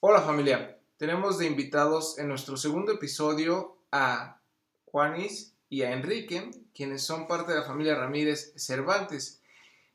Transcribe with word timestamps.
Hola 0.00 0.22
familia, 0.22 0.78
tenemos 0.96 1.38
de 1.38 1.46
invitados 1.46 2.20
en 2.20 2.28
nuestro 2.28 2.56
segundo 2.56 2.92
episodio 2.92 3.78
a 3.90 4.40
Juanis 4.84 5.56
y 5.68 5.82
a 5.82 5.90
Enrique, 5.90 6.52
quienes 6.72 7.02
son 7.02 7.26
parte 7.26 7.50
de 7.50 7.58
la 7.58 7.64
familia 7.64 7.96
Ramírez 7.96 8.52
Cervantes. 8.54 9.42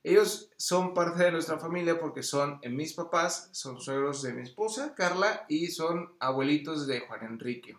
Ellos 0.03 0.49
son 0.57 0.93
parte 0.93 1.23
de 1.23 1.31
nuestra 1.31 1.57
familia 1.57 2.01
porque 2.01 2.21
son 2.21 2.59
mis 2.69 2.91
papás, 2.91 3.47
son 3.53 3.79
suegros 3.79 4.21
de 4.23 4.33
mi 4.33 4.41
esposa 4.41 4.93
Carla 4.93 5.45
y 5.47 5.67
son 5.67 6.13
abuelitos 6.19 6.85
de 6.85 6.99
Juan 6.99 7.23
Enrique. 7.23 7.77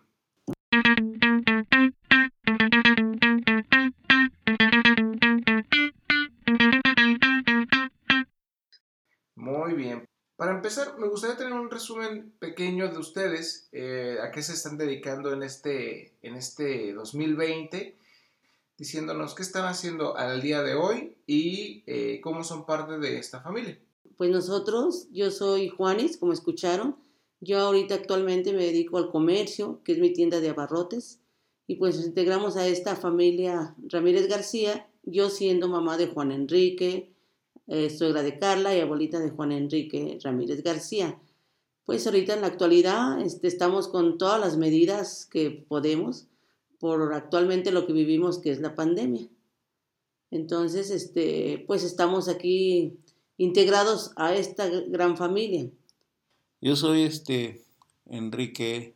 Empezar, 10.64 10.98
me 10.98 11.08
gustaría 11.08 11.36
tener 11.36 11.52
un 11.52 11.70
resumen 11.70 12.32
pequeño 12.38 12.88
de 12.88 12.96
ustedes, 12.96 13.68
eh, 13.72 14.16
a 14.22 14.30
qué 14.30 14.40
se 14.40 14.54
están 14.54 14.78
dedicando 14.78 15.30
en 15.30 15.42
este, 15.42 16.14
en 16.22 16.36
este 16.36 16.94
2020, 16.94 17.98
diciéndonos 18.78 19.34
qué 19.34 19.42
están 19.42 19.66
haciendo 19.66 20.16
al 20.16 20.40
día 20.40 20.62
de 20.62 20.74
hoy 20.74 21.18
y 21.26 21.82
eh, 21.86 22.18
cómo 22.22 22.44
son 22.44 22.64
parte 22.64 22.96
de 22.96 23.18
esta 23.18 23.42
familia. 23.42 23.78
Pues 24.16 24.30
nosotros, 24.30 25.06
yo 25.12 25.30
soy 25.30 25.68
Juanes, 25.68 26.16
como 26.16 26.32
escucharon, 26.32 26.96
yo 27.40 27.58
ahorita 27.58 27.96
actualmente 27.96 28.54
me 28.54 28.64
dedico 28.64 28.96
al 28.96 29.10
comercio, 29.10 29.82
que 29.84 29.92
es 29.92 29.98
mi 29.98 30.14
tienda 30.14 30.40
de 30.40 30.48
abarrotes, 30.48 31.20
y 31.66 31.74
pues 31.74 31.96
nos 31.96 32.06
integramos 32.06 32.56
a 32.56 32.66
esta 32.66 32.96
familia 32.96 33.74
Ramírez 33.86 34.28
García, 34.28 34.88
yo 35.02 35.28
siendo 35.28 35.68
mamá 35.68 35.98
de 35.98 36.06
Juan 36.06 36.32
Enrique, 36.32 37.13
eh, 37.66 37.90
suegra 37.90 38.22
de 38.22 38.38
Carla 38.38 38.76
y 38.76 38.80
abuelita 38.80 39.18
de 39.20 39.30
Juan 39.30 39.52
Enrique 39.52 40.18
Ramírez 40.22 40.62
García. 40.62 41.18
Pues 41.84 42.06
ahorita 42.06 42.34
en 42.34 42.42
la 42.42 42.48
actualidad 42.48 43.20
este, 43.20 43.46
estamos 43.48 43.88
con 43.88 44.18
todas 44.18 44.40
las 44.40 44.56
medidas 44.56 45.26
que 45.26 45.50
podemos 45.50 46.26
por 46.78 47.14
actualmente 47.14 47.72
lo 47.72 47.86
que 47.86 47.92
vivimos 47.92 48.38
que 48.38 48.50
es 48.50 48.60
la 48.60 48.74
pandemia. 48.74 49.28
Entonces, 50.30 50.90
este, 50.90 51.64
pues 51.66 51.84
estamos 51.84 52.28
aquí 52.28 52.98
integrados 53.38 54.12
a 54.16 54.34
esta 54.34 54.68
gran 54.68 55.16
familia. 55.16 55.70
Yo 56.60 56.76
soy 56.76 57.02
este 57.02 57.62
Enrique, 58.06 58.94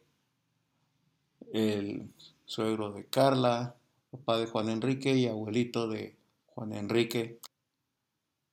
el 1.52 2.10
suegro 2.44 2.92
de 2.92 3.04
Carla, 3.06 3.76
papá 4.10 4.38
de 4.38 4.46
Juan 4.46 4.68
Enrique 4.68 5.14
y 5.14 5.26
abuelito 5.26 5.88
de 5.88 6.16
Juan 6.46 6.72
Enrique 6.72 7.38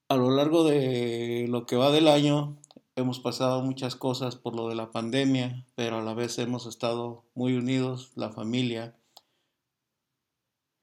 a 0.08 0.16
lo 0.18 0.30
largo 0.30 0.64
de 0.64 1.48
lo 1.50 1.66
que 1.66 1.76
va 1.76 1.92
del 1.92 2.08
año 2.08 2.58
hemos 2.96 3.20
pasado 3.20 3.62
muchas 3.62 3.96
cosas 3.96 4.36
por 4.36 4.56
lo 4.56 4.70
de 4.70 4.76
la 4.76 4.92
pandemia, 4.92 5.66
pero 5.76 5.98
a 5.98 6.02
la 6.04 6.14
vez 6.14 6.38
hemos 6.38 6.66
estado 6.66 7.24
muy 7.34 7.54
unidos, 7.54 8.12
la 8.16 8.32
familia 8.32 8.96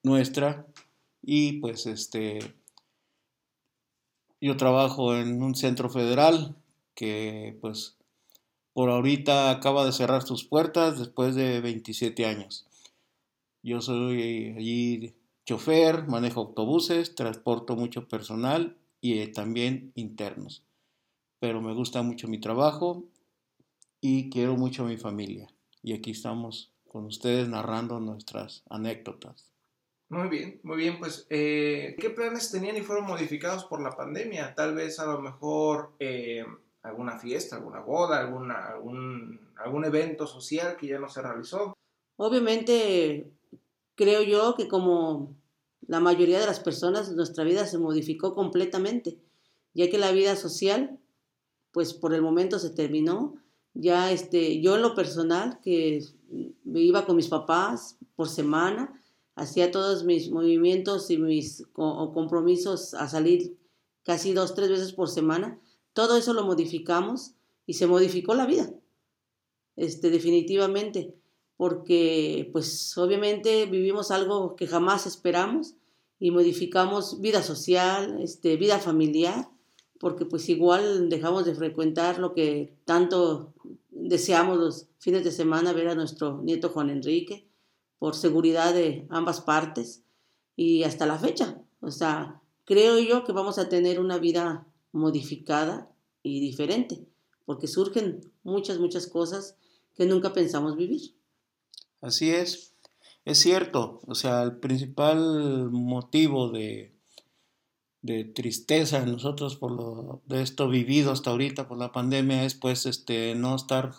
nuestra, 0.02 0.66
y 1.22 1.60
pues 1.60 1.86
este, 1.86 2.40
yo 4.40 4.56
trabajo 4.56 5.14
en 5.16 5.40
un 5.42 5.54
centro 5.54 5.88
federal 5.88 6.56
que 6.94 7.56
pues 7.60 7.96
por 8.72 8.90
ahorita 8.90 9.50
acaba 9.50 9.86
de 9.86 9.92
cerrar 9.92 10.22
sus 10.22 10.44
puertas 10.44 10.98
después 10.98 11.36
de 11.36 11.60
27 11.60 12.26
años. 12.26 12.66
Yo 13.62 13.80
soy 13.80 14.54
allí 14.56 15.14
chofer, 15.46 16.08
manejo 16.08 16.40
autobuses, 16.40 17.14
transporto 17.14 17.76
mucho 17.76 18.08
personal 18.08 18.76
y 19.02 19.18
eh, 19.18 19.28
también 19.28 19.92
internos. 19.94 20.64
Pero 21.40 21.60
me 21.60 21.74
gusta 21.74 22.00
mucho 22.02 22.28
mi 22.28 22.40
trabajo 22.40 23.04
y 24.00 24.30
quiero 24.30 24.56
mucho 24.56 24.84
a 24.84 24.88
mi 24.88 24.96
familia. 24.96 25.48
Y 25.82 25.92
aquí 25.92 26.12
estamos 26.12 26.72
con 26.88 27.04
ustedes 27.06 27.48
narrando 27.48 28.00
nuestras 28.00 28.62
anécdotas. 28.70 29.50
Muy 30.08 30.28
bien, 30.28 30.60
muy 30.62 30.76
bien. 30.76 30.98
Pues, 30.98 31.26
eh, 31.30 31.96
¿qué 31.98 32.10
planes 32.10 32.52
tenían 32.52 32.76
y 32.76 32.82
fueron 32.82 33.06
modificados 33.06 33.64
por 33.64 33.82
la 33.82 33.90
pandemia? 33.90 34.54
Tal 34.54 34.74
vez 34.74 35.00
a 35.00 35.06
lo 35.06 35.20
mejor 35.20 35.94
eh, 35.98 36.44
alguna 36.82 37.18
fiesta, 37.18 37.56
alguna 37.56 37.80
boda, 37.80 38.20
alguna, 38.20 38.68
algún, 38.68 39.40
algún 39.56 39.84
evento 39.84 40.26
social 40.26 40.76
que 40.76 40.86
ya 40.86 41.00
no 41.00 41.08
se 41.08 41.22
realizó. 41.22 41.74
Obviamente, 42.16 43.26
creo 43.96 44.22
yo 44.22 44.54
que 44.54 44.68
como 44.68 45.34
la 45.86 46.00
mayoría 46.00 46.40
de 46.40 46.46
las 46.46 46.60
personas, 46.60 47.12
nuestra 47.12 47.44
vida 47.44 47.66
se 47.66 47.78
modificó 47.78 48.34
completamente, 48.34 49.18
ya 49.74 49.90
que 49.90 49.98
la 49.98 50.12
vida 50.12 50.36
social, 50.36 50.98
pues 51.72 51.94
por 51.94 52.14
el 52.14 52.22
momento 52.22 52.58
se 52.58 52.70
terminó. 52.70 53.34
Ya 53.74 54.12
este, 54.12 54.60
yo 54.60 54.76
en 54.76 54.82
lo 54.82 54.94
personal, 54.94 55.58
que 55.62 56.04
me 56.64 56.80
iba 56.80 57.06
con 57.06 57.16
mis 57.16 57.28
papás 57.28 57.96
por 58.16 58.28
semana, 58.28 58.92
hacía 59.34 59.70
todos 59.70 60.04
mis 60.04 60.30
movimientos 60.30 61.10
y 61.10 61.16
mis 61.16 61.64
compromisos 61.72 62.94
a 62.94 63.08
salir 63.08 63.56
casi 64.04 64.34
dos, 64.34 64.54
tres 64.54 64.68
veces 64.68 64.92
por 64.92 65.08
semana, 65.08 65.58
todo 65.92 66.16
eso 66.16 66.32
lo 66.34 66.44
modificamos 66.44 67.34
y 67.66 67.74
se 67.74 67.86
modificó 67.86 68.34
la 68.34 68.46
vida, 68.46 68.72
este, 69.76 70.10
definitivamente 70.10 71.14
porque 71.62 72.50
pues 72.50 72.98
obviamente 72.98 73.66
vivimos 73.66 74.10
algo 74.10 74.56
que 74.56 74.66
jamás 74.66 75.06
esperamos 75.06 75.76
y 76.18 76.32
modificamos 76.32 77.20
vida 77.20 77.40
social, 77.40 78.20
este, 78.20 78.56
vida 78.56 78.80
familiar, 78.80 79.48
porque 80.00 80.26
pues 80.26 80.48
igual 80.48 81.08
dejamos 81.08 81.44
de 81.44 81.54
frecuentar 81.54 82.18
lo 82.18 82.34
que 82.34 82.74
tanto 82.84 83.54
deseamos 83.90 84.58
los 84.58 84.88
fines 84.98 85.22
de 85.22 85.30
semana 85.30 85.72
ver 85.72 85.86
a 85.86 85.94
nuestro 85.94 86.42
nieto 86.42 86.68
Juan 86.70 86.90
Enrique, 86.90 87.46
por 88.00 88.16
seguridad 88.16 88.74
de 88.74 89.06
ambas 89.08 89.40
partes 89.40 90.02
y 90.56 90.82
hasta 90.82 91.06
la 91.06 91.16
fecha. 91.16 91.62
O 91.78 91.92
sea, 91.92 92.42
creo 92.64 92.98
yo 92.98 93.22
que 93.22 93.30
vamos 93.30 93.60
a 93.60 93.68
tener 93.68 94.00
una 94.00 94.18
vida 94.18 94.66
modificada 94.90 95.94
y 96.24 96.40
diferente, 96.40 97.06
porque 97.44 97.68
surgen 97.68 98.32
muchas, 98.42 98.80
muchas 98.80 99.06
cosas 99.06 99.56
que 99.94 100.06
nunca 100.06 100.32
pensamos 100.32 100.76
vivir. 100.76 101.21
Así 102.02 102.30
es, 102.30 102.74
es 103.24 103.38
cierto, 103.38 104.00
o 104.08 104.16
sea, 104.16 104.42
el 104.42 104.56
principal 104.56 105.70
motivo 105.70 106.50
de, 106.50 106.92
tristeza 108.34 108.98
en 108.98 109.12
nosotros 109.12 109.54
por 109.54 109.70
lo 109.70 110.20
de 110.26 110.42
esto 110.42 110.68
vivido 110.68 111.12
hasta 111.12 111.30
ahorita 111.30 111.68
por 111.68 111.78
la 111.78 111.92
pandemia 111.92 112.44
es 112.44 112.56
pues 112.56 112.84
este 112.84 113.36
no 113.36 113.54
estar 113.54 113.92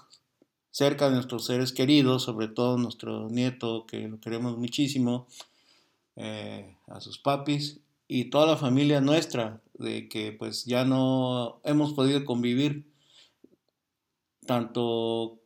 cerca 0.71 1.07
de 1.07 1.15
nuestros 1.15 1.45
seres 1.45 1.71
queridos, 1.71 2.23
sobre 2.23 2.49
todo 2.49 2.77
nuestro 2.77 3.29
nieto 3.29 3.85
que 3.87 4.09
lo 4.09 4.19
queremos 4.19 4.57
muchísimo, 4.57 5.27
eh, 6.17 6.75
a 6.87 6.99
sus 6.99 7.17
papis 7.17 7.79
y 8.09 8.25
toda 8.25 8.47
la 8.47 8.57
familia 8.57 8.99
nuestra, 8.99 9.61
de 9.75 10.09
que 10.09 10.33
pues 10.33 10.65
ya 10.65 10.83
no 10.83 11.61
hemos 11.63 11.93
podido 11.93 12.25
convivir 12.25 12.85
tanto 14.45 15.42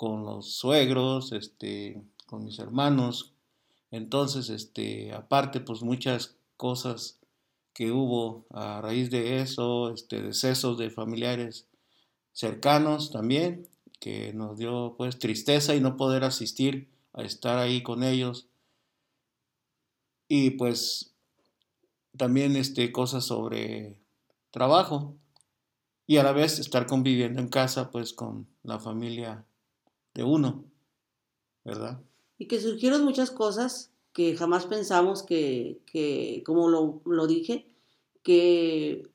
con 0.00 0.24
los 0.24 0.54
suegros, 0.54 1.30
este, 1.32 2.02
con 2.24 2.42
mis 2.42 2.58
hermanos. 2.58 3.34
Entonces, 3.90 4.48
este, 4.48 5.12
aparte, 5.12 5.60
pues 5.60 5.82
muchas 5.82 6.38
cosas 6.56 7.18
que 7.74 7.92
hubo 7.92 8.46
a 8.48 8.80
raíz 8.80 9.10
de 9.10 9.42
eso, 9.42 9.92
este, 9.92 10.22
decesos 10.22 10.78
de 10.78 10.88
familiares 10.88 11.66
cercanos 12.32 13.10
también, 13.12 13.68
que 13.98 14.32
nos 14.32 14.56
dio 14.56 14.94
pues 14.96 15.18
tristeza 15.18 15.74
y 15.74 15.82
no 15.82 15.98
poder 15.98 16.24
asistir 16.24 16.88
a 17.12 17.22
estar 17.22 17.58
ahí 17.58 17.82
con 17.82 18.02
ellos. 18.02 18.46
Y 20.28 20.52
pues 20.52 21.12
también 22.16 22.56
este, 22.56 22.90
cosas 22.90 23.26
sobre 23.26 23.98
trabajo 24.50 25.14
y 26.06 26.16
a 26.16 26.22
la 26.22 26.32
vez 26.32 26.58
estar 26.58 26.86
conviviendo 26.86 27.38
en 27.38 27.48
casa 27.48 27.90
pues 27.90 28.14
con 28.14 28.48
la 28.62 28.80
familia 28.80 29.44
uno, 30.24 30.64
¿verdad? 31.64 32.00
Y 32.38 32.46
que 32.46 32.60
surgieron 32.60 33.04
muchas 33.04 33.30
cosas 33.30 33.90
que 34.12 34.36
jamás 34.36 34.66
pensamos 34.66 35.22
que, 35.22 35.80
que 35.86 36.42
como 36.44 36.68
lo, 36.68 37.00
lo, 37.04 37.26
dije, 37.26 37.66
que 38.22 39.08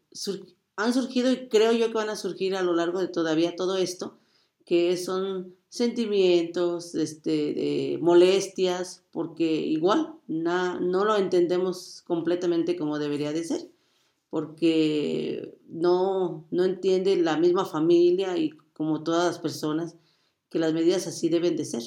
han 0.75 0.93
surgido 0.93 1.31
y 1.31 1.47
creo 1.49 1.71
yo 1.73 1.87
que 1.87 1.93
van 1.93 2.09
a 2.09 2.15
surgir 2.15 2.55
a 2.55 2.63
lo 2.63 2.73
largo 2.73 2.99
de 2.99 3.07
todavía 3.07 3.55
todo 3.55 3.77
esto, 3.77 4.17
que 4.65 4.97
son 4.97 5.55
sentimientos, 5.69 6.95
este, 6.95 7.53
de 7.53 7.99
molestias, 8.01 9.03
porque 9.11 9.45
igual 9.45 10.13
no 10.27 10.79
lo 10.79 11.17
entendemos 11.17 12.01
completamente 12.07 12.77
como 12.77 12.97
debería 12.97 13.33
de 13.33 13.43
ser, 13.43 13.69
porque 14.29 15.57
no, 15.67 16.45
no 16.51 16.63
entiende 16.63 17.17
la 17.17 17.37
misma 17.37 17.65
familia 17.65 18.37
y 18.37 18.51
como 18.73 19.03
todas 19.03 19.25
las 19.25 19.39
personas 19.39 19.95
que 20.55 20.59
las 20.59 20.71
medidas 20.71 21.05
así 21.05 21.27
deben 21.27 21.57
de 21.57 21.65
ser, 21.65 21.83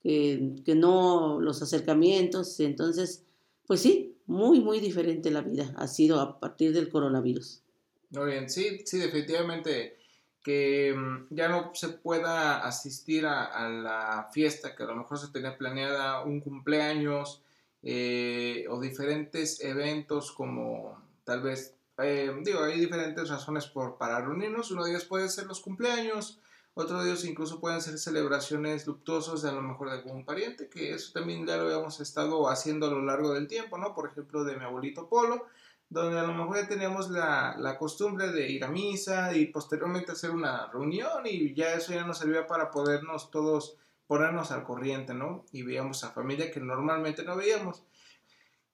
que, 0.00 0.54
que 0.64 0.76
no 0.76 1.40
los 1.40 1.62
acercamientos, 1.62 2.60
entonces, 2.60 3.24
pues 3.66 3.80
sí, 3.80 4.16
muy, 4.26 4.60
muy 4.60 4.78
diferente 4.78 5.32
la 5.32 5.40
vida 5.40 5.74
ha 5.76 5.88
sido 5.88 6.20
a 6.20 6.38
partir 6.38 6.72
del 6.72 6.88
coronavirus. 6.88 7.64
Muy 8.10 8.26
bien, 8.26 8.48
sí, 8.48 8.82
sí, 8.84 8.98
definitivamente 8.98 9.98
que 10.44 10.94
mm, 10.96 11.34
ya 11.34 11.48
no 11.48 11.72
se 11.74 11.88
pueda 11.88 12.64
asistir 12.64 13.26
a, 13.26 13.68
la 13.68 14.28
fiesta 14.32 14.76
que 14.76 14.84
a 14.84 14.86
lo 14.86 14.94
mejor 14.94 15.18
se 15.18 15.32
tenía 15.32 15.58
planeada, 15.58 16.22
un 16.22 16.38
cumpleaños 16.38 17.42
eh, 17.82 18.64
o 18.70 18.80
diferentes 18.80 19.60
eventos 19.60 20.30
como 20.30 21.02
tal 21.24 21.42
vez, 21.42 21.74
eh, 21.98 22.32
digo, 22.44 22.62
hay 22.62 22.78
diferentes 22.78 23.28
razones 23.28 23.66
por, 23.66 23.98
para 23.98 24.20
reunirnos, 24.20 24.70
uno 24.70 24.84
de 24.84 24.92
ellos 24.92 25.04
puede 25.04 25.28
ser 25.28 25.46
los 25.46 25.58
cumpleaños, 25.58 26.38
otro 26.78 27.02
de 27.02 27.08
ellos 27.08 27.24
incluso 27.24 27.58
pueden 27.58 27.80
ser 27.80 27.98
celebraciones 27.98 28.86
luctuosas 28.86 29.40
de 29.40 29.48
a 29.48 29.52
lo 29.52 29.62
mejor 29.62 29.88
de 29.88 29.96
algún 29.96 30.26
pariente, 30.26 30.68
que 30.68 30.92
eso 30.92 31.10
también 31.14 31.46
ya 31.46 31.56
lo 31.56 31.62
habíamos 31.62 32.00
estado 32.00 32.50
haciendo 32.50 32.86
a 32.86 32.90
lo 32.90 33.00
largo 33.00 33.32
del 33.32 33.48
tiempo, 33.48 33.78
¿no? 33.78 33.94
Por 33.94 34.10
ejemplo, 34.10 34.44
de 34.44 34.58
mi 34.58 34.64
abuelito 34.64 35.08
Polo, 35.08 35.46
donde 35.88 36.20
a 36.20 36.24
lo 36.24 36.34
mejor 36.34 36.56
ya 36.56 36.68
teníamos 36.68 37.08
la, 37.08 37.56
la, 37.58 37.78
costumbre 37.78 38.30
de 38.30 38.50
ir 38.50 38.62
a 38.62 38.68
misa 38.68 39.34
y 39.34 39.46
posteriormente 39.46 40.12
hacer 40.12 40.32
una 40.32 40.70
reunión 40.70 41.22
y 41.24 41.54
ya 41.54 41.72
eso 41.72 41.94
ya 41.94 42.04
nos 42.04 42.18
servía 42.18 42.46
para 42.46 42.70
podernos 42.70 43.30
todos 43.30 43.78
ponernos 44.06 44.50
al 44.50 44.62
corriente, 44.62 45.14
¿no? 45.14 45.46
Y 45.52 45.62
veíamos 45.62 46.04
a 46.04 46.10
familia 46.10 46.50
que 46.50 46.60
normalmente 46.60 47.24
no 47.24 47.36
veíamos. 47.36 47.84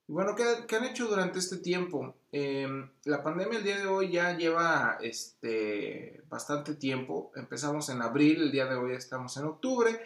Y 0.09 0.13
bueno, 0.13 0.35
¿qué, 0.35 0.65
¿qué, 0.67 0.75
han 0.75 0.87
hecho 0.87 1.07
durante 1.07 1.39
este 1.39 1.59
tiempo? 1.59 2.17
Em, 2.33 2.91
la 3.05 3.23
pandemia 3.23 3.59
el 3.59 3.65
día 3.65 3.79
de 3.79 3.87
hoy 3.87 4.11
ya 4.11 4.37
lleva 4.37 4.99
este, 5.01 6.23
bastante 6.29 6.75
tiempo. 6.75 7.31
Empezamos 7.37 7.89
en 7.91 8.03
abril, 8.03 8.43
el 8.43 8.53
día 8.53 8.67
de 8.67 8.77
hoy 8.77 8.95
estamos 8.95 9.37
en 9.37 9.45
octubre. 9.45 10.01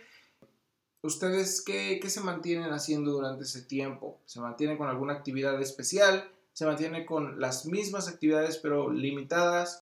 ¿Ustedes 1.03 1.63
qué, 1.65 2.01
qué 2.03 2.11
se 2.11 2.21
mantienen 2.21 2.73
haciendo 2.73 3.13
durante 3.13 3.45
ese 3.45 3.63
tiempo? 3.63 4.21
¿Se 4.27 4.41
mantienen 4.41 4.77
con 4.77 4.89
alguna 4.89 5.15
actividad 5.15 5.61
especial? 5.63 6.31
se 6.57 6.65
mantiene 6.65 7.05
con 7.05 7.39
las 7.39 7.67
mismas 7.67 8.09
actividades 8.09 8.57
pero 8.57 8.91
limitadas. 8.91 9.85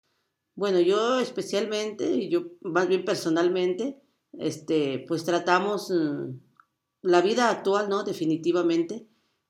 Bueno, 0.54 0.82
yo 0.82 1.22
especialmente, 1.22 2.12
y 2.12 2.28
yo 2.30 2.44
más 2.60 2.90
bien 2.90 3.06
personalmente, 3.06 4.02
este, 4.38 5.06
pues 5.08 5.24
tratamos 5.24 5.90
mm, 5.90 6.34
la 7.04 7.22
vida 7.22 7.50
actual, 7.50 7.88
¿no? 7.88 8.04
Definitivamente. 8.04 9.07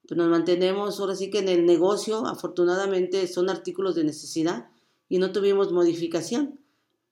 Pues 0.08 0.18
nos 0.18 0.30
mantenemos 0.30 1.00
ahora 1.00 1.16
sí 1.16 1.30
que 1.30 1.40
en 1.40 1.50
el 1.50 1.66
negocio, 1.66 2.26
afortunadamente 2.28 3.28
son 3.28 3.50
artículos 3.50 3.96
de 3.96 4.06
necesidad 4.06 4.70
y 5.10 5.18
no 5.20 5.32
tuvimos 5.32 5.72
modificación, 5.72 6.60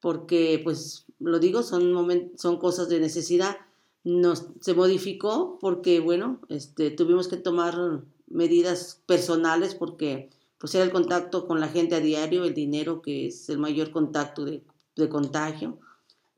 porque 0.00 0.60
pues 0.64 1.04
lo 1.18 1.38
digo, 1.38 1.62
son, 1.62 2.32
son 2.36 2.58
cosas 2.58 2.88
de 2.88 3.00
necesidad. 3.00 3.56
Nos, 4.04 4.46
se 4.60 4.74
modificó 4.74 5.58
porque, 5.60 6.00
bueno, 6.00 6.40
este, 6.48 6.90
tuvimos 6.90 7.28
que 7.28 7.36
tomar 7.36 8.02
medidas 8.28 9.02
personales 9.06 9.74
porque 9.74 10.30
pues 10.58 10.74
era 10.74 10.84
el 10.84 10.92
contacto 10.92 11.46
con 11.46 11.60
la 11.60 11.68
gente 11.68 11.96
a 11.96 12.00
diario, 12.00 12.44
el 12.44 12.54
dinero 12.54 13.02
que 13.02 13.26
es 13.26 13.48
el 13.50 13.58
mayor 13.58 13.90
contacto 13.90 14.44
de, 14.44 14.62
de 14.94 15.08
contagio. 15.08 15.78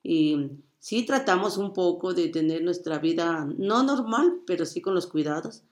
Y 0.03 0.51
sí 0.81 1.05
tratamos 1.05 1.57
un 1.57 1.73
poco 1.73 2.15
de 2.15 2.29
tener 2.29 2.63
nuestra 2.63 2.99
vida, 2.99 3.49
no 3.59 3.83
normal, 3.83 4.41
pero 4.47 4.65
sí 4.65 4.81
con 4.81 4.95
los 4.95 5.07
cuidados. 5.07 5.63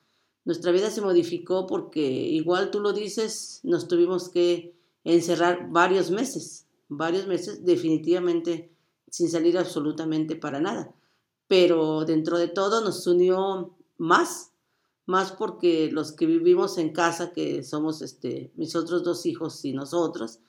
Nuestra 0.46 0.72
vida 0.72 0.90
se 0.90 1.02
modificó 1.02 1.66
porque, 1.66 2.00
igual 2.00 2.70
tú 2.70 2.80
lo 2.80 2.94
dices, 2.94 3.60
nos 3.64 3.86
tuvimos 3.88 4.30
que 4.30 4.74
encerrar 5.04 5.68
varios 5.70 6.10
meses, 6.10 6.66
varios 6.88 7.26
meses 7.26 7.66
definitivamente 7.66 8.72
sin 9.10 9.28
salir 9.28 9.58
absolutamente 9.58 10.36
para 10.36 10.60
nada. 10.60 10.94
Pero 11.46 12.06
dentro 12.06 12.38
de 12.38 12.48
todo 12.48 12.82
nos 12.82 13.06
unió 13.06 13.76
más 13.98 14.52
más 15.06 15.30
porque 15.32 15.88
los 15.90 16.12
que 16.12 16.26
vivimos 16.26 16.78
en 16.78 16.92
casa, 16.92 17.32
que 17.32 17.62
somos 17.62 18.02
este, 18.02 18.52
mis 18.56 18.74
otros 18.74 19.04
dos 19.04 19.24
hijos 19.24 19.64
y 19.64 19.72
nosotros, 19.72 20.40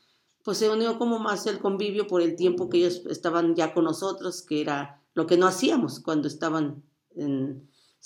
pues 0.44 0.57
se 0.57 0.69
unió 0.69 0.97
como 0.97 1.19
más 1.19 1.45
el 1.45 1.59
convivio 1.59 2.07
por 2.07 2.21
el 2.21 2.35
tiempo 2.35 2.69
que 2.69 2.79
ellos 2.79 3.03
estaban 3.09 3.55
ya 3.55 3.73
con 3.73 3.85
nosotros, 3.85 4.41
que 4.41 4.61
era 4.61 5.03
lo 5.13 5.27
que 5.27 5.38
no 5.38 5.45
hacíamos 5.47 5.99
cuando 5.99 6.27
estaban 6.27 6.83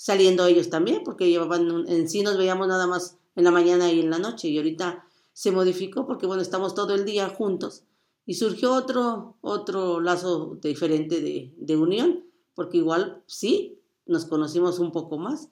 saliendo 0.02 0.44
ellos 0.46 0.68
también, 0.68 1.04
porque 1.04 1.30
llevaban, 1.30 1.84
en 1.86 2.08
sí 2.08 2.22
nos 2.22 2.36
veíamos 2.36 2.66
nada 2.66 2.88
más 2.88 3.18
en 3.36 3.44
la 3.44 3.52
mañana 3.52 3.92
y 3.92 4.00
en 4.00 4.10
la 4.10 4.18
noche, 4.18 4.48
y 4.48 4.56
ahorita 4.56 5.06
se 5.32 5.52
modificó 5.52 6.08
porque, 6.08 6.26
bueno, 6.26 6.42
estamos 6.42 6.74
todo 6.74 6.92
el 6.92 7.04
día 7.04 7.28
juntos, 7.28 7.84
y 8.26 8.34
surgió 8.34 8.74
otro, 8.74 9.36
otro 9.42 10.00
lazo 10.00 10.58
diferente 10.60 11.20
de, 11.20 11.54
de 11.56 11.76
unión, 11.76 12.24
porque 12.56 12.78
igual 12.78 13.22
sí, 13.26 13.78
nos 14.04 14.24
conocimos 14.24 14.80
un 14.80 14.90
poco 14.90 15.18
más, 15.18 15.50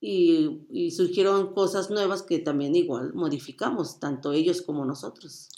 y, 0.00 0.92
surgieron 0.92 1.52
cosas 1.52 1.90
nuevas 1.90 2.22
que 2.22 2.38
también 2.38 2.76
igual 2.76 3.14
modificamos, 3.14 3.98
tanto 3.98 4.32
ellos 4.32 4.62
como 4.62 4.84
nosotros. 4.84 5.48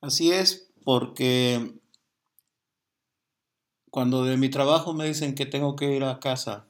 Así 0.00 0.32
es, 0.32 0.70
porque 0.84 1.74
cuando 3.96 4.26
de 4.26 4.36
mi 4.36 4.50
trabajo 4.50 4.92
me 4.92 5.06
dicen 5.06 5.34
que 5.34 5.46
tengo 5.46 5.74
que 5.74 5.96
ir 5.96 6.04
a 6.04 6.20
casa, 6.20 6.66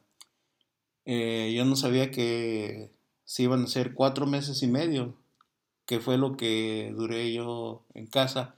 eh, 1.05 1.53
yo 1.57 1.65
no 1.65 1.75
sabía 1.75 2.13
que 2.13 2.93
se 3.25 3.43
iban 3.43 3.65
a 3.65 3.67
ser 3.67 3.95
cuatro 3.95 4.27
meses 4.27 4.63
y 4.63 4.69
medio, 4.69 5.17
que 5.87 5.99
fue 5.99 6.19
lo 6.19 6.37
que 6.37 6.95
duré 6.97 7.33
yo 7.33 7.85
en 7.95 8.07
casa. 8.07 8.55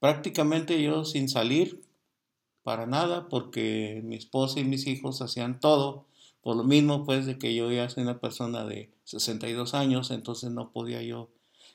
Prácticamente 0.00 0.82
yo 0.82 1.04
sin 1.04 1.28
salir 1.28 1.82
para 2.62 2.86
nada, 2.86 3.28
porque 3.28 4.00
mi 4.02 4.16
esposa 4.16 4.58
y 4.58 4.64
mis 4.64 4.86
hijos 4.86 5.20
hacían 5.20 5.60
todo 5.60 6.06
por 6.40 6.56
lo 6.56 6.64
mismo, 6.64 7.04
pues, 7.04 7.26
de 7.26 7.36
que 7.36 7.54
yo 7.54 7.70
ya 7.70 7.90
soy 7.90 8.04
una 8.04 8.20
persona 8.20 8.64
de 8.64 8.90
62 9.04 9.74
años, 9.74 10.10
entonces 10.10 10.50
no 10.50 10.72
podía 10.72 11.02
yo 11.02 11.28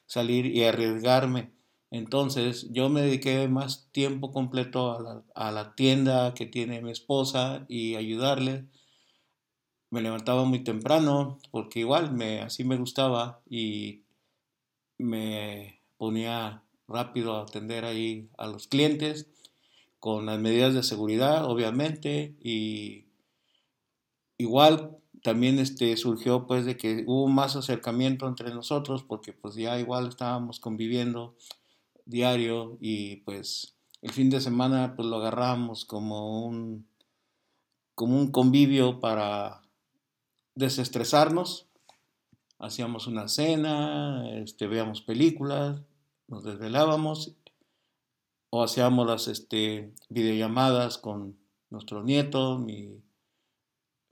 salir 0.07 0.47
y 0.47 0.63
arriesgarme. 0.63 1.51
Entonces 1.93 2.69
yo 2.71 2.89
me 2.89 3.03
dediqué 3.03 3.47
más 3.47 3.87
tiempo 3.91 4.31
completo 4.31 4.97
a 4.97 4.99
la, 4.99 5.23
a 5.35 5.51
la 5.51 5.75
tienda 5.75 6.33
que 6.33 6.47
tiene 6.47 6.81
mi 6.81 6.89
esposa 6.89 7.65
y 7.69 7.93
ayudarle. 7.93 8.65
Me 9.91 10.01
levantaba 10.01 10.43
muy 10.43 10.63
temprano 10.63 11.37
porque 11.51 11.81
igual 11.81 12.11
me, 12.11 12.41
así 12.41 12.63
me 12.63 12.77
gustaba 12.77 13.41
y 13.47 14.01
me 14.97 15.81
ponía 15.97 16.63
rápido 16.87 17.35
a 17.35 17.43
atender 17.43 17.85
ahí 17.85 18.27
a 18.39 18.47
los 18.47 18.67
clientes 18.67 19.29
con 19.99 20.25
las 20.25 20.39
medidas 20.39 20.73
de 20.73 20.81
seguridad, 20.81 21.45
obviamente, 21.45 22.35
y 22.41 23.05
igual 24.39 24.97
también 25.21 25.59
este, 25.59 25.95
surgió 25.95 26.47
pues 26.47 26.65
de 26.65 26.75
que 26.75 27.03
hubo 27.05 27.27
más 27.27 27.55
acercamiento 27.55 28.27
entre 28.27 28.51
nosotros 28.51 29.03
porque 29.03 29.31
pues 29.31 29.53
ya 29.53 29.79
igual 29.79 30.07
estábamos 30.07 30.59
conviviendo 30.59 31.35
diario 32.05 32.77
y 32.79 33.17
pues 33.17 33.75
el 34.01 34.11
fin 34.11 34.29
de 34.29 34.41
semana 34.41 34.95
pues 34.95 35.07
lo 35.07 35.17
agarramos 35.17 35.85
como 35.85 36.45
un 36.45 36.87
como 37.95 38.17
un 38.17 38.31
convivio 38.31 38.99
para 38.99 39.61
desestresarnos 40.55 41.67
hacíamos 42.59 43.07
una 43.07 43.27
cena 43.27 44.29
este 44.39 44.67
veíamos 44.67 45.01
películas 45.01 45.81
nos 46.27 46.43
desvelábamos 46.43 47.35
o 48.49 48.63
hacíamos 48.63 49.07
las 49.07 49.27
este 49.27 49.93
videollamadas 50.09 50.97
con 50.97 51.37
nuestro 51.69 52.03
nieto 52.03 52.57
mi 52.57 53.01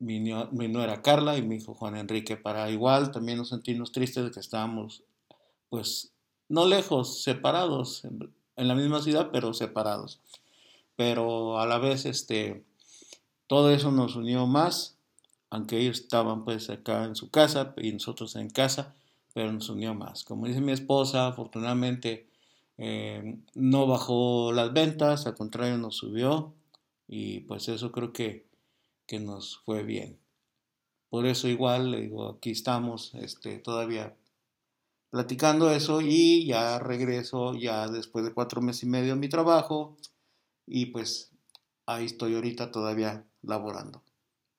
mi, 0.02 0.20
mi 0.20 0.68
nuera 0.68 1.02
Carla 1.02 1.38
y 1.38 1.44
mi 1.44 1.58
hijo 1.58 1.76
Juan 1.76 1.96
Enrique. 1.96 2.36
Para 2.36 2.70
igual 2.70 3.12
también 3.12 3.38
nos 3.38 3.50
sentimos 3.50 3.92
tristes 3.92 4.24
de 4.24 4.32
que 4.32 4.40
estábamos, 4.40 5.04
pues, 5.70 6.12
no 6.52 6.66
lejos, 6.66 7.24
separados, 7.24 8.06
en, 8.06 8.32
la 8.56 8.76
misma 8.76 9.02
ciudad, 9.02 9.30
pero 9.32 9.54
separados. 9.54 10.20
Pero 10.96 11.60
a 11.60 11.66
la 11.66 11.80
vez, 11.80 12.06
este, 12.06 12.64
todo 13.48 13.72
eso 13.72 13.92
nos 13.92 14.16
unió 14.16 14.46
más, 14.46 14.98
aunque 15.50 15.80
ellos 15.80 16.02
estaban 16.02 16.44
pues 16.44 16.70
acá 16.70 17.06
en 17.06 17.16
su 17.16 17.30
casa 17.32 17.74
y 17.78 17.92
nosotros 17.92 18.36
en 18.36 18.50
casa, 18.50 18.94
pero 19.34 19.52
nos 19.52 19.70
unió 19.70 19.94
más. 19.94 20.24
Como 20.24 20.48
dice 20.48 20.62
mi 20.62 20.72
esposa, 20.72 21.28
afortunadamente 21.28 22.28
eh, 22.78 23.38
no 23.56 23.88
bajó 23.88 24.52
las 24.54 24.74
ventas, 24.74 25.26
al 25.26 25.36
contrario 25.36 25.78
nos 25.78 25.96
subió 25.96 26.54
y 27.08 27.42
pues 27.42 27.68
eso 27.68 27.92
creo 27.92 28.14
que 28.14 28.52
que 29.12 29.20
nos 29.20 29.58
fue 29.66 29.84
bien. 29.84 30.18
Por 31.10 31.26
eso 31.26 31.50
igual, 31.50 31.92
le 31.92 32.00
digo, 32.00 32.30
aquí 32.30 32.52
estamos 32.52 33.14
este, 33.16 33.60
todavía 33.60 34.16
platicando 35.12 35.70
eso 35.72 36.02
y 36.02 36.48
ya 36.48 36.80
regreso 36.80 37.54
ya 37.54 37.88
después 37.88 38.26
de 38.26 38.34
cuatro 38.34 38.62
meses 38.62 38.84
y 38.84 38.88
medio 38.88 39.14
a 39.14 39.18
mi 39.18 39.30
trabajo 39.30 39.98
y 40.66 40.88
pues 40.88 41.32
ahí 41.86 42.06
estoy 42.06 42.34
ahorita 42.34 42.72
todavía 42.72 43.24
laborando. 43.44 44.02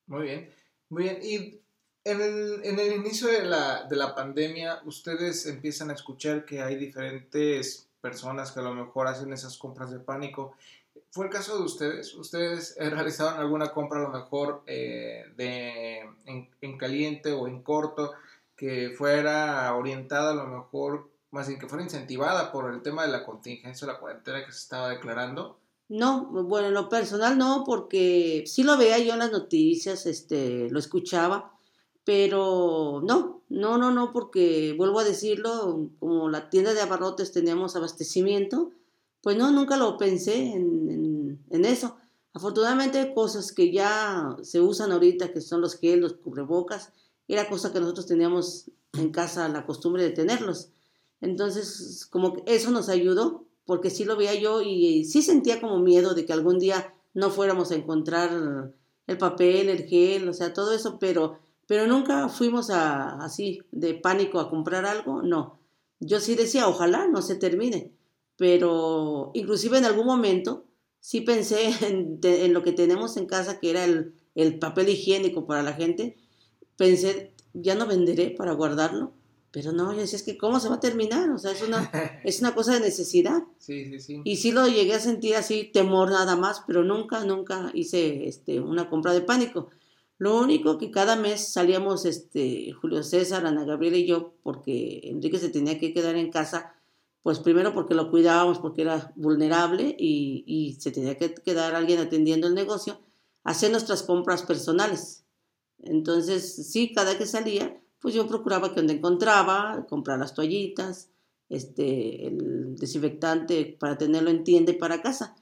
Muy 0.07 0.23
bien, 0.23 0.53
muy 0.89 1.03
bien. 1.03 1.19
Y 1.21 1.59
en 2.05 2.21
el, 2.21 2.61
en 2.63 2.79
el 2.79 2.93
inicio 2.93 3.27
de 3.27 3.43
la, 3.43 3.83
de 3.85 3.95
la 3.95 4.15
pandemia, 4.15 4.81
ustedes 4.85 5.45
empiezan 5.47 5.89
a 5.89 5.93
escuchar 5.93 6.45
que 6.45 6.61
hay 6.61 6.75
diferentes 6.75 7.89
personas 7.99 8.51
que 8.51 8.59
a 8.59 8.63
lo 8.63 8.73
mejor 8.73 9.07
hacen 9.07 9.33
esas 9.33 9.57
compras 9.57 9.91
de 9.91 9.99
pánico 9.99 10.55
¿Fue 11.13 11.25
el 11.25 11.31
caso 11.31 11.57
de 11.59 11.63
ustedes? 11.63 12.15
¿Ustedes 12.15 12.75
eh, 12.79 12.89
realizaron 12.89 13.39
alguna 13.39 13.71
compra 13.71 13.99
a 13.99 14.03
lo 14.03 14.09
mejor 14.09 14.63
eh, 14.65 15.25
de, 15.35 16.01
en, 16.25 16.77
caliente 16.77 17.31
o 17.31 17.47
en 17.47 17.61
corto 17.61 18.13
que 18.55 18.91
fuera 18.97 19.73
orientada 19.75 20.31
a 20.31 20.35
lo 20.35 20.47
mejor 20.47 21.13
más 21.33 21.47
bien 21.47 21.59
que 21.59 21.67
fuera 21.67 21.83
incentivada 21.83 22.51
por 22.51 22.71
el 22.71 22.83
tema 22.83 23.07
de 23.07 23.11
la 23.11 23.25
contingencia, 23.25 23.87
la 23.87 23.99
cuarentena 23.99 24.45
que 24.45 24.51
se 24.51 24.59
estaba 24.59 24.89
declarando. 24.89 25.57
No, 25.89 26.27
bueno, 26.27 26.67
en 26.67 26.75
lo 26.75 26.89
personal 26.89 27.39
no, 27.39 27.63
porque 27.65 28.43
sí 28.45 28.61
lo 28.61 28.77
veía 28.77 28.99
yo 28.99 29.13
en 29.13 29.19
las 29.19 29.31
noticias, 29.31 30.05
este, 30.05 30.69
lo 30.69 30.77
escuchaba, 30.77 31.51
pero 32.03 33.01
no, 33.03 33.41
no, 33.49 33.79
no, 33.79 33.89
no, 33.89 34.13
porque 34.13 34.75
vuelvo 34.77 34.99
a 34.99 35.03
decirlo, 35.03 35.89
como 35.99 36.29
la 36.29 36.51
tienda 36.51 36.75
de 36.75 36.81
abarrotes 36.81 37.31
teníamos 37.31 37.75
abastecimiento, 37.75 38.71
pues 39.21 39.35
no, 39.35 39.51
nunca 39.51 39.75
lo 39.75 39.97
pensé 39.97 40.51
en, 40.53 41.43
en, 41.49 41.65
eso. 41.65 41.95
Afortunadamente 42.33 42.99
hay 42.99 43.13
cosas 43.15 43.51
que 43.51 43.71
ya 43.71 44.37
se 44.43 44.61
usan 44.61 44.91
ahorita, 44.91 45.33
que 45.33 45.41
son 45.41 45.61
los 45.61 45.79
gel, 45.79 46.01
los 46.01 46.13
cubrebocas, 46.13 46.91
era 47.27 47.49
cosa 47.49 47.71
que 47.71 47.79
nosotros 47.79 48.05
teníamos 48.05 48.71
en 48.93 49.11
casa 49.11 49.49
la 49.49 49.65
costumbre 49.65 50.03
de 50.03 50.11
tenerlos. 50.11 50.69
Entonces, 51.21 52.05
como 52.09 52.33
que 52.33 52.43
eso 52.47 52.71
nos 52.71 52.89
ayudó, 52.89 53.45
porque 53.65 53.89
sí 53.89 54.03
lo 54.03 54.17
veía 54.17 54.35
yo 54.35 54.61
y 54.61 55.05
sí 55.05 55.21
sentía 55.21 55.61
como 55.61 55.79
miedo 55.79 56.13
de 56.13 56.25
que 56.25 56.33
algún 56.33 56.59
día 56.59 56.93
no 57.13 57.29
fuéramos 57.29 57.71
a 57.71 57.75
encontrar 57.75 58.73
el 59.07 59.17
papel, 59.17 59.69
el 59.69 59.85
gel, 59.85 60.27
o 60.27 60.33
sea, 60.33 60.53
todo 60.53 60.73
eso, 60.73 60.99
pero 60.99 61.37
pero 61.67 61.87
nunca 61.87 62.29
fuimos 62.29 62.69
a, 62.69 63.17
así 63.23 63.61
de 63.71 63.93
pánico 63.93 64.39
a 64.39 64.49
comprar 64.49 64.85
algo, 64.85 65.21
no. 65.21 65.59
Yo 65.99 66.19
sí 66.19 66.35
decía, 66.35 66.67
ojalá 66.67 67.07
no 67.07 67.21
se 67.21 67.35
termine, 67.35 67.91
pero 68.37 69.31
inclusive 69.33 69.77
en 69.77 69.85
algún 69.85 70.05
momento 70.05 70.65
sí 70.99 71.21
pensé 71.21 71.73
en, 71.87 72.53
lo 72.53 72.63
que 72.63 72.73
tenemos 72.73 73.17
en 73.17 73.25
casa, 73.25 73.59
que 73.59 73.69
era 73.69 73.85
el, 73.85 74.13
el, 74.35 74.59
papel 74.59 74.89
higiénico 74.89 75.45
para 75.45 75.63
la 75.63 75.73
gente, 75.73 76.17
pensé, 76.77 77.33
ya 77.53 77.75
no 77.75 77.87
venderé 77.87 78.31
para 78.31 78.53
guardarlo, 78.53 79.13
pero 79.53 79.71
no, 79.71 79.93
yo 79.93 79.99
decía, 79.99 80.17
es 80.17 80.23
que 80.23 80.35
¿cómo 80.35 80.59
se 80.59 80.67
va 80.67 80.75
a 80.75 80.79
terminar? 80.79 81.29
O 81.29 81.37
sea, 81.37 81.51
es 81.51 81.61
una, 81.61 81.91
es 82.23 82.39
una 82.41 82.55
cosa 82.55 82.73
de 82.73 82.79
necesidad. 82.79 83.43
Sí, 83.59 83.85
sí, 83.85 83.99
sí. 83.99 84.21
Y 84.23 84.37
sí 84.37 84.51
lo 84.51 84.67
llegué 84.67 84.95
a 84.95 84.99
sentir 84.99 85.35
así, 85.35 85.69
temor 85.71 86.09
nada 86.09 86.35
más, 86.35 86.63
pero 86.65 86.83
nunca, 86.83 87.23
nunca 87.23 87.69
hice 87.75 88.27
este, 88.27 88.59
una 88.59 88.89
compra 88.89 89.13
de 89.13 89.21
pánico. 89.21 89.69
Lo 90.17 90.39
único 90.39 90.79
que 90.79 90.89
cada 90.89 91.15
mes 91.15 91.53
salíamos 91.53 92.05
este, 92.05 92.71
Julio 92.71 93.03
César, 93.03 93.45
Ana 93.45 93.63
Gabriela 93.63 93.97
y 93.97 94.07
yo, 94.07 94.33
porque 94.41 95.01
Enrique 95.03 95.37
se 95.37 95.49
tenía 95.49 95.77
que 95.77 95.93
quedar 95.93 96.15
en 96.15 96.31
casa, 96.31 96.73
pues 97.21 97.39
primero 97.39 97.73
porque 97.73 97.93
lo 97.93 98.09
cuidábamos, 98.09 98.57
porque 98.57 98.81
era 98.81 99.11
vulnerable 99.15 99.95
y, 99.99 100.43
y 100.47 100.81
se 100.81 100.91
tenía 100.91 101.15
que 101.17 101.33
quedar 101.33 101.75
alguien 101.75 101.99
atendiendo 101.99 102.47
el 102.47 102.55
negocio, 102.55 103.01
hacer 103.43 103.69
nuestras 103.69 104.01
compras 104.01 104.41
personales. 104.43 105.22
Entonces, 105.83 106.69
sí, 106.71 106.93
cada 106.93 107.17
que 107.17 107.25
salía, 107.25 107.79
pues 107.99 108.13
yo 108.13 108.27
procuraba 108.27 108.69
que 108.69 108.75
donde 108.75 108.93
encontraba, 108.93 109.85
comprar 109.89 110.19
las 110.19 110.33
toallitas, 110.33 111.09
este, 111.49 112.27
el 112.27 112.75
desinfectante 112.75 113.77
para 113.79 113.97
tenerlo 113.97 114.29
en 114.29 114.43
tienda 114.43 114.71
y 114.71 114.77
para 114.77 115.01
casa. 115.01 115.35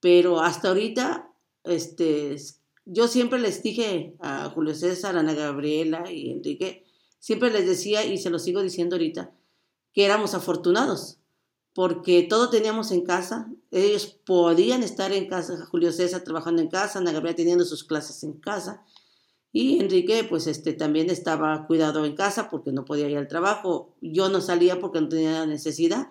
Pero 0.00 0.40
hasta 0.40 0.68
ahorita, 0.68 1.32
este, 1.64 2.36
yo 2.84 3.08
siempre 3.08 3.38
les 3.38 3.62
dije 3.62 4.14
a 4.20 4.50
Julio 4.50 4.74
César, 4.74 5.16
Ana 5.16 5.34
Gabriela 5.34 6.10
y 6.12 6.30
Enrique, 6.30 6.84
siempre 7.18 7.50
les 7.50 7.66
decía, 7.66 8.04
y 8.04 8.18
se 8.18 8.30
lo 8.30 8.38
sigo 8.38 8.62
diciendo 8.62 8.96
ahorita, 8.96 9.32
que 9.92 10.04
éramos 10.04 10.34
afortunados, 10.34 11.18
porque 11.72 12.22
todo 12.22 12.50
teníamos 12.50 12.92
en 12.92 13.02
casa, 13.02 13.50
ellos 13.70 14.06
podían 14.26 14.82
estar 14.82 15.12
en 15.12 15.26
casa, 15.26 15.66
Julio 15.66 15.90
César 15.92 16.22
trabajando 16.22 16.60
en 16.60 16.68
casa, 16.68 16.98
Ana 16.98 17.12
Gabriela 17.12 17.36
teniendo 17.36 17.64
sus 17.64 17.84
clases 17.84 18.22
en 18.24 18.34
casa, 18.34 18.84
y 19.54 19.78
Enrique 19.78 20.26
pues 20.28 20.48
este 20.48 20.72
también 20.72 21.10
estaba 21.10 21.68
cuidado 21.68 22.04
en 22.04 22.16
casa 22.16 22.50
porque 22.50 22.72
no 22.72 22.84
podía 22.84 23.08
ir 23.08 23.16
al 23.16 23.28
trabajo, 23.28 23.94
yo 24.00 24.28
no 24.28 24.40
salía 24.40 24.80
porque 24.80 25.00
no 25.00 25.08
tenía 25.08 25.46
necesidad, 25.46 26.08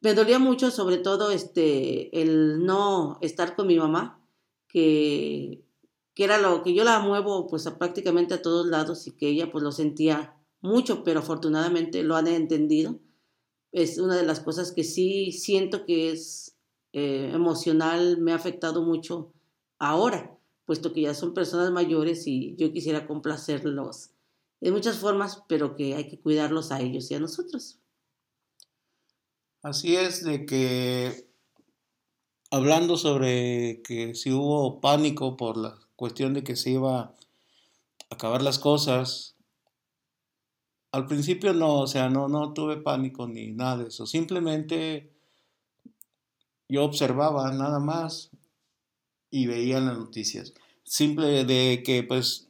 me 0.00 0.14
dolía 0.14 0.38
mucho 0.38 0.70
sobre 0.70 0.98
todo 0.98 1.32
este 1.32 2.22
el 2.22 2.64
no 2.64 3.18
estar 3.22 3.56
con 3.56 3.66
mi 3.66 3.76
mamá, 3.76 4.24
que 4.68 5.64
que 6.14 6.24
era 6.24 6.38
lo 6.38 6.62
que 6.62 6.74
yo 6.74 6.84
la 6.84 7.00
muevo 7.00 7.48
pues 7.48 7.68
prácticamente 7.76 8.34
a 8.34 8.42
todos 8.42 8.66
lados 8.66 9.08
y 9.08 9.16
que 9.16 9.28
ella 9.28 9.50
pues 9.50 9.64
lo 9.64 9.72
sentía 9.72 10.36
mucho, 10.60 11.02
pero 11.02 11.20
afortunadamente 11.20 12.04
lo 12.04 12.14
han 12.14 12.28
entendido. 12.28 13.00
Es 13.72 13.98
una 13.98 14.16
de 14.16 14.24
las 14.24 14.40
cosas 14.40 14.70
que 14.70 14.84
sí 14.84 15.32
siento 15.32 15.84
que 15.84 16.12
es 16.12 16.56
eh, 16.92 17.32
emocional, 17.34 18.18
me 18.18 18.32
ha 18.32 18.36
afectado 18.36 18.82
mucho 18.82 19.32
ahora, 19.78 20.35
puesto 20.66 20.92
que 20.92 21.02
ya 21.02 21.14
son 21.14 21.32
personas 21.32 21.70
mayores 21.70 22.26
y 22.26 22.54
yo 22.56 22.72
quisiera 22.72 23.06
complacerlos 23.06 24.10
de 24.60 24.72
muchas 24.72 24.98
formas, 24.98 25.42
pero 25.48 25.74
que 25.76 25.94
hay 25.94 26.08
que 26.08 26.20
cuidarlos 26.20 26.72
a 26.72 26.80
ellos 26.80 27.10
y 27.10 27.14
a 27.14 27.20
nosotros. 27.20 27.78
Así 29.62 29.96
es, 29.96 30.24
de 30.24 30.46
que 30.46 31.30
hablando 32.50 32.96
sobre 32.96 33.82
que 33.82 34.14
si 34.14 34.32
hubo 34.32 34.80
pánico 34.80 35.36
por 35.36 35.56
la 35.56 35.78
cuestión 35.96 36.34
de 36.34 36.44
que 36.44 36.56
se 36.56 36.70
iba 36.70 37.00
a 37.00 37.14
acabar 38.10 38.42
las 38.42 38.58
cosas. 38.58 39.34
Al 40.92 41.06
principio 41.06 41.52
no, 41.52 41.80
o 41.80 41.86
sea, 41.86 42.08
no, 42.08 42.28
no 42.28 42.52
tuve 42.52 42.76
pánico 42.76 43.26
ni 43.26 43.52
nada 43.52 43.78
de 43.78 43.88
eso. 43.88 44.06
Simplemente 44.06 45.12
yo 46.68 46.84
observaba 46.84 47.50
nada 47.52 47.78
más 47.80 48.30
y 49.36 49.46
veía 49.46 49.80
las 49.80 49.98
noticias. 49.98 50.54
Simple 50.84 51.44
de 51.44 51.82
que 51.84 52.02
pues 52.02 52.48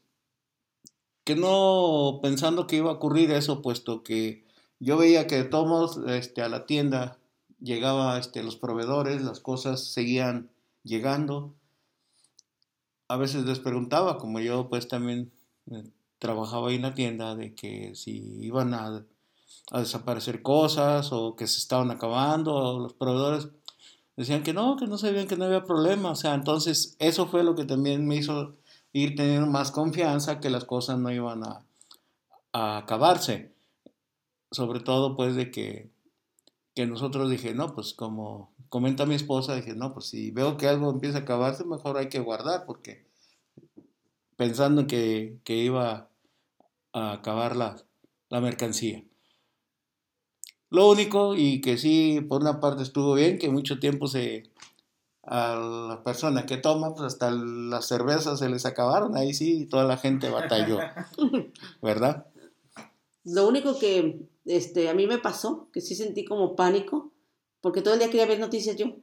que 1.25 1.35
no 1.35 2.21
pensando 2.23 2.67
que 2.67 2.77
iba 2.77 2.91
a 2.91 2.95
ocurrir 2.95 3.31
eso, 3.31 3.63
puesto 3.63 4.03
que 4.03 4.45
yo 4.79 4.97
veía 4.97 5.27
que 5.27 5.43
todos 5.45 5.99
este, 6.07 6.43
a 6.43 6.49
la 6.49 6.67
tienda 6.67 7.19
llegaba 7.61 8.19
este, 8.19 8.43
los 8.43 8.57
proveedores, 8.57 9.23
las 9.23 9.41
cosas 9.41 9.85
seguían 9.85 10.51
llegando 10.85 11.55
a 13.09 13.17
veces 13.17 13.45
les 13.45 13.61
preguntaba, 13.61 14.19
como 14.19 14.41
yo 14.41 14.69
pues 14.69 14.89
también 14.89 15.33
eh, 15.71 15.85
trabajaba 16.19 16.69
ahí 16.69 16.77
en 16.77 16.83
la 16.83 16.95
tienda, 16.95 17.35
de 17.37 17.55
que 17.55 17.95
si 17.95 18.39
iban 18.41 18.75
a, 18.75 19.05
desaparecer 19.73 20.43
cosas 20.43 21.13
o 21.13 21.35
que 21.35 21.47
se 21.47 21.59
estaban 21.59 21.91
acabando, 21.91 22.55
o 22.55 22.81
los 22.81 22.95
proveedores 22.95 23.49
decían 24.17 24.43
que 24.43 24.53
no, 24.53 24.77
que 24.77 24.87
no 24.87 24.99
sabían 24.99 25.29
que 25.29 25.37
no 25.37 25.45
había 25.45 25.65
problema. 25.65 26.11
O 26.11 26.17
sea, 26.17 26.35
entonces 26.35 26.97
eso 26.99 27.27
fue 27.27 27.45
lo 27.45 27.55
que 27.55 27.65
también 27.65 28.07
me 28.07 28.17
hizo 28.17 28.57
ir 28.93 29.15
teniendo 29.15 29.47
más 29.47 29.71
confianza 29.71 30.41
que 30.41 30.51
las 30.51 30.65
cosas 30.65 30.99
no 30.99 31.13
iban 31.13 31.43
a, 31.45 31.63
acabarse. 32.53 33.53
Sobre 34.51 34.81
todo 34.81 35.17
pues 35.17 35.37
de 35.37 35.51
que, 35.51 35.91
que 36.75 36.87
nosotros 36.87 37.31
dije, 37.31 37.55
no, 37.55 37.75
pues 37.75 37.93
como 37.93 38.53
comenta 38.71 39.07
mi 39.07 39.15
esposa, 39.15 39.55
dije, 39.55 39.75
no, 39.75 39.93
pues 39.93 40.07
si 40.07 40.31
veo 40.31 40.57
que 40.57 40.67
algo 40.67 40.91
empieza 40.91 41.19
a 41.19 41.21
acabarse, 41.23 41.65
mejor 41.65 41.99
hay 41.99 42.09
que 42.09 42.21
guardar, 42.21 42.65
porque 42.65 43.07
pensando 44.37 44.87
que, 44.87 45.39
que 45.45 45.57
iba 45.57 46.09
a 46.93 47.13
acabar 47.13 47.57
la, 47.57 47.77
la 48.31 48.41
mercancía. 48.41 49.05
Lo 50.71 50.91
único, 50.91 51.35
y 51.37 51.61
que 51.61 51.79
sí, 51.79 52.21
por 52.29 52.43
una 52.43 52.61
parte 52.61 52.83
estuvo 52.83 53.15
bien, 53.15 53.39
que 53.39 53.49
mucho 53.49 53.79
tiempo 53.79 54.09
se, 54.09 54.51
a 55.23 55.57
la 55.57 56.03
persona 56.03 56.47
que 56.47 56.57
toma, 56.57 56.95
pues 56.95 57.03
hasta 57.03 57.31
las 57.31 57.87
cervezas 57.87 58.39
se 58.39 58.49
les 58.49 58.67
acabaron, 58.67 59.17
ahí 59.17 59.35
sí 59.35 59.67
toda 59.67 59.85
la 59.85 59.97
gente 59.97 60.31
batalló, 60.31 60.79
¿verdad? 61.83 62.27
Lo 63.25 63.49
único 63.49 63.79
que 63.79 64.29
este, 64.45 64.89
a 64.89 64.95
mí 64.95 65.07
me 65.07 65.19
pasó, 65.19 65.69
que 65.73 65.81
sí 65.81 65.95
sentí 65.95 66.25
como 66.25 66.55
pánico, 66.55 67.13
porque 67.61 67.83
todo 67.83 67.95
el 67.95 68.01
día 68.01 68.11
quería 68.11 68.27
ver 68.27 68.39
noticias 68.39 68.77
yo. 68.77 68.95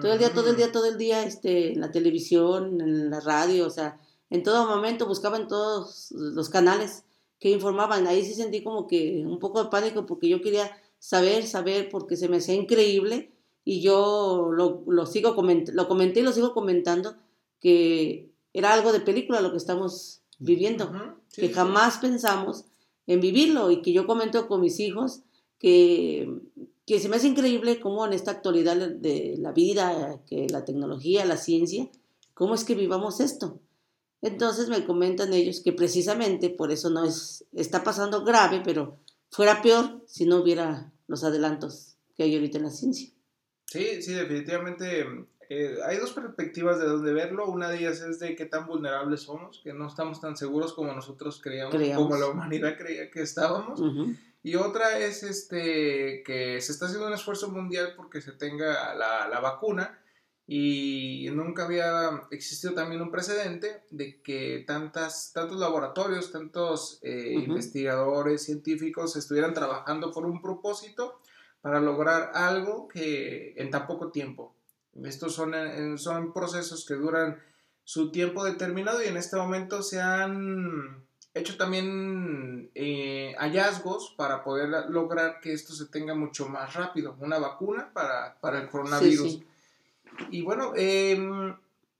Todo 0.00 0.12
el 0.12 0.18
día, 0.20 0.32
todo 0.32 0.50
el 0.50 0.56
día, 0.56 0.70
todo 0.70 0.86
el 0.86 0.96
día, 0.96 1.24
este, 1.24 1.72
en 1.72 1.80
la 1.80 1.90
televisión, 1.90 2.80
en 2.80 3.10
la 3.10 3.18
radio, 3.18 3.66
o 3.66 3.70
sea, 3.70 4.00
en 4.30 4.44
todo 4.44 4.68
momento 4.68 5.06
buscaba 5.06 5.36
en 5.36 5.48
todos 5.48 6.12
los 6.12 6.48
canales 6.48 7.04
que 7.40 7.50
informaban. 7.50 8.06
Ahí 8.06 8.24
sí 8.24 8.34
sentí 8.34 8.62
como 8.62 8.86
que 8.86 9.24
un 9.26 9.40
poco 9.40 9.64
de 9.64 9.68
pánico 9.68 10.06
porque 10.06 10.28
yo 10.28 10.40
quería 10.40 10.70
saber, 11.00 11.48
saber, 11.48 11.88
porque 11.88 12.16
se 12.16 12.28
me 12.28 12.36
hacía 12.36 12.54
increíble. 12.54 13.32
Y 13.64 13.80
yo 13.80 14.50
lo, 14.52 14.84
lo 14.86 15.06
sigo 15.06 15.34
lo 15.34 15.88
comenté 15.88 16.20
y 16.20 16.22
lo 16.22 16.32
sigo 16.32 16.54
comentando 16.54 17.16
que 17.60 18.30
era 18.52 18.72
algo 18.72 18.92
de 18.92 19.00
película 19.00 19.40
lo 19.40 19.50
que 19.50 19.58
estamos 19.58 20.22
viviendo, 20.38 20.92
que 21.34 21.50
jamás 21.50 21.98
pensamos 21.98 22.66
en 23.08 23.20
vivirlo. 23.20 23.72
Y 23.72 23.82
que 23.82 23.92
yo 23.92 24.06
comento 24.06 24.46
con 24.46 24.60
mis 24.60 24.78
hijos 24.78 25.22
que 25.58 26.40
que 26.90 26.98
se 26.98 27.08
me 27.08 27.14
hace 27.14 27.28
increíble 27.28 27.78
cómo 27.78 28.04
en 28.04 28.12
esta 28.12 28.32
actualidad 28.32 28.76
de 28.76 29.36
la 29.38 29.52
vida, 29.52 30.20
que 30.26 30.48
la 30.48 30.64
tecnología, 30.64 31.24
la 31.24 31.36
ciencia, 31.36 31.88
cómo 32.34 32.52
es 32.52 32.64
que 32.64 32.74
vivamos 32.74 33.20
esto. 33.20 33.60
Entonces 34.22 34.68
me 34.68 34.84
comentan 34.84 35.32
ellos 35.32 35.60
que 35.60 35.72
precisamente 35.72 36.50
por 36.50 36.72
eso 36.72 36.90
no 36.90 37.04
es, 37.04 37.44
está 37.52 37.84
pasando 37.84 38.24
grave, 38.24 38.60
pero 38.64 38.98
fuera 39.30 39.62
peor 39.62 40.02
si 40.06 40.26
no 40.26 40.36
hubiera 40.36 40.92
los 41.06 41.24
adelantos 41.24 41.96
que 42.16 42.24
hay 42.24 42.34
ahorita 42.34 42.58
en 42.58 42.64
la 42.64 42.70
ciencia. 42.70 43.10
Sí, 43.66 44.02
sí, 44.02 44.12
definitivamente 44.12 45.06
eh, 45.48 45.78
hay 45.86 45.98
dos 45.98 46.12
perspectivas 46.12 46.78
de 46.78 46.86
donde 46.86 47.12
verlo. 47.12 47.46
Una 47.46 47.68
de 47.68 47.78
ellas 47.78 48.00
es 48.00 48.18
de 48.18 48.36
qué 48.36 48.46
tan 48.46 48.66
vulnerables 48.66 49.22
somos, 49.22 49.60
que 49.62 49.72
no 49.72 49.86
estamos 49.86 50.20
tan 50.20 50.36
seguros 50.36 50.72
como 50.72 50.92
nosotros 50.92 51.40
creíamos, 51.42 51.74
como 51.96 52.16
la 52.16 52.26
humanidad 52.26 52.76
creía 52.76 53.10
que 53.10 53.22
estábamos. 53.22 53.80
Y 54.42 54.56
otra 54.56 54.98
es 54.98 55.22
este 55.22 56.22
que 56.24 56.60
se 56.60 56.72
está 56.72 56.86
haciendo 56.86 57.06
un 57.06 57.12
esfuerzo 57.12 57.50
mundial 57.50 57.92
porque 57.96 58.20
se 58.20 58.32
tenga 58.32 58.94
la, 58.94 59.28
la 59.28 59.40
vacuna 59.40 59.99
y 60.52 61.28
nunca 61.32 61.64
había 61.64 62.22
existido 62.32 62.74
también 62.74 63.00
un 63.00 63.12
precedente 63.12 63.84
de 63.90 64.20
que 64.20 64.64
tantas, 64.66 65.30
tantos 65.32 65.60
laboratorios, 65.60 66.32
tantos 66.32 66.98
eh, 67.02 67.34
investigadores, 67.34 68.46
científicos 68.46 69.14
estuvieran 69.14 69.54
trabajando 69.54 70.10
por 70.10 70.26
un 70.26 70.42
propósito 70.42 71.20
para 71.60 71.78
lograr 71.80 72.32
algo 72.34 72.88
que 72.88 73.54
en 73.58 73.70
tan 73.70 73.86
poco 73.86 74.10
tiempo. 74.10 74.52
Estos 75.04 75.36
son, 75.36 75.52
son 75.98 76.32
procesos 76.32 76.84
que 76.84 76.94
duran 76.94 77.40
su 77.84 78.10
tiempo 78.10 78.42
determinado 78.42 79.04
y 79.04 79.06
en 79.06 79.18
este 79.18 79.36
momento 79.36 79.84
se 79.84 80.00
han 80.00 81.04
hecho 81.32 81.56
también 81.58 82.72
eh, 82.74 83.36
hallazgos 83.38 84.14
para 84.16 84.42
poder 84.42 84.68
lograr 84.88 85.38
que 85.38 85.52
esto 85.52 85.74
se 85.74 85.86
tenga 85.86 86.16
mucho 86.16 86.48
más 86.48 86.74
rápido, 86.74 87.14
una 87.20 87.38
vacuna 87.38 87.92
para, 87.94 88.58
el 88.58 88.68
coronavirus. 88.68 89.44
Y 90.30 90.42
bueno, 90.42 90.72
em, 90.76 91.54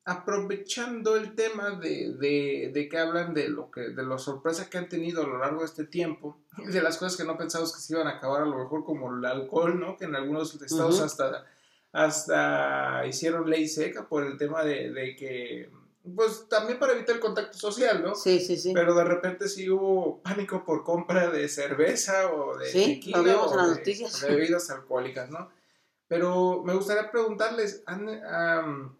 aprovechando 0.05 1.17
el 1.17 1.35
tema 1.35 1.71
de, 1.71 2.89
que 2.91 2.99
hablan 2.99 3.35
de 3.35 3.49
lo 3.49 3.71
que 3.71 3.81
de 3.81 4.03
las 4.03 4.23
sorpresas 4.23 4.69
que 4.69 4.79
han 4.79 4.89
tenido 4.89 5.23
a 5.23 5.27
lo 5.27 5.39
largo 5.39 5.61
de 5.61 5.67
este 5.67 5.85
tiempo, 5.85 6.37
de 6.57 6.83
las 6.83 6.99
cosas 6.99 7.17
que 7.17 7.25
no 7.25 7.37
pensamos 7.37 7.75
que 7.75 7.81
se 7.81 7.95
iban 7.95 8.07
a 8.07 8.17
acabar, 8.17 8.43
a 8.43 8.47
lo 8.47 8.59
mejor 8.59 8.85
como 8.85 9.15
el 9.15 9.25
alcohol, 9.25 9.79
¿no? 9.79 9.97
Que 9.97 10.07
en 10.07 10.17
algunos 10.17 10.55
estados 10.61 11.01
hasta, 11.01 11.47
hasta 11.93 13.07
hicieron 13.07 13.49
ley 13.49 13.69
seca 13.69 14.09
por 14.09 14.25
el 14.25 14.37
tema 14.37 14.65
de, 14.65 15.15
que 15.19 15.71
pues 16.15 16.49
también 16.49 16.79
para 16.79 16.95
evitar 16.95 17.17
el 17.17 17.21
contacto 17.21 17.59
social, 17.59 18.03
¿no? 18.03 18.15
Sí, 18.15 18.41
sí, 18.41 18.57
sí. 18.57 18.73
Pero 18.75 18.95
de 18.95 19.05
repente 19.05 19.49
sí 19.49 19.69
hubo 19.69 20.21
pánico 20.23 20.65
por 20.65 20.83
compra 20.83 21.29
de 21.29 21.47
cerveza 21.49 22.33
o 22.33 22.57
de 22.57 22.73
tequila 22.73 23.43
o 23.43 23.75
de, 23.75 24.09
bebidas 24.29 24.71
alcohólicas, 24.71 25.31
¿no? 25.31 25.51
Pero 26.11 26.65
me 26.65 26.75
gustaría 26.75 27.09
preguntarles, 27.09 27.85
al 27.87 28.97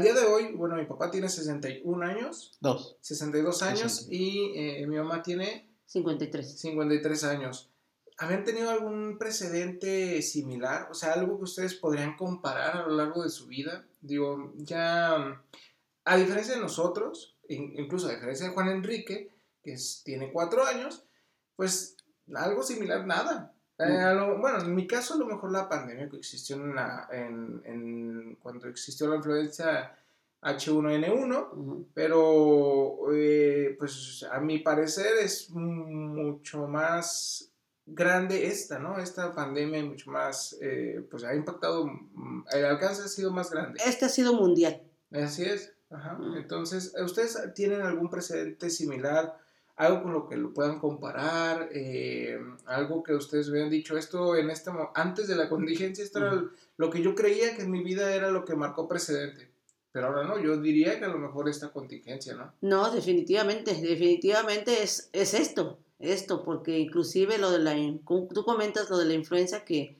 día 0.00 0.14
de 0.14 0.24
hoy, 0.24 0.54
bueno, 0.54 0.74
mi 0.76 0.86
papá 0.86 1.10
tiene 1.10 1.28
61 1.28 2.02
años. 2.02 2.56
Dos. 2.60 2.96
62 3.02 3.62
años 3.62 4.06
y 4.10 4.54
eh, 4.56 4.86
mi 4.86 4.96
mamá 4.96 5.22
tiene... 5.22 5.68
53. 5.84 6.60
53 6.60 7.24
años. 7.24 7.70
¿Habían 8.16 8.44
tenido 8.44 8.70
algún 8.70 9.18
precedente 9.18 10.22
similar? 10.22 10.88
O 10.90 10.94
sea, 10.94 11.12
algo 11.12 11.36
que 11.36 11.44
ustedes 11.44 11.74
podrían 11.74 12.16
comparar 12.16 12.78
a 12.78 12.86
lo 12.86 12.96
largo 12.96 13.22
de 13.22 13.28
su 13.28 13.46
vida. 13.46 13.84
Digo, 14.00 14.54
ya, 14.56 15.42
a 16.04 16.16
diferencia 16.16 16.54
de 16.54 16.60
nosotros, 16.62 17.36
incluso 17.50 18.08
a 18.08 18.14
diferencia 18.14 18.46
de 18.46 18.54
Juan 18.54 18.68
Enrique, 18.68 19.30
que 19.62 19.76
tiene 20.04 20.32
cuatro 20.32 20.64
años, 20.64 21.04
pues 21.54 21.98
algo 22.34 22.62
similar, 22.62 23.06
nada. 23.06 23.52
Eh, 23.78 24.36
bueno, 24.40 24.58
en 24.60 24.74
mi 24.74 24.86
caso 24.86 25.14
a 25.14 25.18
lo 25.18 25.26
mejor 25.26 25.52
la 25.52 25.68
pandemia 25.68 26.08
que 26.08 26.16
existió 26.16 26.56
en, 26.56 27.62
en, 27.64 28.34
cuando 28.42 28.66
existió 28.68 29.08
la 29.08 29.16
influencia 29.16 29.96
H1N1, 30.42 31.86
pero 31.94 33.12
eh, 33.12 33.76
pues 33.78 34.26
a 34.30 34.40
mi 34.40 34.58
parecer 34.58 35.18
es 35.20 35.50
mucho 35.50 36.66
más 36.66 37.52
grande 37.86 38.46
esta, 38.48 38.78
¿no? 38.78 38.98
Esta 38.98 39.32
pandemia 39.34 39.84
mucho 39.84 40.10
más, 40.10 40.56
eh, 40.60 41.06
pues 41.08 41.22
ha 41.24 41.34
impactado, 41.34 41.86
mm, 41.86 42.46
el 42.52 42.64
alcance 42.64 43.02
ha 43.02 43.08
sido 43.08 43.30
más 43.30 43.50
grande. 43.50 43.80
Este 43.84 44.04
ha 44.04 44.08
sido 44.08 44.34
mundial. 44.34 44.82
Así 45.12 45.44
es, 45.44 45.72
Ajá. 45.90 46.18
Entonces, 46.36 46.94
¿ustedes 47.02 47.38
tienen 47.54 47.80
algún 47.80 48.10
precedente 48.10 48.68
similar? 48.70 49.38
Algo 49.78 50.02
con 50.02 50.12
lo 50.12 50.28
que 50.28 50.36
lo 50.36 50.52
puedan 50.52 50.80
comparar, 50.80 51.68
eh, 51.72 52.36
algo 52.66 53.04
que 53.04 53.14
ustedes 53.14 53.48
hubieran 53.48 53.70
dicho, 53.70 53.96
esto 53.96 54.34
en 54.34 54.50
este 54.50 54.72
antes 54.94 55.28
de 55.28 55.36
la 55.36 55.48
contingencia, 55.48 56.02
esto 56.02 56.18
era 56.18 56.44
lo 56.76 56.90
que 56.90 57.00
yo 57.00 57.14
creía 57.14 57.54
que 57.54 57.62
en 57.62 57.70
mi 57.70 57.84
vida 57.84 58.12
era 58.12 58.30
lo 58.30 58.44
que 58.44 58.56
marcó 58.56 58.88
precedente. 58.88 59.52
Pero 59.92 60.08
ahora 60.08 60.24
no, 60.24 60.38
yo 60.42 60.60
diría 60.60 60.98
que 60.98 61.04
a 61.04 61.08
lo 61.08 61.18
mejor 61.18 61.48
esta 61.48 61.72
contingencia, 61.72 62.34
¿no? 62.34 62.52
No, 62.60 62.90
definitivamente, 62.90 63.72
definitivamente 63.72 64.82
es, 64.82 65.10
es 65.12 65.32
esto, 65.32 65.78
esto, 66.00 66.42
porque 66.42 66.76
inclusive 66.76 67.38
lo 67.38 67.52
de 67.52 67.60
la, 67.60 67.76
tú 68.04 68.44
comentas 68.44 68.90
lo 68.90 68.98
de 68.98 69.06
la 69.06 69.14
influencia 69.14 69.64
que, 69.64 69.96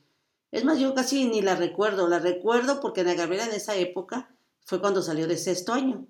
es 0.50 0.64
más, 0.64 0.80
yo 0.80 0.92
casi 0.92 1.28
ni 1.28 1.40
la 1.40 1.54
recuerdo, 1.54 2.08
la 2.08 2.18
recuerdo 2.18 2.80
porque 2.80 3.04
la 3.04 3.14
Gabriela 3.14 3.46
en 3.46 3.54
esa 3.54 3.76
época 3.76 4.28
fue 4.64 4.80
cuando 4.80 5.02
salió 5.02 5.28
de 5.28 5.36
sexto 5.36 5.72
año 5.72 6.08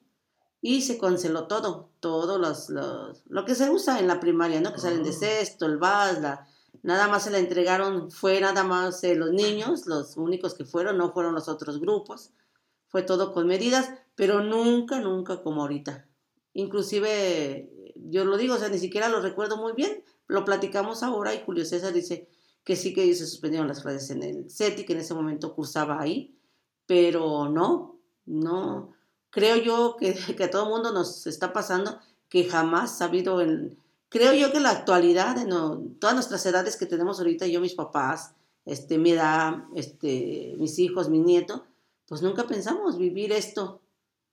y 0.61 0.83
se 0.83 0.99
canceló 0.99 1.47
todo, 1.47 1.91
todo 2.01 2.39
los, 2.39 2.71
lo 2.71 3.45
que 3.45 3.55
se 3.55 3.71
usa 3.71 4.01
en 4.01 4.09
la 4.09 4.21
primaria, 4.21 4.61
¿no? 4.61 4.73
Que 4.73 4.81
salen 4.81 5.05
de 5.05 5.11
ah. 5.11 5.13
sexto, 5.13 5.67
el 5.67 5.79
VAS, 5.79 6.21
nada 6.83 7.09
más 7.09 7.25
se 7.25 7.31
la 7.31 7.39
entregaron, 7.39 8.11
fue 8.11 8.41
nada 8.41 8.65
más 8.65 9.03
eh, 9.05 9.15
los 9.15 9.31
niños, 9.31 9.87
los 9.87 10.17
únicos 10.17 10.55
que 10.55 10.65
fueron, 10.65 10.99
no 10.99 11.13
fueron 11.13 11.35
los 11.35 11.49
otros 11.49 11.81
grupos, 11.81 12.33
fue 12.89 13.03
todo 13.03 13.33
con 13.33 13.47
medidas, 13.47 13.91
pero 14.15 14.43
nunca, 14.43 15.01
nunca 15.01 15.43
como 15.43 15.63
ahorita. 15.63 16.09
Inclusive, 16.55 17.95
yo 17.95 18.25
lo 18.25 18.37
digo, 18.37 18.55
o 18.55 18.59
sea, 18.59 18.69
ni 18.69 18.79
siquiera 18.79 19.09
lo 19.09 19.21
recuerdo 19.21 19.57
muy 19.59 19.73
bien, 19.75 20.03
lo 20.27 20.45
platicamos 20.45 21.03
ahora 21.03 21.35
y 21.35 21.43
Julio 21.45 21.65
César 21.65 21.93
dice 21.93 22.29
que 22.65 22.75
sí 22.75 22.93
que 22.93 23.15
se 23.15 23.27
suspendieron 23.27 23.69
las 23.69 23.81
clases 23.81 24.11
en 24.11 24.23
el 24.23 24.51
CETI, 24.51 24.85
que 24.85 24.93
en 24.93 24.99
ese 24.99 25.15
momento 25.15 25.55
cursaba 25.55 26.01
ahí, 26.01 26.37
pero 26.87 27.49
no, 27.49 28.01
no 28.27 28.93
creo 29.31 29.57
yo 29.57 29.97
que, 29.99 30.15
que 30.37 30.45
a 30.45 30.51
todo 30.51 30.65
el 30.65 30.71
mundo 30.71 30.93
nos 30.93 31.27
está 31.27 31.53
pasando 31.53 31.99
que 32.29 32.45
jamás 32.45 33.01
ha 33.01 33.07
habido 33.07 33.41
en... 33.41 33.77
Creo 34.11 34.33
yo 34.33 34.53
que 34.53 34.61
la 34.61 34.71
actualidad, 34.71 35.37
de 35.37 35.45
no, 35.45 35.83
todas 35.99 36.15
nuestras 36.15 36.45
edades 36.47 36.77
que 36.77 36.87
tenemos 36.87 37.19
ahorita, 37.19 37.47
yo, 37.47 37.61
mis 37.61 37.75
papás, 37.75 38.33
este, 38.65 38.99
mi 38.99 39.11
edad, 39.11 39.65
este, 39.75 40.55
mis 40.59 40.79
hijos, 40.79 41.11
mi 41.11 41.19
nieto, 41.19 41.65
pues 42.07 42.23
nunca 42.23 42.47
pensamos 42.47 42.97
vivir 42.97 43.33
esto, 43.33 43.81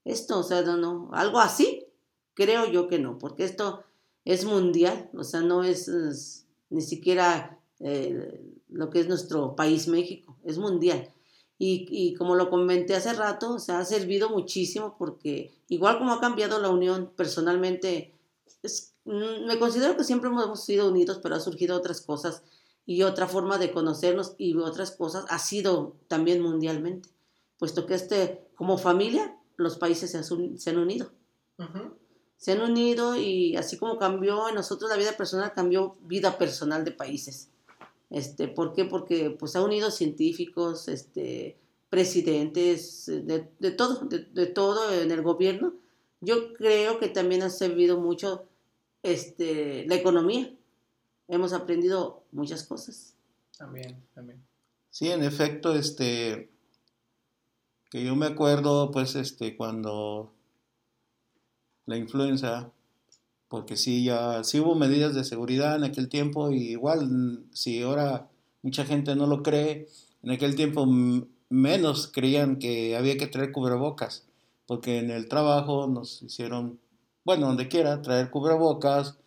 esto, 0.05 0.39
o 0.39 0.43
sea, 0.43 0.61
no, 0.61 0.77
no, 0.77 1.09
algo 1.11 1.39
así, 1.39 1.85
creo 2.33 2.65
yo 2.65 2.87
que 2.87 2.99
no, 2.99 3.17
porque 3.17 3.43
esto 3.43 3.83
es 4.23 4.45
mundial, 4.45 5.09
o 5.13 5.23
sea, 5.23 5.41
no 5.41 5.63
es, 5.63 6.45
ni 6.69 6.81
siquiera 6.81 7.59
eh, 7.79 8.41
lo 8.69 8.89
que 8.89 9.01
es 9.01 9.07
nuestro 9.07 9.55
país 9.55 9.87
México, 9.87 10.35
es 10.43 10.57
mundial. 10.57 11.09
Y, 11.57 12.13
como 12.15 12.35
lo 12.35 12.49
comenté 12.49 12.95
hace 12.95 13.13
rato, 13.13 13.59
se 13.59 13.71
ha 13.71 13.85
servido 13.85 14.29
muchísimo 14.29 14.95
porque 14.97 15.53
igual 15.69 15.97
como 15.97 16.11
ha 16.11 16.19
cambiado 16.19 16.59
la 16.59 16.69
unión 16.69 17.11
personalmente, 17.15 18.13
mm, 19.05 19.45
me 19.47 19.57
considero 19.57 19.95
que 19.95 20.03
siempre 20.03 20.29
hemos 20.29 20.65
sido 20.65 20.89
unidos, 20.89 21.19
pero 21.23 21.35
ha 21.35 21.39
surgido 21.39 21.77
otras 21.77 22.01
cosas 22.01 22.43
y 22.85 23.03
otra 23.03 23.27
forma 23.27 23.57
de 23.57 23.71
conocernos 23.71 24.35
y 24.37 24.55
otras 24.57 24.91
cosas 24.91 25.25
ha 25.29 25.39
sido 25.39 25.95
también 26.07 26.41
mundialmente, 26.41 27.09
puesto 27.57 27.85
que 27.85 27.95
este, 27.95 28.47
como 28.55 28.77
familia, 28.77 29.37
los 29.55 29.77
países 29.77 30.11
se, 30.11 30.17
han, 30.17 30.77
unido. 30.77 31.11
Se 32.35 32.51
han 32.51 32.61
unido 32.61 33.15
y 33.15 33.55
así 33.55 33.77
como 33.77 33.97
cambió 33.97 34.49
en 34.49 34.55
nosotros 34.55 34.89
la 34.89 34.97
vida 34.97 35.13
personal, 35.13 35.53
cambió 35.53 35.95
vida 36.01 36.37
personal 36.37 36.83
de 36.83 36.91
países. 36.91 37.49
Este, 38.09 38.47
¿Por 38.47 38.73
qué? 38.73 38.85
Porque 38.85 39.31
pues, 39.31 39.55
ha 39.55 39.63
unido 39.63 39.91
científicos, 39.91 40.87
este, 40.87 41.57
presidentes, 41.89 43.05
de, 43.07 43.49
de 43.59 43.71
todo, 43.71 44.05
de, 44.07 44.45
todo 44.47 44.93
en 44.93 45.11
el 45.11 45.21
gobierno. 45.21 45.73
Yo 46.21 46.53
creo 46.53 46.99
que 46.99 47.07
también 47.07 47.43
ha 47.43 47.49
servido 47.49 47.99
mucho 47.99 48.47
este, 49.03 49.85
la 49.87 49.95
economía. 49.95 50.53
Hemos 51.27 51.53
aprendido 51.53 52.23
muchas 52.31 52.63
cosas. 52.63 53.15
También, 53.57 54.03
también. 54.13 54.43
Sí, 54.89 55.09
en 55.09 55.23
efecto, 55.23 55.75
este, 55.75 56.49
que 57.89 58.03
yo 58.03 58.15
me 58.15 58.27
acuerdo, 58.27 58.91
pues, 58.91 59.15
este, 59.15 59.55
cuando 59.55 60.33
la 61.85 61.97
influenza 61.97 62.71
porque 63.47 63.77
sí, 63.77 64.03
ya, 64.03 64.43
sí 64.43 64.59
hubo 64.59 64.75
medidas 64.75 65.15
de 65.15 65.23
seguridad 65.23 65.75
en 65.75 65.83
aquel 65.83 66.09
tiempo, 66.09 66.51
y 66.51 66.71
igual, 66.71 67.45
si 67.51 67.81
ahora 67.81 68.29
mucha 68.61 68.85
gente 68.85 69.15
no 69.15 69.27
lo 69.27 69.43
cree, 69.43 69.87
en 70.23 70.31
aquel 70.31 70.55
tiempo 70.55 70.87
menos 71.49 72.07
creían 72.07 72.57
que 72.57 72.97
había 72.97 73.17
que 73.17 73.27
traer 73.27 73.51
cubrebocas, 73.51 74.25
porque 74.65 74.99
en 74.99 75.11
el 75.11 75.27
trabajo 75.27 75.87
nos 75.87 76.21
hicieron, 76.23 76.79
bueno, 77.23 77.47
donde 77.47 77.67
quiera, 77.67 78.01
traer 78.01 78.29
cubrebocas, 78.29 79.17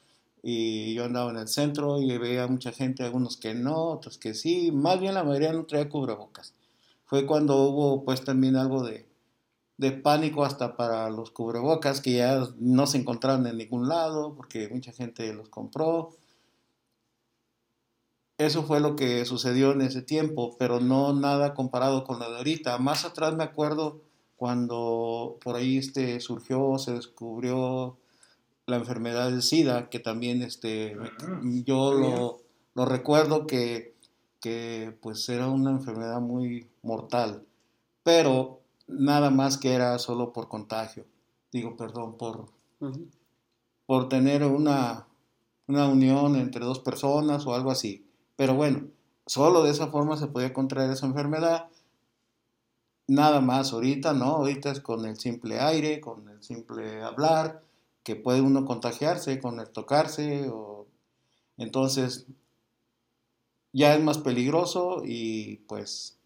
y 0.43 0.95
yo 0.95 1.05
andaba 1.05 1.31
en 1.31 1.39
el 1.39 1.49
centro 1.49 2.01
y 2.01 2.17
veía 2.17 2.47
mucha 2.47 2.73
gente, 2.73 3.03
algunos 3.05 3.37
que 3.37 3.55
no, 3.55 3.77
otros 3.87 4.19
que 4.19 4.35
sí, 4.35 4.71
más 4.73 5.01
bien 5.01 5.15
la 5.15 5.25
mayoría 5.25 5.53
no 5.53 5.65
traía 5.67 5.89
cubrebocas. 5.89 6.55
Fue 7.05 7.27
cuando 7.27 7.57
hubo 7.57 8.05
pues 8.05 8.23
también 8.25 8.57
algo 8.57 8.85
de, 8.85 9.08
de 9.79 9.93
pánico 9.93 10.45
hasta 10.45 10.77
para 10.77 11.09
los 11.09 11.31
cubrebocas 11.31 12.01
que 12.01 12.15
ya 12.15 12.47
no 12.59 12.87
se 12.87 12.99
encontraron 12.99 13.47
en 13.47 13.57
ningún 13.57 13.89
lado 13.89 14.35
porque 14.35 14.69
mucha 14.69 14.93
gente 14.93 15.33
los 15.33 15.49
compró. 15.49 16.11
Eso 18.39 18.65
fue 18.65 18.81
lo 18.81 18.97
que 18.97 19.25
sucedió 19.25 19.73
en 19.73 19.81
ese 19.81 20.03
tiempo, 20.03 20.57
pero 20.59 20.81
no 20.81 21.13
nada 21.13 21.55
comparado 21.55 22.05
con 22.05 22.19
lo 22.19 22.31
de 22.31 22.37
ahorita. 22.37 22.79
Más 22.79 23.05
atrás 23.05 23.35
me 23.35 23.45
acuerdo 23.45 24.01
cuando 24.37 25.39
por 25.43 25.57
ahí 25.57 25.79
este, 25.79 26.21
surgió, 26.21 26.79
se 26.79 26.93
descubrió 26.93 27.97
la 28.67 28.77
enfermedad 28.77 29.31
del 29.31 29.43
SIDA, 29.43 29.89
que 29.89 29.99
también 29.99 30.43
este, 30.43 30.97
yo 31.65 31.95
lo, 31.95 32.41
lo 32.75 32.85
recuerdo 32.85 33.47
que, 33.47 33.95
que 34.41 34.97
pues 35.01 35.29
era 35.29 35.49
una 35.49 35.71
enfermedad 35.71 36.21
muy 36.21 36.69
mortal, 36.83 37.45
pero 38.05 38.61
nada 38.89 39.31
más 39.31 39.59
que 39.59 39.75
era 39.75 39.99
solo 39.99 40.33
por 40.33 40.49
contagio, 40.49 41.05
digo, 41.53 41.77
perdón, 41.77 42.17
por, 42.17 42.47
por 43.87 44.09
tener 44.09 44.45
una, 44.45 45.07
una 45.67 45.87
unión 45.87 46.37
entre 46.37 46.65
dos 46.65 46.81
personas 46.81 47.47
o 47.47 47.55
algo 47.55 47.71
así. 47.71 48.07
Pero 48.37 48.55
bueno, 48.55 48.89
solo 49.27 49.63
de 49.63 49.71
esa 49.71 49.89
forma 49.89 50.17
se 50.17 50.27
podía 50.27 50.53
contraer 50.53 50.91
esa 50.91 51.07
enfermedad. 51.07 51.69
Nada 53.07 53.41
más 53.41 53.73
ahorita, 53.73 54.13
¿no? 54.13 54.27
Ahorita 54.27 54.71
es 54.71 54.81
con 54.81 55.05
el 55.07 55.19
simple 55.19 55.61
aire, 55.61 56.01
con 56.01 56.29
el 56.29 56.43
simple 56.43 57.03
hablar, 57.03 57.63
que 58.03 58.17
puede 58.17 58.41
uno 58.41 58.65
contagiarse 58.65 59.41
con 59.41 59.61
el 59.61 59.71
tocarse. 59.71 60.49
O... 60.51 60.87
Entonces, 61.57 62.27
ya 63.73 63.95
es 63.95 64.03
más 64.03 64.19
peligroso 64.19 65.03
y 65.05 65.57
pues 65.69 66.18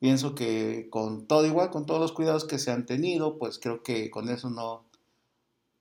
pienso 0.00 0.34
que 0.34 0.88
con 0.90 1.26
todo 1.26 1.46
igual, 1.46 1.70
con 1.70 1.86
todos 1.86 2.00
los 2.00 2.12
cuidados 2.12 2.44
que 2.44 2.58
se 2.58 2.72
han 2.72 2.86
tenido, 2.86 3.38
pues 3.38 3.60
creo 3.60 3.82
que 3.84 4.10
con 4.10 4.28
eso 4.28 4.50
no 4.50 4.84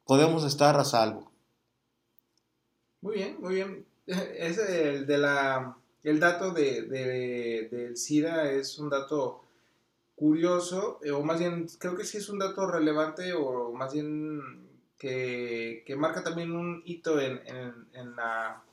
podemos 0.05 0.45
estar 0.45 0.77
a 0.77 0.85
salvo. 0.85 1.31
Muy 3.01 3.15
bien, 3.15 3.37
muy 3.39 3.55
bien. 3.55 3.85
Ese 4.05 4.89
el 4.89 5.07
de 5.07 5.17
la 5.17 5.75
el 6.03 6.19
dato 6.19 6.51
de, 6.51 6.83
del 7.71 7.97
SIDA 7.97 8.51
es 8.51 8.77
un 8.79 8.89
dato 8.89 9.43
curioso, 10.15 10.99
eh, 11.03 11.11
o 11.11 11.23
más 11.23 11.39
bien 11.39 11.67
creo 11.77 11.95
que 11.95 12.03
sí 12.03 12.17
es 12.17 12.29
un 12.29 12.39
dato 12.39 12.67
relevante, 12.67 13.33
o 13.33 13.71
más 13.73 13.93
bien 13.93 14.67
que, 14.97 15.83
marca 15.97 16.23
también 16.23 16.51
un 16.51 16.81
hito 16.85 17.19
en, 17.19 17.41
en, 17.93 18.15
la, 18.15 18.63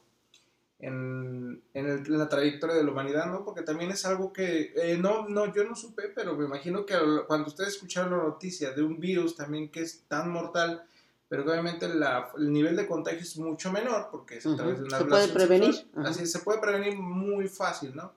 en, 0.78 1.62
la 1.74 2.28
trayectoria 2.28 2.76
de 2.76 2.84
la 2.84 2.90
humanidad, 2.90 3.26
¿no? 3.26 3.44
Porque 3.44 3.62
también 3.62 3.90
es 3.90 4.04
algo 4.04 4.32
que, 4.32 4.72
eh, 4.76 4.98
no, 4.98 5.28
no, 5.28 5.52
yo 5.54 5.64
no 5.64 5.74
supe, 5.74 6.10
pero 6.14 6.36
me 6.36 6.44
imagino 6.44 6.84
que 6.84 6.94
cuando 7.26 7.48
ustedes 7.48 7.74
escucharon 7.74 8.16
la 8.16 8.24
noticia 8.24 8.72
de 8.72 8.82
un 8.82 9.00
virus 9.00 9.36
también 9.36 9.70
que 9.70 9.80
es 9.80 10.04
tan 10.08 10.30
mortal, 10.30 10.84
pero 11.28 11.44
obviamente 11.44 11.86
el 11.86 12.52
nivel 12.52 12.76
de 12.76 12.86
contagio 12.86 13.20
es 13.20 13.36
mucho 13.38 13.72
menor 13.72 14.08
porque 14.10 14.36
es 14.36 14.46
a 14.46 14.54
través 14.54 14.78
de 14.78 14.84
una 14.84 14.98
Se 14.98 15.04
puede 15.04 15.28
prevenir. 15.28 15.74
Así 15.96 16.26
se 16.26 16.38
puede 16.40 16.60
prevenir 16.60 16.96
muy 16.96 17.48
fácil, 17.48 17.94
¿no? 17.96 18.12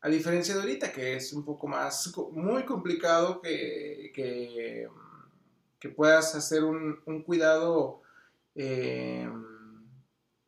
A 0.00 0.08
diferencia 0.08 0.54
de 0.54 0.60
ahorita, 0.60 0.92
que 0.92 1.16
es 1.16 1.32
un 1.32 1.44
poco 1.44 1.66
más, 1.66 2.14
muy 2.30 2.64
complicado 2.64 3.40
que, 3.42 4.12
que, 4.14 4.88
que 5.80 5.88
puedas 5.88 6.36
hacer 6.36 6.62
un, 6.62 7.00
un 7.04 7.22
cuidado, 7.22 8.00
eh, 8.54 9.28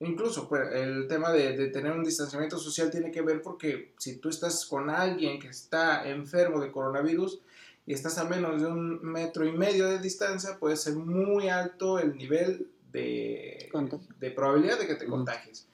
incluso 0.01 0.49
pues, 0.49 0.73
el 0.73 1.07
tema 1.07 1.33
de, 1.33 1.57
de, 1.57 1.69
tener 1.69 1.93
un 1.93 2.05
distanciamiento 2.05 2.59
social 2.59 2.91
tiene 2.91 3.11
que 3.11 3.23
ver 3.23 3.41
porque 3.43 3.95
si 3.99 4.17
tú 4.17 4.29
estás 4.29 4.67
con 4.67 4.91
alguien 4.91 5.39
que 5.39 5.49
está 5.49 6.09
enfermo 6.09 6.61
de 6.61 6.73
coronavirus, 6.73 7.41
y 7.87 7.93
estás 7.93 8.19
a 8.19 8.25
menos 8.25 8.61
de 8.61 8.69
un 8.69 9.03
metro 9.03 9.45
y 9.45 9.53
medio 9.53 9.89
de 9.89 9.99
distancia, 9.99 10.59
puede 10.59 10.77
ser 10.77 10.95
muy 10.95 11.49
alto 11.49 11.99
el 11.99 12.17
nivel 12.17 12.71
de, 12.93 13.71
de 14.19 14.31
probabilidad 14.31 14.79
de 14.79 14.87
que 14.87 14.95
te 14.95 15.07
contagies. 15.07 15.67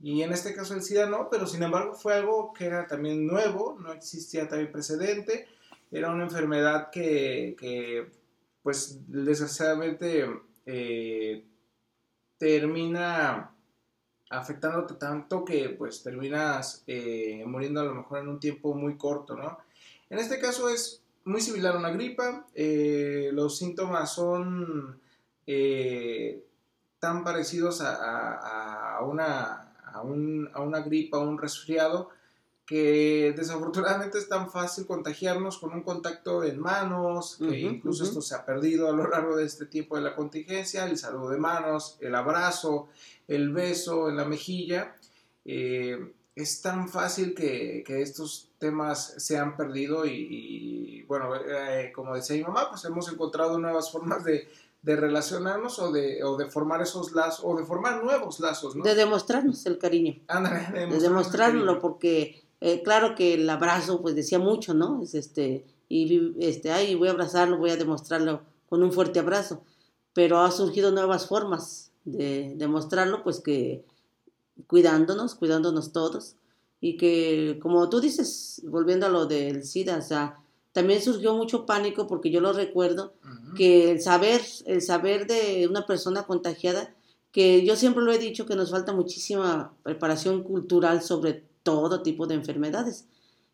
Y 0.00 0.22
en 0.22 0.32
este 0.32 0.54
caso 0.54 0.74
el 0.74 0.82
SIDA 0.82 1.06
no, 1.06 1.28
pero 1.30 1.46
sin 1.46 1.62
embargo 1.62 1.94
fue 1.94 2.14
algo 2.14 2.52
que 2.52 2.66
era 2.66 2.86
también 2.86 3.26
nuevo, 3.26 3.76
no 3.80 3.92
existía 3.92 4.48
también 4.48 4.70
precedente, 4.70 5.48
era 5.90 6.10
una 6.10 6.24
enfermedad 6.24 6.90
que, 6.90 7.56
que 7.58 8.10
pues 8.62 9.00
desgraciadamente 9.08 10.26
eh, 10.66 11.44
termina 12.38 13.53
afectándote 14.30 14.94
tanto 14.94 15.44
que 15.44 15.70
pues 15.70 16.02
terminas 16.02 16.82
eh, 16.86 17.44
muriendo 17.46 17.80
a 17.80 17.84
lo 17.84 17.94
mejor 17.94 18.18
en 18.18 18.28
un 18.28 18.40
tiempo 18.40 18.74
muy 18.74 18.96
corto, 18.96 19.36
¿no? 19.36 19.58
En 20.10 20.18
este 20.18 20.38
caso 20.40 20.68
es 20.68 21.02
muy 21.24 21.40
similar 21.40 21.74
a 21.74 21.78
una 21.78 21.90
gripa. 21.90 22.46
Eh, 22.54 23.30
los 23.32 23.58
síntomas 23.58 24.12
son 24.14 25.00
eh, 25.46 26.44
tan 26.98 27.24
parecidos 27.24 27.80
a, 27.82 28.98
una, 29.02 29.74
a, 29.84 30.00
un, 30.02 30.50
a 30.52 30.60
una 30.60 30.80
gripa 30.80 31.18
o 31.18 31.28
un 31.28 31.38
resfriado 31.38 32.10
que 32.66 33.34
desafortunadamente 33.36 34.18
es 34.18 34.28
tan 34.28 34.50
fácil 34.50 34.86
contagiarnos 34.86 35.58
con 35.58 35.74
un 35.74 35.82
contacto 35.82 36.42
en 36.44 36.58
manos, 36.58 37.36
que 37.38 37.60
incluso 37.60 38.04
esto 38.04 38.22
se 38.22 38.34
ha 38.34 38.44
perdido 38.44 38.88
a 38.88 38.92
lo 38.92 39.06
largo 39.08 39.36
de 39.36 39.44
este 39.44 39.66
tiempo 39.66 39.96
de 39.96 40.02
la 40.02 40.14
contingencia, 40.14 40.86
el 40.86 40.96
saludo 40.96 41.30
de 41.30 41.38
manos, 41.38 41.98
el 42.00 42.14
abrazo, 42.14 42.88
el 43.28 43.52
beso 43.52 44.08
en 44.08 44.16
la 44.16 44.24
mejilla. 44.24 44.96
Eh, 45.44 46.12
es 46.34 46.62
tan 46.62 46.88
fácil 46.88 47.34
que, 47.34 47.84
estos 47.86 48.50
temas 48.58 49.14
se 49.18 49.36
han 49.36 49.56
perdido 49.56 50.06
y, 50.06 51.04
bueno, 51.06 51.34
eh, 51.36 51.92
como 51.94 52.14
decía 52.14 52.36
mi 52.36 52.44
mamá, 52.44 52.70
pues 52.70 52.84
hemos 52.86 53.12
encontrado 53.12 53.58
nuevas 53.58 53.92
formas 53.92 54.24
de, 54.24 54.48
relacionarnos 54.82 55.78
o 55.78 55.92
de, 55.92 56.24
o 56.24 56.36
de 56.36 56.46
formar 56.46 56.82
esos 56.82 57.12
lazos, 57.12 57.44
o 57.44 57.56
de 57.56 57.64
formar 57.64 58.02
nuevos 58.02 58.40
lazos, 58.40 58.74
¿no? 58.74 58.84
De 58.84 58.94
demostrarnos 58.94 59.64
el 59.66 59.78
cariño. 59.78 60.20
de, 60.72 60.98
demostrarlo, 60.98 61.78
porque 61.78 62.43
eh, 62.66 62.82
claro 62.82 63.14
que 63.14 63.34
el 63.34 63.50
abrazo, 63.50 64.00
pues 64.00 64.14
decía 64.14 64.38
mucho, 64.38 64.72
¿no? 64.72 65.02
Es 65.02 65.14
este, 65.14 65.66
y 65.86 66.32
este, 66.42 66.72
ay, 66.72 66.94
voy 66.94 67.08
a 67.08 67.10
abrazarlo, 67.10 67.58
voy 67.58 67.68
a 67.68 67.76
demostrarlo 67.76 68.40
con 68.70 68.82
un 68.82 68.90
fuerte 68.90 69.18
abrazo, 69.18 69.62
pero 70.14 70.38
ha 70.38 70.50
surgido 70.50 70.90
nuevas 70.90 71.26
formas 71.26 71.92
de 72.06 72.54
demostrarlo, 72.56 73.22
pues 73.22 73.40
que 73.40 73.84
cuidándonos, 74.66 75.34
cuidándonos 75.34 75.92
todos. 75.92 76.36
Y 76.80 76.96
que, 76.96 77.58
como 77.60 77.90
tú 77.90 78.00
dices, 78.00 78.62
volviendo 78.64 79.04
a 79.04 79.10
lo 79.10 79.26
del 79.26 79.64
SIDA, 79.64 79.98
o 79.98 80.02
sea, 80.02 80.38
también 80.72 81.02
surgió 81.02 81.34
mucho 81.34 81.66
pánico 81.66 82.06
porque 82.06 82.30
yo 82.30 82.40
lo 82.40 82.54
recuerdo, 82.54 83.12
que 83.58 83.90
el 83.90 84.00
saber, 84.00 84.40
el 84.64 84.80
saber 84.80 85.26
de 85.26 85.68
una 85.68 85.84
persona 85.84 86.22
contagiada, 86.22 86.94
que 87.30 87.62
yo 87.66 87.76
siempre 87.76 88.02
lo 88.02 88.10
he 88.10 88.18
dicho 88.18 88.46
que 88.46 88.56
nos 88.56 88.70
falta 88.70 88.94
muchísima 88.94 89.74
preparación 89.82 90.42
cultural 90.42 91.02
sobre 91.02 91.44
todo 91.64 92.02
tipo 92.02 92.28
de 92.28 92.36
enfermedades. 92.36 93.06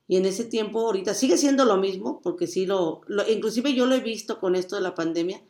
Y 0.07 0.17
en 0.17 0.27
ese 0.27 0.45
tiempo, 0.45 0.81
ahorita 0.81 1.15
sigue 1.15 1.39
siendo 1.39 1.65
lo 1.65 1.79
mismo, 1.79 2.21
porque 2.21 2.47
sí 2.47 2.67
lo, 2.67 3.01
lo 3.07 3.27
inclusive 3.31 3.73
yo 3.73 3.87
lo 3.87 3.95
he 3.95 4.01
visto 4.01 4.39
con 4.39 4.57
esto 4.57 4.77
de 4.77 4.83
la 4.83 4.95
pandemia, 4.95 5.41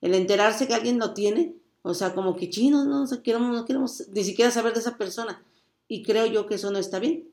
el 0.00 0.14
enterarse 0.14 0.66
que 0.66 0.74
alguien 0.74 0.98
lo 0.98 1.14
tiene, 1.14 1.54
o 1.82 1.94
sea, 1.94 2.14
como 2.14 2.34
que 2.34 2.50
chinos, 2.50 2.86
no, 2.86 3.04
no 3.04 3.22
queremos, 3.22 3.54
no 3.54 3.64
queremos 3.64 4.08
ni 4.08 4.24
siquiera 4.24 4.50
saber 4.50 4.72
de 4.72 4.80
esa 4.80 4.96
persona. 4.96 5.44
Y 5.86 6.02
creo 6.02 6.26
yo 6.26 6.46
que 6.46 6.56
eso 6.56 6.72
no 6.72 6.78
está 6.78 6.98
bien. 6.98 7.28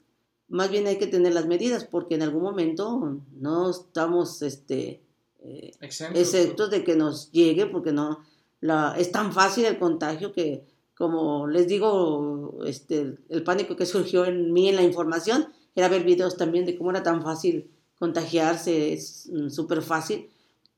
Más 0.47 0.69
bien 0.69 0.85
hay 0.85 0.99
que 0.99 1.07
tener 1.07 1.33
las 1.33 1.47
medidas 1.47 1.85
porque 1.85 2.15
en 2.15 2.21
algún 2.21 2.43
momento 2.43 3.17
no 3.31 3.71
estamos 3.71 4.43
este, 4.43 5.01
eh, 5.41 5.71
exentos 5.81 6.69
de 6.69 6.83
que 6.83 6.95
nos 6.95 7.31
llegue 7.31 7.65
porque 7.65 7.91
no 7.91 8.19
la, 8.63 8.95
es 8.97 9.11
tan 9.11 9.33
fácil 9.33 9.65
el 9.65 9.77
contagio 9.77 10.31
que, 10.31 10.63
como 10.95 11.47
les 11.47 11.67
digo, 11.67 12.59
este, 12.65 13.17
el 13.29 13.43
pánico 13.43 13.75
que 13.75 13.85
surgió 13.85 14.25
en 14.25 14.53
mí 14.53 14.69
en 14.69 14.75
la 14.75 14.83
información 14.83 15.47
era 15.75 15.89
ver 15.89 16.03
videos 16.03 16.37
también 16.37 16.65
de 16.65 16.77
cómo 16.77 16.91
era 16.91 17.03
tan 17.03 17.23
fácil 17.23 17.71
contagiarse, 17.97 18.93
es 18.93 19.29
mm, 19.31 19.49
súper 19.49 19.81
fácil. 19.81 20.29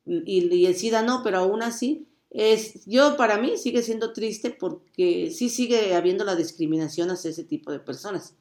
Y, 0.05 0.65
el 0.65 0.75
SIDA 0.75 1.01
no, 1.01 1.21
pero 1.23 1.39
aún 1.39 1.63
así 1.63 2.07
es, 2.29 2.85
yo 2.85 3.17
para 3.17 3.37
mí 3.39 3.57
sigue 3.57 3.81
siendo 3.81 4.13
triste 4.13 4.51
porque 4.51 5.31
sí 5.31 5.49
sigue 5.49 5.95
habiendo 5.95 6.23
la 6.23 6.35
discriminación 6.35 7.09
hacia 7.09 7.31
ese 7.31 7.43
tipo 7.43 7.71
de 7.71 7.79
personas, 7.79 8.35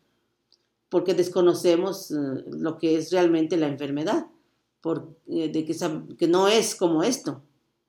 porque 0.90 1.14
desconocemos 1.14 2.10
eh, 2.10 2.16
lo 2.50 2.76
que 2.78 2.96
es 2.96 3.10
realmente 3.10 3.56
la 3.56 3.68
enfermedad, 3.68 4.26
por, 4.80 5.16
eh, 5.28 5.48
de 5.48 5.64
que, 5.64 5.74
que 6.18 6.28
no 6.28 6.48
es 6.48 6.74
como 6.74 7.02
esto, 7.02 7.42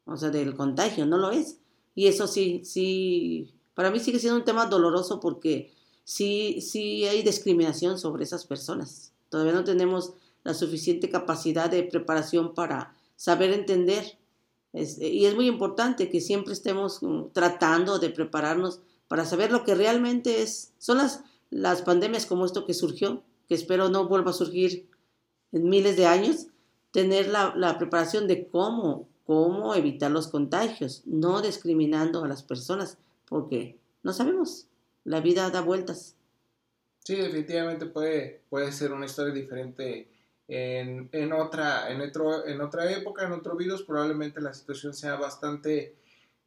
o 0.06 0.16
sea, 0.16 0.30
del 0.30 0.56
contagio, 0.56 1.06
no 1.06 1.18
lo 1.18 1.32
es. 1.32 1.60
Y 1.94 2.08
eso 2.08 2.28
sí, 2.28 2.62
sí, 2.64 3.54
para 3.76 3.92
mí 3.92 4.00
sigue 4.00 4.20
siendo 4.20 4.40
un 4.40 4.46
tema 4.46 4.66
doloroso 4.66 5.20
porque 5.20 5.72
sí, 6.04 6.62
sí 6.62 7.06
hay 7.06 7.22
discriminación 7.22 8.00
sobre 8.00 8.24
esas 8.24 8.46
personas. 8.46 9.14
Todavía 9.30 9.54
no 9.54 9.64
tenemos 9.64 10.14
la 10.44 10.54
suficiente 10.54 11.10
capacidad 11.10 11.70
de 11.70 11.84
preparación 11.84 12.54
para 12.54 12.96
saber 13.16 13.52
entender 13.52 14.18
y 14.76 15.26
es 15.26 15.36
muy 15.36 15.48
importante 15.48 16.10
que 16.10 16.20
siempre 16.20 16.54
estemos 16.54 17.02
mm, 17.02 17.28
tratando 17.32 17.98
de 17.98 18.10
prepararnos 18.10 18.82
para 19.08 19.26
saber 19.26 19.52
lo 19.52 19.64
que 19.64 19.74
realmente 19.74 20.42
es. 20.42 20.74
Son 20.80 20.98
las, 20.98 21.24
las 21.50 21.82
pandemias 21.82 22.26
como 22.26 22.46
esto 22.46 22.66
que 22.66 22.74
surgió, 22.74 23.24
que 23.48 23.56
espero 23.56 23.90
no 23.90 24.08
vuelva 24.08 24.32
a 24.32 24.34
surgir 24.34 24.90
en 25.54 25.70
miles 25.70 25.96
de 25.96 26.08
años, 26.08 26.48
tener 26.92 27.30
la, 27.30 27.54
la 27.56 27.78
preparación 27.78 28.28
de 28.28 28.50
cómo, 28.50 29.08
cómo 29.26 29.76
evitar 29.76 30.12
los 30.12 30.28
contagios, 30.28 31.04
no 31.06 31.42
discriminando 31.42 32.24
a 32.24 32.28
las 32.28 32.44
personas, 32.44 32.98
porque 33.28 33.78
no 34.04 34.14
sabemos, 34.14 34.68
la 35.04 35.22
vida 35.22 35.50
da 35.50 35.62
vueltas. 35.62 36.16
Sí, 37.04 37.16
definitivamente 37.16 37.86
puede, 37.86 38.42
puede 38.50 38.72
ser 38.72 38.92
una 38.92 39.06
historia 39.06 39.34
diferente 39.34 40.08
en, 40.48 41.10
en, 41.12 41.34
otra, 41.34 41.90
en, 41.92 42.02
otro, 42.02 42.46
en 42.48 42.62
otra 42.62 42.92
época, 42.92 43.26
en 43.26 43.32
otro 43.32 43.56
virus, 43.56 43.84
probablemente 43.84 44.42
la 44.42 44.54
situación 44.54 44.94
sea 44.94 45.16
bastante 45.16 45.96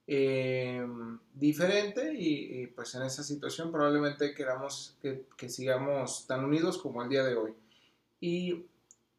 eh, 0.06 0.86
diferente 1.34 2.14
y, 2.14 2.66
pues 2.68 2.94
en 2.94 3.02
esa 3.02 3.22
situación 3.22 3.70
probablemente 3.70 4.34
queramos 4.34 4.96
que, 5.02 5.26
que, 5.36 5.48
sigamos 5.48 6.26
tan 6.26 6.44
unidos 6.44 6.78
como 6.78 7.02
el 7.02 7.08
día 7.08 7.24
de 7.24 7.36
hoy. 7.36 7.54
Y 8.20 8.64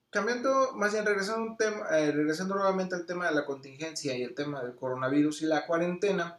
cambiando, 0.10 0.74
más 0.76 0.93
bien 0.93 1.06
regresando, 1.06 1.52
un 1.52 1.58
tema, 1.58 1.86
eh, 1.91 2.12
regresando 2.12 2.56
nuevamente 2.56 2.95
al 2.95 3.06
tema 3.06 3.28
de 3.30 3.36
la 3.36 3.45
contingencia 3.45 4.15
y 4.17 4.24
el 4.24 4.34
tema 4.34 4.63
del 4.63 4.76
coronavirus 4.76 5.43
y 5.43 5.45
la 5.45 5.65
cuarentena, 5.65 6.38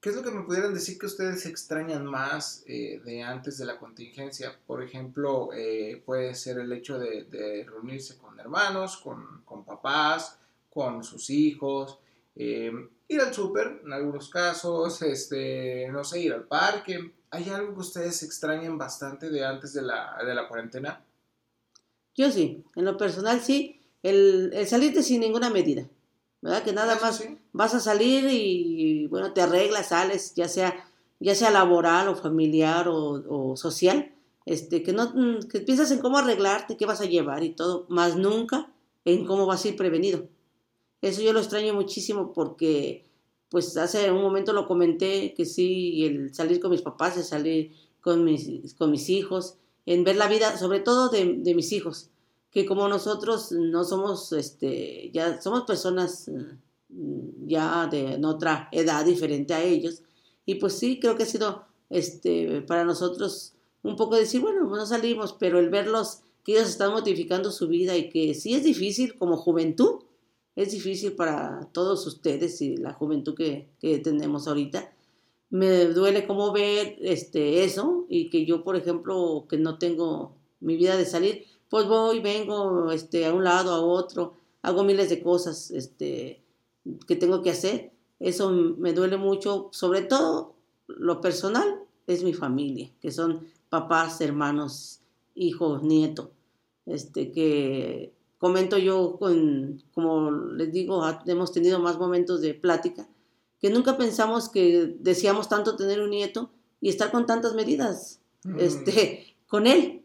¿qué 0.00 0.10
es 0.10 0.16
lo 0.16 0.22
que 0.22 0.30
me 0.30 0.42
pudieran 0.42 0.74
decir 0.74 0.98
que 0.98 1.06
ustedes 1.06 1.46
extrañan 1.46 2.06
más 2.06 2.62
eh, 2.66 3.00
de 3.04 3.22
antes 3.22 3.58
de 3.58 3.66
la 3.66 3.78
contingencia? 3.78 4.58
Por 4.66 4.82
ejemplo, 4.82 5.50
puede 6.04 6.34
ser 6.34 6.58
el 6.58 6.72
hecho 6.72 6.98
de, 6.98 7.24
de 7.24 7.64
reunirse 7.64 8.16
con 8.18 8.38
hermanos, 8.38 8.96
con, 8.98 9.42
con 9.44 9.64
papás, 9.64 10.38
con 10.70 11.02
sus 11.02 11.30
hijos, 11.30 11.98
eh, 12.40 12.70
ir 13.08 13.20
al 13.20 13.34
súper, 13.34 13.80
en 13.84 13.92
algunos 13.92 14.30
casos, 14.30 15.02
este, 15.02 15.88
no 15.90 16.04
sé, 16.04 16.20
ir 16.20 16.32
al 16.32 16.44
parque. 16.44 17.12
¿Hay 17.30 17.48
algo 17.50 17.74
que 17.74 17.80
ustedes 17.80 18.22
extrañen 18.22 18.78
bastante 18.78 19.28
de 19.28 19.44
antes 19.44 19.74
de 19.74 19.82
la, 19.82 20.16
de 20.24 20.34
la 20.34 20.48
cuarentena? 20.48 21.04
Yo 22.14 22.30
sí, 22.30 22.64
en 22.74 22.84
lo 22.84 22.96
personal 22.96 23.40
sí, 23.40 23.80
el, 24.02 24.50
el 24.54 24.66
salirte 24.66 25.02
sin 25.02 25.20
ninguna 25.20 25.50
medida, 25.50 25.88
¿verdad? 26.40 26.62
Que 26.62 26.72
nada 26.72 26.98
más 27.00 27.22
vas 27.58 27.74
a 27.74 27.80
salir 27.80 28.28
y, 28.30 29.08
bueno, 29.08 29.32
te 29.32 29.40
arreglas, 29.40 29.88
sales, 29.88 30.32
ya 30.36 30.46
sea, 30.46 30.88
ya 31.18 31.34
sea 31.34 31.50
laboral 31.50 32.06
o 32.06 32.14
familiar 32.14 32.86
o, 32.88 33.56
social, 33.56 34.14
este, 34.46 34.84
que 34.84 34.92
no, 34.92 35.12
que 35.50 35.58
piensas 35.58 35.90
en 35.90 35.98
cómo 35.98 36.18
arreglarte, 36.18 36.76
qué 36.76 36.86
vas 36.86 37.00
a 37.00 37.06
llevar 37.06 37.42
y 37.42 37.50
todo, 37.50 37.84
más 37.88 38.14
nunca 38.14 38.72
en 39.04 39.26
cómo 39.26 39.44
vas 39.46 39.64
a 39.64 39.68
ir 39.68 39.76
prevenido. 39.76 40.28
Eso 41.02 41.20
yo 41.20 41.32
lo 41.32 41.40
extraño 41.40 41.74
muchísimo 41.74 42.32
porque, 42.32 43.10
pues 43.48 43.76
hace 43.76 44.12
un 44.12 44.22
momento 44.22 44.52
lo 44.52 44.68
comenté, 44.68 45.34
que 45.34 45.44
sí, 45.44 46.04
el 46.04 46.32
salir 46.32 46.60
con 46.60 46.70
mis 46.70 46.82
papás, 46.82 47.16
el 47.16 47.24
salir 47.24 47.72
con 48.00 48.22
mis, 48.24 48.72
con 48.74 48.92
mis 48.92 49.08
hijos, 49.08 49.56
en 49.84 50.04
ver 50.04 50.14
la 50.14 50.28
vida, 50.28 50.56
sobre 50.56 50.78
todo 50.78 51.08
de, 51.08 51.34
de 51.38 51.54
mis 51.56 51.72
hijos, 51.72 52.10
que 52.52 52.66
como 52.66 52.86
nosotros 52.86 53.50
no 53.50 53.82
somos, 53.82 54.32
este, 54.32 55.10
ya 55.12 55.42
somos 55.42 55.64
personas 55.64 56.28
mm, 56.28 56.67
ya 56.88 57.86
de 57.86 58.20
otra 58.24 58.68
edad 58.72 59.04
diferente 59.04 59.54
a 59.54 59.62
ellos, 59.62 60.02
y 60.46 60.54
pues 60.54 60.74
sí, 60.74 60.98
creo 60.98 61.16
que 61.16 61.24
ha 61.24 61.26
sido, 61.26 61.64
este, 61.90 62.62
para 62.62 62.84
nosotros 62.84 63.54
un 63.82 63.96
poco 63.96 64.16
decir, 64.16 64.40
bueno, 64.40 64.64
no 64.64 64.86
salimos, 64.86 65.34
pero 65.38 65.58
el 65.58 65.70
verlos 65.70 66.20
que 66.44 66.52
ellos 66.52 66.68
están 66.68 66.92
modificando 66.92 67.50
su 67.50 67.68
vida 67.68 67.96
y 67.96 68.08
que 68.08 68.34
sí 68.34 68.54
es 68.54 68.64
difícil 68.64 69.16
como 69.16 69.36
juventud, 69.36 70.00
es 70.56 70.72
difícil 70.72 71.12
para 71.12 71.68
todos 71.72 72.06
ustedes 72.06 72.60
y 72.62 72.76
la 72.76 72.92
juventud 72.92 73.34
que, 73.34 73.68
tenemos 74.02 74.48
ahorita. 74.48 74.92
Me 75.50 75.84
duele 75.86 76.26
como 76.26 76.52
ver 76.52 76.96
este, 77.00 77.64
eso 77.64 78.06
y 78.08 78.28
que 78.28 78.44
yo, 78.44 78.64
por 78.64 78.76
ejemplo, 78.76 79.46
que 79.48 79.56
no 79.56 79.78
tengo 79.78 80.34
mi 80.60 80.76
vida 80.76 80.96
de 80.96 81.04
salir, 81.04 81.44
pues 81.68 81.86
voy, 81.86 82.20
vengo 82.20 82.90
este, 82.90 83.26
a 83.26 83.32
un 83.32 83.44
lado, 83.44 83.72
a 83.72 83.80
otro, 83.80 84.34
hago 84.62 84.84
miles 84.84 85.10
de 85.10 85.22
cosas 85.22 85.70
este, 85.70 86.42
que 87.06 87.16
tengo 87.16 87.42
que 87.42 87.50
hacer. 87.50 87.92
Eso 88.20 88.50
me 88.50 88.92
duele 88.92 89.16
mucho, 89.16 89.68
sobre 89.72 90.02
todo 90.02 90.54
lo 90.86 91.20
personal 91.20 91.80
es 92.06 92.24
mi 92.24 92.34
familia, 92.34 92.90
que 93.00 93.12
son 93.12 93.46
papás, 93.68 94.20
hermanos, 94.20 95.00
hijos, 95.34 95.82
nietos, 95.82 96.30
este, 96.86 97.30
que 97.30 98.12
comento 98.38 98.78
yo 98.78 99.16
con, 99.18 99.82
como 99.92 100.30
les 100.30 100.72
digo, 100.72 101.02
hemos 101.26 101.52
tenido 101.52 101.78
más 101.78 101.98
momentos 101.98 102.40
de 102.40 102.54
plática, 102.54 103.08
que 103.60 103.70
nunca 103.70 103.96
pensamos 103.96 104.48
que 104.48 104.96
deseamos 105.00 105.48
tanto 105.48 105.76
tener 105.76 106.00
un 106.00 106.10
nieto 106.10 106.50
y 106.80 106.88
estar 106.88 107.10
con 107.10 107.26
tantas 107.26 107.54
medidas 107.54 108.20
mm. 108.44 108.58
este, 108.58 109.36
con 109.46 109.66
él, 109.66 110.04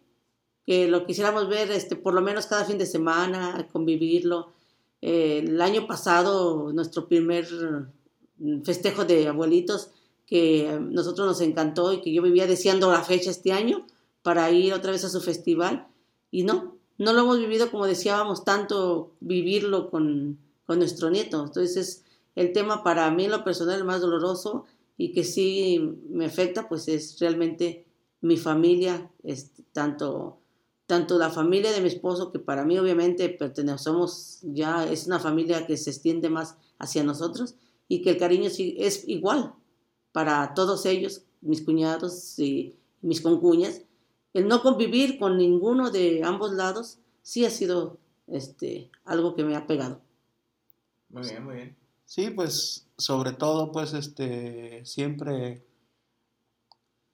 que 0.65 0.87
lo 0.87 1.05
quisiéramos 1.05 1.47
ver 1.49 1.71
este, 1.71 1.95
por 1.95 2.13
lo 2.13 2.21
menos 2.21 2.47
cada 2.47 2.65
fin 2.65 2.77
de 2.77 2.85
semana, 2.85 3.67
convivirlo. 3.71 4.53
Eh, 5.05 5.39
el 5.39 5.61
año 5.61 5.85
pasado, 5.85 6.71
nuestro 6.71 7.09
primer 7.09 7.45
festejo 8.63 9.03
de 9.03 9.27
abuelitos, 9.27 9.89
que 10.25 10.69
a 10.69 10.79
nosotros 10.79 11.27
nos 11.27 11.41
encantó 11.41 11.91
y 11.91 11.99
que 11.99 12.13
yo 12.13 12.21
vivía 12.21 12.47
deseando 12.47 12.89
la 12.89 13.03
fecha 13.03 13.29
este 13.29 13.51
año 13.51 13.85
para 14.21 14.49
ir 14.49 14.73
otra 14.73 14.93
vez 14.93 15.03
a 15.03 15.09
su 15.09 15.19
festival, 15.19 15.87
y 16.31 16.43
no, 16.43 16.77
no 16.97 17.11
lo 17.11 17.19
hemos 17.19 17.37
vivido 17.37 17.69
como 17.69 17.85
decíamos 17.85 18.45
tanto 18.45 19.11
vivirlo 19.19 19.89
con, 19.89 20.39
nuestro 20.69 21.09
nieto. 21.09 21.43
Entonces, 21.43 22.05
el 22.35 22.53
tema 22.53 22.81
para 22.81 23.11
mí, 23.11 23.27
lo 23.27 23.43
personal, 23.43 23.83
más 23.83 23.99
doloroso 23.99 24.63
y 24.97 25.11
que 25.11 25.25
sí 25.25 25.97
me 26.09 26.25
afecta, 26.27 26.69
pues 26.69 26.87
es 26.87 27.19
realmente 27.19 27.85
mi 28.21 28.37
familia, 28.37 29.11
tanto, 29.73 30.39
tanto 30.93 31.17
la 31.17 31.31
familia 31.31 31.71
de 31.71 31.81
mi 31.81 31.87
esposo, 31.87 32.31
que 32.31 32.37
para 32.37 32.63
mí 32.63 32.77
obviamente 32.77 33.27
pertenecemos 33.27 34.41
ya, 34.43 34.85
es 34.85 35.07
una 35.07 35.19
familia 35.19 35.65
que 35.65 35.75
se 35.75 35.89
extiende 35.89 36.29
más 36.29 36.55
hacia 36.77 37.03
nosotros 37.03 37.55
y 37.87 38.03
que 38.03 38.11
el 38.11 38.17
cariño 38.19 38.51
sí 38.51 38.75
es 38.77 39.07
igual 39.07 39.55
para 40.11 40.53
todos 40.53 40.85
ellos, 40.85 41.23
mis 41.41 41.63
cuñados 41.63 42.37
y 42.37 42.75
mis 43.01 43.21
concuñas, 43.21 43.81
el 44.35 44.47
no 44.47 44.61
convivir 44.61 45.17
con 45.17 45.35
ninguno 45.35 45.89
de 45.89 46.21
ambos 46.23 46.51
lados 46.51 46.99
sí 47.23 47.43
ha 47.43 47.49
sido 47.49 47.97
este, 48.27 48.91
algo 49.03 49.33
que 49.33 49.43
me 49.43 49.55
ha 49.55 49.65
pegado. 49.65 49.99
Muy 51.09 51.23
bien, 51.23 51.43
muy 51.43 51.55
bien. 51.55 51.75
Sí, 52.05 52.29
pues 52.29 52.85
sobre 52.99 53.31
todo, 53.31 53.71
pues 53.71 53.93
este, 53.93 54.85
siempre 54.85 55.65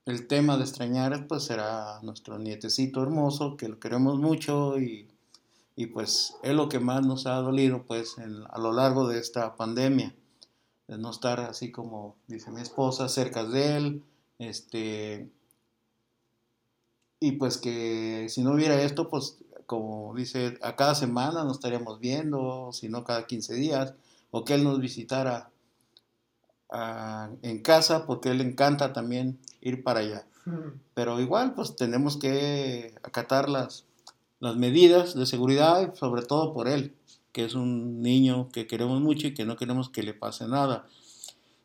el 0.09 0.27
tema 0.27 0.57
de 0.57 0.63
extrañar, 0.63 1.27
pues 1.27 1.43
será 1.43 1.99
nuestro 2.01 2.39
nietecito 2.39 3.01
hermoso, 3.01 3.57
que 3.57 3.67
lo 3.67 3.79
queremos 3.79 4.17
mucho 4.17 4.79
y, 4.79 5.07
y 5.75 5.87
pues 5.87 6.35
es 6.43 6.53
lo 6.53 6.69
que 6.69 6.79
más 6.79 7.05
nos 7.05 7.25
ha 7.25 7.35
dolido, 7.35 7.83
pues 7.83 8.15
a 8.17 8.59
lo 8.59 8.73
largo 8.73 9.07
de 9.07 9.19
esta 9.19 9.55
pandemia, 9.55 10.15
de 10.87 10.97
no 10.97 11.11
estar 11.11 11.39
así 11.39 11.71
como 11.71 12.15
dice 12.27 12.51
mi 12.51 12.61
esposa, 12.61 13.07
cerca 13.09 13.43
de 13.43 13.77
él, 13.77 14.03
este, 14.39 15.29
y 17.19 17.33
pues 17.33 17.57
que 17.57 18.27
si 18.29 18.41
no 18.41 18.53
hubiera 18.53 18.81
esto, 18.81 19.09
pues 19.09 19.37
como 19.65 20.15
dice, 20.15 20.57
a 20.61 20.75
cada 20.75 20.95
semana 20.95 21.43
nos 21.43 21.57
estaríamos 21.57 21.99
viendo, 21.99 22.71
si 22.73 22.89
no 22.89 23.03
cada 23.03 23.27
15 23.27 23.53
días, 23.53 23.93
o 24.31 24.43
que 24.43 24.55
él 24.55 24.63
nos 24.63 24.79
visitara 24.79 25.51
en 26.71 27.59
casa, 27.61 28.05
porque 28.05 28.29
él 28.29 28.39
le 28.39 28.43
encanta 28.43 28.93
también 28.93 29.39
ir 29.61 29.83
para 29.83 30.01
allá. 30.01 30.25
Pero 30.93 31.19
igual, 31.19 31.53
pues 31.53 31.75
tenemos 31.75 32.17
que 32.17 32.95
acatar 33.03 33.49
las, 33.49 33.85
las 34.39 34.55
medidas 34.55 35.15
de 35.15 35.25
seguridad, 35.25 35.93
sobre 35.95 36.21
todo 36.21 36.53
por 36.53 36.67
él, 36.67 36.93
que 37.31 37.45
es 37.45 37.55
un 37.55 38.01
niño 38.01 38.49
que 38.51 38.67
queremos 38.67 39.01
mucho 39.01 39.27
y 39.27 39.33
que 39.33 39.45
no 39.45 39.57
queremos 39.57 39.89
que 39.89 40.03
le 40.03 40.13
pase 40.13 40.47
nada. 40.47 40.87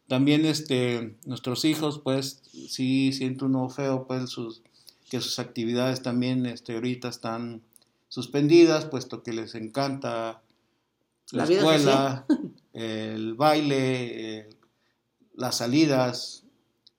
También 0.09 0.45
este, 0.45 1.17
nuestros 1.25 1.65
hijos, 1.65 1.99
pues 1.99 2.43
sí 2.69 3.13
siento 3.13 3.47
uno 3.47 3.69
feo, 3.71 4.07
pues 4.07 4.31
sus 4.31 4.63
que 5.15 5.21
sus 5.21 5.39
actividades 5.39 6.03
también 6.03 6.47
este, 6.47 6.75
ahorita 6.75 7.09
están 7.09 7.63
suspendidas, 8.09 8.87
puesto 8.87 9.23
que 9.23 9.33
les 9.33 9.55
encanta 9.55 10.43
la, 11.31 11.45
escuela, 11.45 12.27
el 12.73 13.35
baile, 13.35 14.49
las 15.35 15.59
salidas, 15.59 16.45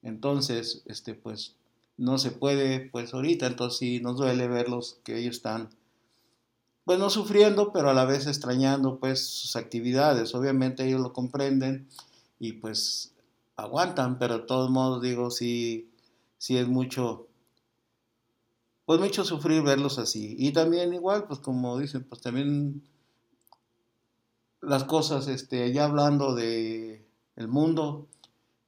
entonces, 0.02 0.82
este, 0.86 1.14
pues, 1.14 1.56
no 1.96 2.18
se 2.18 2.30
puede, 2.30 2.80
pues, 2.90 3.14
ahorita, 3.14 3.46
entonces 3.46 3.78
sí 3.78 4.00
nos 4.00 4.16
duele 4.18 4.48
verlos 4.48 5.00
que 5.04 5.18
ellos 5.18 5.36
están, 5.36 5.70
pues, 6.84 6.98
no 6.98 7.10
sufriendo, 7.10 7.72
pero 7.72 7.90
a 7.90 7.94
la 7.94 8.04
vez 8.04 8.26
extrañando, 8.26 8.98
pues, 9.00 9.26
sus 9.26 9.56
actividades, 9.56 10.34
obviamente 10.34 10.86
ellos 10.86 11.00
lo 11.00 11.12
comprenden 11.12 11.88
y, 12.38 12.54
pues, 12.54 13.14
aguantan, 13.56 14.18
pero 14.18 14.38
de 14.38 14.44
todos 14.44 14.70
modos, 14.70 15.02
digo, 15.02 15.30
sí, 15.30 15.90
sí 16.38 16.56
es 16.58 16.68
mucho, 16.68 17.26
pues 18.84 19.02
hecho 19.02 19.24
sufrir 19.24 19.62
verlos 19.62 19.98
así. 19.98 20.36
Y 20.38 20.52
también 20.52 20.94
igual, 20.94 21.26
pues 21.26 21.40
como 21.40 21.78
dicen, 21.78 22.04
pues 22.04 22.20
también 22.20 22.82
las 24.60 24.84
cosas, 24.84 25.26
este, 25.28 25.72
ya 25.72 25.84
hablando 25.86 26.34
de 26.34 27.04
el 27.36 27.48
mundo, 27.48 28.08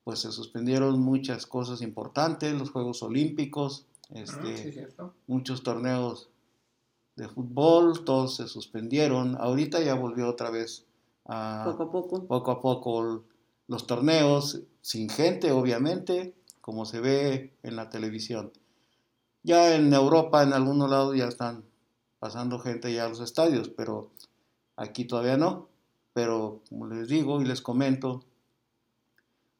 pues 0.09 0.21
se 0.21 0.33
suspendieron 0.33 0.99
muchas 1.01 1.47
cosas 1.47 1.83
importantes, 1.83 2.55
los 2.55 2.71
Juegos 2.71 3.03
Olímpicos, 3.03 3.85
este, 4.09 4.89
muchos 5.27 5.63
torneos 5.63 6.31
de 7.15 7.29
fútbol, 7.29 8.07
todos 8.07 8.37
se 8.37 8.49
suspendieron. 8.49 9.37
Ahorita 9.39 9.83
ya 9.83 9.93
volvió 9.93 10.27
otra 10.27 10.49
vez 10.49 10.87
a 11.27 11.63
poco 11.67 11.83
a 11.83 11.91
poco, 11.93 12.25
poco, 12.27 12.51
a 12.51 12.61
poco 12.63 13.25
los 13.67 13.87
torneos, 13.87 14.63
sin 14.81 15.11
gente, 15.11 15.53
obviamente, 15.53 16.35
como 16.63 16.87
se 16.87 17.01
ve 17.01 17.53
en 17.63 17.77
la 17.77 17.91
televisión. 17.91 18.51
Ya 19.43 19.75
en 19.75 19.93
Europa, 19.93 20.43
en 20.43 20.55
algunos 20.55 20.89
lados, 20.89 21.19
ya 21.19 21.29
están 21.29 21.65
pasando 22.19 22.61
gente 22.61 22.95
ya 22.95 23.05
a 23.05 23.09
los 23.11 23.21
estadios, 23.21 23.69
pero 23.69 24.09
aquí 24.75 25.05
todavía 25.05 25.37
no. 25.37 25.69
Pero 26.15 26.63
como 26.71 26.87
les 26.87 27.09
digo 27.09 27.43
y 27.43 27.45
les 27.45 27.61
comento, 27.61 28.25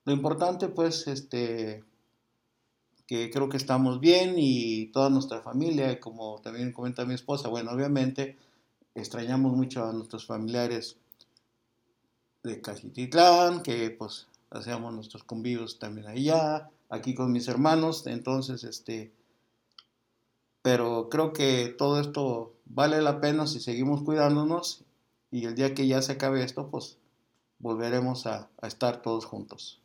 lo 0.09 0.15
importante 0.15 0.69
pues 0.69 1.07
este 1.07 1.85
que 3.07 3.31
creo 3.31 3.51
que 3.51 3.59
estamos 3.59 4.01
bien 4.01 4.37
y 4.37 4.87
toda 4.87 5.11
nuestra 5.11 5.43
familia, 5.43 6.01
como 6.01 6.41
también 6.43 6.73
comenta 6.73 7.05
mi 7.05 7.13
esposa, 7.15 7.49
bueno, 7.49 7.73
obviamente 7.73 8.37
extrañamos 8.95 9.53
mucho 9.53 9.85
a 9.85 9.93
nuestros 9.93 10.27
familiares 10.27 10.97
de 12.43 12.61
Cajititlán, 12.63 13.63
que 13.63 13.91
pues 13.91 14.29
hacíamos 14.51 14.95
nuestros 14.95 15.25
convivios 15.25 15.79
también 15.79 16.07
allá, 16.07 16.71
aquí 16.89 17.15
con 17.15 17.33
mis 17.33 17.49
hermanos, 17.49 18.07
entonces 18.07 18.65
este, 18.65 19.13
pero 20.63 21.09
creo 21.11 21.35
que 21.35 21.75
todo 21.77 22.01
esto 22.01 22.55
vale 22.65 23.03
la 23.03 23.21
pena 23.21 23.47
si 23.47 23.61
seguimos 23.61 24.03
cuidándonos 24.03 24.85
y 25.31 25.45
el 25.45 25.55
día 25.55 25.75
que 25.75 25.87
ya 25.87 26.01
se 26.01 26.13
acabe 26.13 26.45
esto, 26.45 26.69
pues 26.71 26.97
volveremos 27.59 28.27
a, 28.27 28.49
a 28.61 28.67
estar 28.67 29.03
todos 29.03 29.27
juntos. 29.27 29.83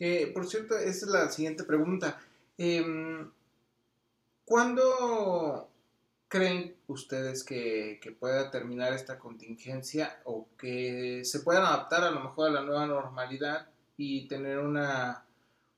Que, 0.00 0.30
por 0.32 0.46
cierto, 0.46 0.78
esa 0.78 1.04
es 1.04 1.12
la 1.12 1.28
siguiente 1.28 1.62
pregunta. 1.62 2.18
Em, 2.56 3.30
¿Cuándo 4.46 5.68
creen 6.26 6.74
ustedes 6.86 7.44
que, 7.44 8.00
pueda 8.18 8.50
terminar 8.50 8.94
esta 8.94 9.18
contingencia 9.18 10.22
o 10.24 10.48
que 10.56 11.20
se 11.26 11.40
puedan 11.40 11.64
adaptar 11.64 12.04
a 12.04 12.12
lo 12.12 12.20
mejor 12.20 12.48
a 12.48 12.52
la 12.52 12.62
nueva 12.62 12.86
normalidad 12.86 13.68
y 13.98 14.26
tener 14.26 14.60
una, 14.60 15.26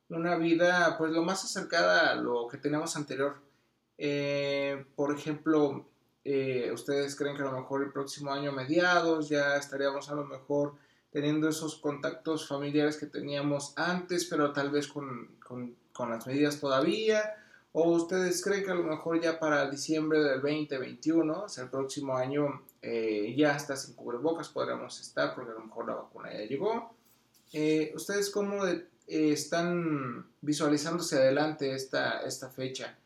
una 0.08 0.36
vida 0.36 0.94
pues 0.98 1.10
lo 1.10 1.24
más 1.24 1.44
acercada 1.44 2.12
a 2.12 2.14
lo 2.14 2.46
que 2.46 2.58
teníamos 2.58 2.94
anterior? 2.94 3.42
Eh, 3.98 4.86
por 4.94 5.12
ejemplo, 5.12 5.88
eh, 6.24 6.70
¿ustedes 6.72 7.16
creen 7.16 7.36
que 7.36 7.42
a 7.42 7.46
lo 7.46 7.58
mejor 7.58 7.82
el 7.82 7.90
próximo 7.90 8.32
año 8.32 8.52
mediados 8.52 9.28
ya 9.28 9.56
estaríamos 9.56 10.08
a 10.10 10.14
lo 10.14 10.24
mejor 10.26 10.76
teniendo 11.12 11.48
esos 11.48 11.76
contactos 11.76 12.48
familiares 12.48 12.96
que 12.96 13.06
teníamos 13.06 13.74
antes, 13.76 14.24
pero 14.24 14.52
tal 14.52 14.70
vez 14.70 14.88
con 14.88 15.28
con 15.92 16.10
las 16.10 16.26
medidas 16.26 16.58
todavía? 16.60 17.36
¿O 17.72 17.90
ustedes 17.92 18.42
creen 18.42 18.64
que 18.64 18.70
a 18.70 18.74
lo 18.74 18.82
mejor 18.82 19.20
ya 19.20 19.38
para 19.38 19.70
diciembre 19.70 20.22
del 20.22 20.42
2021, 20.42 21.44
o 21.44 21.48
sea, 21.48 21.64
el 21.64 21.70
próximo 21.70 22.16
año, 22.16 22.62
eh, 22.82 23.34
ya 23.36 23.54
hasta 23.54 23.76
sin 23.76 23.94
cubrebocas 23.94 24.50
podremos 24.50 25.00
estar 25.00 25.34
porque 25.34 25.52
a 25.52 25.54
lo 25.54 25.64
mejor 25.64 25.86
la 25.86 25.94
vacuna 25.94 26.32
ya 26.32 26.44
llegó? 26.44 26.94
Eh, 27.52 27.92
¿Ustedes 27.94 28.30
cómo 28.30 28.66
eh, 28.66 28.84
están 29.06 30.26
visualizándose 30.42 31.16
adelante 31.16 31.74
esta, 31.74 32.20
esta 32.22 32.50
fecha? 32.50 32.98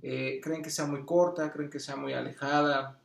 ¿Creen 0.00 0.62
que 0.62 0.70
sea 0.70 0.86
muy 0.86 1.04
corta? 1.04 1.52
¿Creen 1.52 1.68
que 1.68 1.80
sea 1.80 1.96
muy 1.96 2.12
alejada? 2.12 2.98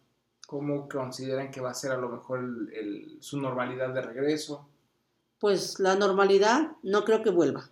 ¿Cómo 0.51 0.89
consideran 0.89 1.49
que 1.49 1.61
va 1.61 1.69
a 1.69 1.73
ser 1.73 1.93
a 1.93 1.97
lo 1.97 2.09
mejor 2.09 2.43
su 3.21 3.39
normalidad 3.39 3.93
de 3.93 4.01
regreso? 4.01 4.67
Pues 5.39 5.79
la 5.79 5.95
normalidad 5.95 6.73
no 6.83 7.05
creo 7.05 7.23
que 7.23 7.29
vuelva. 7.29 7.69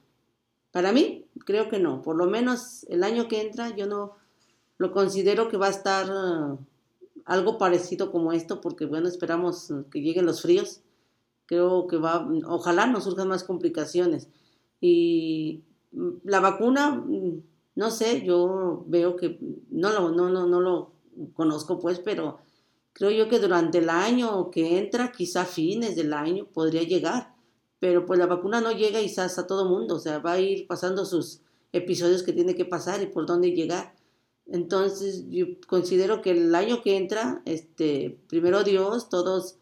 Para 0.72 0.94
mí, 0.94 1.26
creo 1.46 1.68
que 1.68 1.78
no. 1.78 2.02
Por 2.02 2.16
lo 2.16 2.28
menos 2.28 2.86
el 2.88 3.04
año 3.04 3.28
que 3.28 3.42
entra, 3.42 3.76
yo 3.76 3.86
no 3.86 4.16
lo 4.78 4.94
considero 4.94 5.50
que 5.50 5.58
va 5.58 5.68
a 5.68 5.72
estar 5.72 6.06
eh, 6.08 6.58
algo 7.26 7.58
parecido 7.58 8.14
como 8.14 8.32
esto, 8.32 8.62
porque 8.62 8.86
bueno, 8.86 9.10
esperamos 9.10 9.74
que 9.92 10.00
lleguen 10.00 10.26
los 10.26 10.42
fríos. 10.42 10.80
Creo 11.48 11.86
que 11.86 11.98
va, 11.98 12.26
ojalá 12.46 12.88
no 12.88 13.02
surjan 13.02 13.28
más 13.28 13.44
complicaciones. 13.44 14.30
Y 14.80 15.64
mm, 15.92 16.10
la 16.24 16.40
vacuna, 16.40 16.92
mm, 16.92 17.44
no 17.76 17.92
sé, 17.92 18.24
yo 18.24 18.86
veo 18.88 19.18
que 19.18 19.38
no 19.70 19.92
lo, 19.92 20.12
no, 20.12 20.30
no, 20.30 20.48
no 20.48 20.62
lo 20.62 20.94
conozco 21.34 21.78
pues, 21.78 22.00
pero 22.00 22.40
creo 22.94 23.12
yo 23.12 23.30
que 23.30 23.40
durante 23.40 23.80
el 23.80 23.90
año 23.90 24.52
que 24.52 24.78
entra, 24.78 25.12
quizá 25.12 25.46
fines 25.46 25.96
del 25.96 26.14
año, 26.14 26.46
podría 26.52 26.84
llegar 26.84 27.40
pero 27.80 28.06
pues 28.06 28.20
la 28.20 28.28
vacuna 28.28 28.62
no 28.62 28.72
llega 28.72 29.00
quizás 29.00 29.40
a 29.40 29.48
todo 29.48 29.70
mundo, 29.70 29.96
o 29.96 30.00
sea, 30.00 30.20
va 30.20 30.34
a 30.34 30.40
ir 30.40 30.68
pasando 30.68 31.06
sus 31.06 31.42
episodios 31.72 32.24
que 32.24 32.34
tiene 32.34 32.56
que 32.56 32.66
pasar 32.66 33.02
y 33.02 33.08
por 33.08 33.26
dónde 33.26 33.52
llegar. 33.52 33.96
Entonces, 34.46 35.26
yo 35.30 35.46
considero 35.68 36.22
que 36.22 36.32
el 36.32 36.54
año 36.56 36.82
que 36.82 36.98
entra, 36.98 37.42
este, 37.46 38.20
primero 38.28 38.64
Dios, 38.64 39.08
todos, 39.10 39.58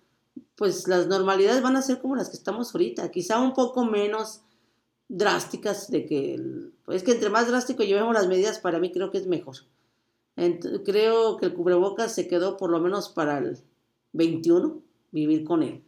pues 0.55 0.87
las 0.87 1.07
normalidades 1.07 1.61
van 1.61 1.75
a 1.75 1.81
ser 1.81 2.01
como 2.01 2.15
las 2.15 2.29
que 2.29 2.37
estamos 2.37 2.73
ahorita, 2.73 3.11
quizá 3.11 3.39
un 3.39 3.53
poco 3.53 3.85
menos 3.85 4.41
drásticas 5.09 5.91
de 5.91 6.05
que, 6.05 6.41
pues 6.85 7.03
que 7.03 7.11
entre 7.11 7.29
más 7.29 7.47
drástico 7.47 7.83
llevemos 7.83 8.13
las 8.13 8.27
medidas, 8.27 8.59
para 8.59 8.79
mí 8.79 8.91
creo 8.91 9.11
que 9.11 9.19
es 9.19 9.27
mejor. 9.27 9.57
Creo 10.85 11.37
que 11.37 11.47
el 11.47 11.53
cubrebocas 11.53 12.13
se 12.13 12.27
quedó 12.27 12.57
por 12.57 12.69
lo 12.69 12.79
menos 12.79 13.09
para 13.09 13.39
el 13.39 13.57
21, 14.13 14.81
vivir 15.11 15.43
con 15.43 15.63
él 15.63 15.83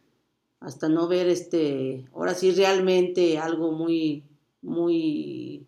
hasta 0.60 0.88
no 0.88 1.08
ver 1.08 1.28
este, 1.28 2.06
ahora 2.14 2.34
sí 2.34 2.52
realmente 2.52 3.38
algo 3.38 3.72
muy, 3.72 4.24
muy 4.62 5.66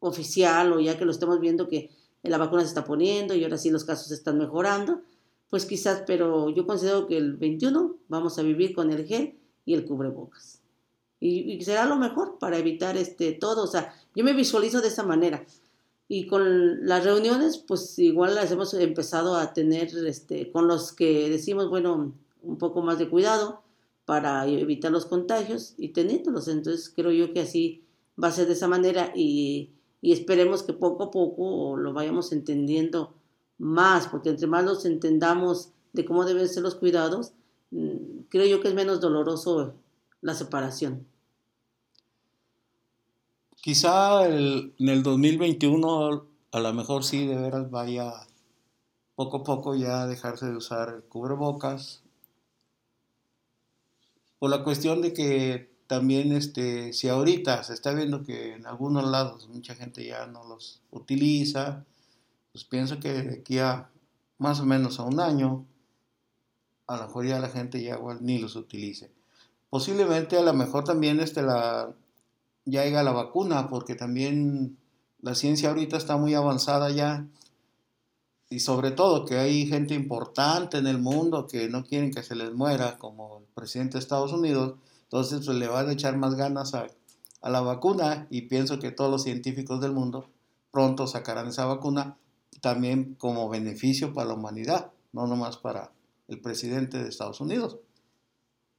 oficial 0.00 0.72
o 0.72 0.80
ya 0.80 0.98
que 0.98 1.04
lo 1.04 1.10
estemos 1.10 1.38
viendo 1.38 1.68
que 1.68 1.90
la 2.22 2.38
vacuna 2.38 2.62
se 2.62 2.68
está 2.68 2.84
poniendo 2.84 3.34
y 3.34 3.44
ahora 3.44 3.58
sí 3.58 3.70
los 3.70 3.84
casos 3.84 4.10
están 4.10 4.38
mejorando, 4.38 5.02
pues 5.48 5.64
quizás, 5.64 6.02
pero 6.06 6.50
yo 6.50 6.66
considero 6.66 7.06
que 7.06 7.16
el 7.16 7.36
21 7.36 7.94
vamos 8.08 8.38
a 8.38 8.42
vivir 8.42 8.74
con 8.74 8.90
el 8.90 9.06
gel 9.06 9.38
y 9.64 9.74
el 9.74 9.84
cubrebocas. 9.84 10.60
Y, 11.20 11.62
será 11.62 11.86
lo 11.86 11.96
mejor 11.96 12.38
para 12.38 12.58
evitar 12.58 12.96
este 12.96 13.32
todo, 13.32 13.62
o 13.62 13.66
sea, 13.66 13.94
yo 14.14 14.24
me 14.24 14.32
visualizo 14.32 14.80
de 14.80 14.88
esa 14.88 15.02
manera. 15.02 15.46
Y 16.08 16.26
con 16.26 16.86
las 16.86 17.04
reuniones, 17.04 17.58
pues 17.58 17.98
igual 17.98 18.34
las 18.36 18.52
hemos 18.52 18.72
empezado 18.74 19.36
a 19.36 19.52
tener 19.52 19.88
este, 20.06 20.52
con 20.52 20.68
los 20.68 20.92
que 20.92 21.28
decimos, 21.28 21.68
bueno, 21.68 22.14
un 22.42 22.58
poco 22.58 22.82
más 22.82 22.98
de 22.98 23.08
cuidado, 23.08 23.62
para 24.06 24.46
evitar 24.46 24.92
los 24.92 25.04
contagios 25.04 25.74
y 25.76 25.88
teniéndolos. 25.88 26.48
Entonces 26.48 26.90
creo 26.94 27.10
yo 27.10 27.32
que 27.32 27.40
así 27.40 27.84
va 28.22 28.28
a 28.28 28.32
ser 28.32 28.46
de 28.46 28.54
esa 28.54 28.68
manera 28.68 29.12
y, 29.14 29.72
esperemos 30.00 30.62
que 30.62 30.72
poco 30.72 31.04
a 31.04 31.10
poco 31.10 31.76
lo 31.76 31.92
vayamos 31.92 32.30
entendiendo 32.30 33.14
más, 33.58 34.06
porque 34.06 34.28
entre 34.28 34.46
más 34.46 34.64
los 34.64 34.84
entendamos 34.84 35.72
de 35.92 36.04
cómo 36.04 36.24
deben 36.24 36.48
ser 36.48 36.62
los 36.62 36.76
cuidados, 36.76 37.32
mm, 37.72 38.26
creo 38.28 38.46
yo 38.46 38.60
que 38.60 38.68
es 38.68 38.74
menos 38.74 39.00
doloroso 39.00 39.74
la 40.20 40.34
separación. 40.34 41.04
Quizá 43.66 44.28
en 44.28 44.70
el 44.78 45.02
2021 45.02 46.24
a 46.52 46.60
lo 46.60 46.72
mejor 46.72 47.02
sí 47.02 47.26
de 47.26 47.34
veras 47.34 47.68
vaya 47.68 48.12
poco 49.16 49.38
a 49.38 49.42
poco 49.42 49.74
ya 49.74 50.06
dejarse 50.06 50.46
de 50.46 50.56
usar 50.56 50.90
el 50.90 51.02
cubrebocas, 51.02 52.04
por 54.38 54.50
la 54.50 54.62
cuestión 54.62 55.02
de 55.02 55.12
que 55.12 55.68
también 55.88 56.30
este, 56.30 56.92
si 56.92 57.08
ahorita 57.08 57.64
se 57.64 57.74
está 57.74 57.92
viendo 57.92 58.22
que 58.22 58.54
en 58.54 58.68
algunos 58.68 59.10
lados 59.10 59.48
mucha 59.48 59.74
gente 59.74 60.06
ya 60.06 60.28
no 60.28 60.44
los 60.44 60.80
utiliza, 60.92 61.84
pues 62.52 62.62
pienso 62.62 63.00
que 63.00 63.14
de 63.14 63.38
aquí 63.40 63.58
a 63.58 63.90
más 64.38 64.60
o 64.60 64.64
menos 64.64 65.00
a 65.00 65.02
un 65.02 65.18
año, 65.18 65.66
a 66.86 66.98
lo 66.98 67.06
mejor 67.08 67.26
ya 67.26 67.40
la 67.40 67.48
gente 67.48 67.82
ya 67.82 67.98
ni 68.20 68.38
los 68.38 68.54
utilice. 68.54 69.10
Posiblemente 69.70 70.38
a 70.38 70.42
lo 70.42 70.54
mejor 70.54 70.84
también 70.84 71.18
este, 71.18 71.42
la, 71.42 71.92
ya 72.66 72.84
llega 72.84 73.02
la 73.02 73.12
vacuna, 73.12 73.68
porque 73.68 73.94
también 73.94 74.76
la 75.22 75.34
ciencia 75.34 75.70
ahorita 75.70 75.96
está 75.96 76.18
muy 76.18 76.34
avanzada 76.34 76.90
ya 76.90 77.26
y 78.48 78.60
sobre 78.60 78.92
todo 78.92 79.24
que 79.24 79.36
hay 79.36 79.66
gente 79.66 79.94
importante 79.94 80.78
en 80.78 80.86
el 80.86 80.98
mundo 80.98 81.46
que 81.46 81.68
no 81.68 81.84
quieren 81.84 82.12
que 82.12 82.22
se 82.22 82.36
les 82.36 82.52
muera, 82.52 82.98
como 82.98 83.38
el 83.38 83.44
presidente 83.54 83.94
de 83.94 84.00
Estados 84.00 84.32
Unidos, 84.32 84.76
entonces 85.04 85.44
pues, 85.44 85.58
le 85.58 85.66
van 85.66 85.88
a 85.88 85.92
echar 85.92 86.16
más 86.16 86.34
ganas 86.34 86.74
a, 86.74 86.86
la 87.42 87.60
vacuna 87.60 88.26
y 88.28 88.42
pienso 88.42 88.80
que 88.80 88.90
todos 88.90 89.10
los 89.10 89.22
científicos 89.22 89.80
del 89.80 89.92
mundo 89.92 90.28
pronto 90.72 91.06
sacarán 91.06 91.48
esa 91.48 91.64
vacuna 91.64 92.18
también 92.60 93.14
como 93.14 93.48
beneficio 93.48 94.12
para 94.12 94.28
la 94.28 94.34
humanidad, 94.34 94.90
no 95.12 95.28
nomás 95.28 95.56
para 95.56 95.92
el 96.26 96.40
presidente 96.40 97.00
de 97.00 97.08
Estados 97.08 97.40
Unidos. 97.40 97.78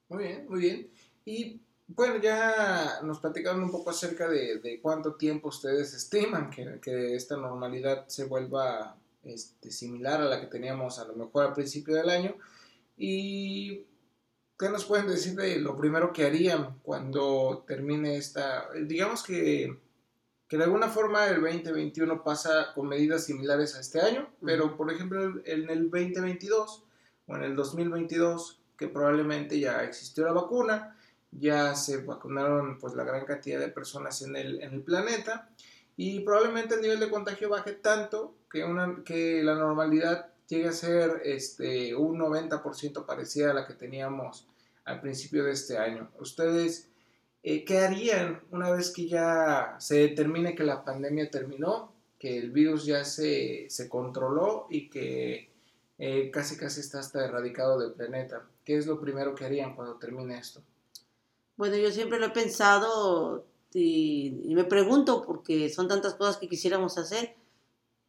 Muy 0.09 0.23
bien, 0.23 0.45
muy 0.49 0.59
bien. 0.59 0.89
Y 1.23 1.61
bueno, 1.87 2.17
ya 2.21 2.99
nos 3.03 3.19
platicaron 3.19 3.63
un 3.63 3.71
poco 3.71 3.89
acerca 3.89 4.27
de, 4.27 4.79
cuánto 4.81 5.15
tiempo 5.15 5.49
ustedes 5.49 5.93
estiman 5.93 6.49
que, 6.49 6.79
que 6.81 7.15
esta 7.15 7.37
normalidad 7.37 8.07
se 8.07 8.25
vuelva 8.25 8.97
este, 9.23 9.71
similar 9.71 10.21
a 10.21 10.25
la 10.25 10.39
que 10.41 10.47
teníamos 10.47 10.99
a 10.99 11.05
lo 11.05 11.15
mejor 11.15 11.47
al 11.47 11.53
principio 11.53 11.95
del 11.95 12.09
año. 12.09 12.35
¿Y 12.97 13.85
qué 14.57 14.69
nos 14.69 14.85
pueden 14.85 15.07
decir 15.07 15.35
de 15.35 15.59
lo 15.59 15.77
primero 15.77 16.11
que 16.11 16.25
harían 16.25 16.79
cuando 16.81 17.63
termine 17.67 18.17
esta? 18.17 18.67
Digamos 18.85 19.23
que, 19.23 19.77
que 20.47 20.57
de 20.57 20.63
alguna 20.63 20.89
forma 20.89 21.27
el 21.27 21.41
2021 21.41 22.23
pasa 22.23 22.73
con 22.73 22.87
medidas 22.87 23.25
similares 23.25 23.75
a 23.75 23.79
este 23.79 24.01
año, 24.01 24.29
pero 24.43 24.75
por 24.75 24.91
ejemplo 24.91 25.41
en 25.45 25.69
el 25.69 25.89
2022 25.89 26.83
o 27.27 27.35
en 27.35 27.43
el 27.43 27.55
2022, 27.55 28.61
que 28.77 28.87
probablemente 28.87 29.59
ya 29.59 29.83
existió 29.83 30.25
la 30.25 30.33
vacuna, 30.33 30.96
ya 31.39 31.75
se 31.75 31.97
vacunaron 32.03 32.77
pues 32.79 32.93
la 32.93 33.03
gran 33.03 33.25
cantidad 33.25 33.59
de 33.59 33.69
personas 33.69 34.21
en 34.21 34.35
el, 34.35 34.61
en 34.61 34.73
el 34.73 34.81
planeta 34.81 35.49
y 35.95 36.19
probablemente 36.21 36.75
el 36.75 36.81
nivel 36.81 36.99
de 36.99 37.09
contagio 37.09 37.49
baje 37.49 37.73
tanto 37.73 38.35
que, 38.49 38.63
una, 38.63 39.03
que 39.03 39.41
la 39.43 39.55
normalidad 39.55 40.27
llegue 40.47 40.67
a 40.67 40.73
ser 40.73 41.21
este, 41.23 41.95
un 41.95 42.19
90% 42.19 43.05
parecida 43.05 43.51
a 43.51 43.53
la 43.53 43.67
que 43.67 43.73
teníamos 43.73 44.47
al 44.85 45.01
principio 45.01 45.43
de 45.43 45.51
este 45.51 45.77
año. 45.77 46.09
¿Ustedes 46.19 46.89
eh, 47.49 47.63
¿qué 47.63 47.79
harían 47.79 48.41
una 48.51 48.69
vez 48.71 48.91
que 48.91 49.07
ya 49.07 49.77
se 49.79 49.95
determine 49.99 50.53
que 50.53 50.65
la 50.65 50.83
pandemia 50.83 51.31
terminó, 51.31 51.93
que 52.19 52.37
el 52.37 52.51
virus 52.51 52.85
ya 52.85 53.05
se, 53.05 53.67
se 53.69 53.87
controló 53.87 54.67
y 54.69 54.89
que 54.89 55.49
eh, 55.97 56.29
casi 56.29 56.57
casi 56.57 56.81
está 56.81 56.99
hasta 56.99 57.23
erradicado 57.23 57.79
del 57.79 57.93
planeta? 57.93 58.45
¿Qué 58.65 58.75
es 58.75 58.85
lo 58.85 58.99
primero 58.99 59.33
que 59.33 59.45
harían 59.45 59.75
cuando 59.75 59.95
termine 59.95 60.37
esto? 60.37 60.61
Bueno, 61.57 61.75
yo 61.75 61.91
siempre 61.91 62.19
lo 62.19 62.27
he 62.27 62.31
pensado 62.31 63.45
y, 63.73 64.41
y 64.45 64.55
me 64.55 64.63
pregunto 64.63 65.23
porque 65.25 65.69
son 65.69 65.87
tantas 65.87 66.15
cosas 66.15 66.37
que 66.37 66.47
quisiéramos 66.47 66.97
hacer 66.97 67.35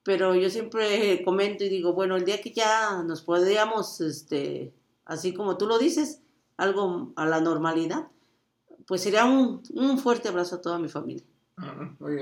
pero 0.08 0.34
yo 0.34 0.48
siempre 0.48 1.22
comento 1.22 1.64
y 1.64 1.68
digo, 1.68 1.92
bueno, 1.92 2.16
el 2.16 2.24
día 2.24 2.40
que 2.40 2.50
ya 2.50 3.02
nos 3.02 3.20
podríamos, 3.20 4.00
este, 4.00 4.72
así 5.04 5.34
como 5.34 5.58
tú 5.58 5.66
lo 5.66 5.78
dices, 5.78 6.22
algo 6.56 7.12
a 7.14 7.26
la 7.26 7.42
normalidad, 7.42 8.08
pues 8.86 9.02
sería 9.02 9.26
un, 9.26 9.62
un 9.74 9.98
fuerte 9.98 10.28
abrazo 10.28 10.56
a 10.56 10.60
toda 10.62 10.78
mi 10.78 10.88
familia. 10.88 11.24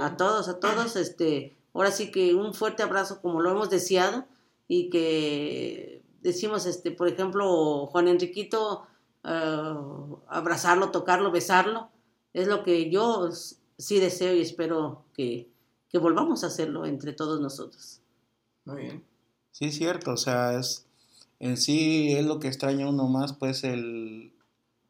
A 0.00 0.16
todos, 0.16 0.48
a 0.48 0.58
todos, 0.58 0.96
este, 0.96 1.54
ahora 1.74 1.92
sí 1.92 2.10
que 2.10 2.34
un 2.34 2.54
fuerte 2.54 2.82
abrazo 2.82 3.20
como 3.22 3.40
lo 3.40 3.52
hemos 3.52 3.70
deseado 3.70 4.24
y 4.66 4.90
que 4.90 6.02
decimos, 6.22 6.66
este, 6.66 6.90
por 6.90 7.06
ejemplo, 7.06 7.86
Juan 7.86 8.08
Enriquito, 8.08 8.84
uh, 9.26 10.18
abrazarlo, 10.28 10.90
tocarlo, 10.90 11.30
besarlo, 11.30 11.90
es 12.32 12.46
lo 12.46 12.62
que 12.62 12.90
yo 12.90 13.30
sí 13.78 14.00
deseo 14.00 14.34
y 14.34 14.40
espero 14.40 15.04
que, 15.14 15.50
que 15.90 15.98
volvamos 15.98 16.44
a 16.44 16.46
hacerlo 16.46 16.86
entre 16.86 17.12
todos 17.12 17.40
nosotros. 17.40 18.00
Muy 18.64 18.82
bien. 18.82 19.04
Sí, 19.50 19.66
es 19.66 19.76
cierto, 19.76 20.12
o 20.12 20.16
sea, 20.16 20.58
es 20.58 20.86
en 21.38 21.56
sí 21.56 22.12
es 22.12 22.24
lo 22.24 22.40
que 22.40 22.48
extraña 22.48 22.88
uno 22.88 23.08
más, 23.08 23.32
pues 23.34 23.64
el, 23.64 24.32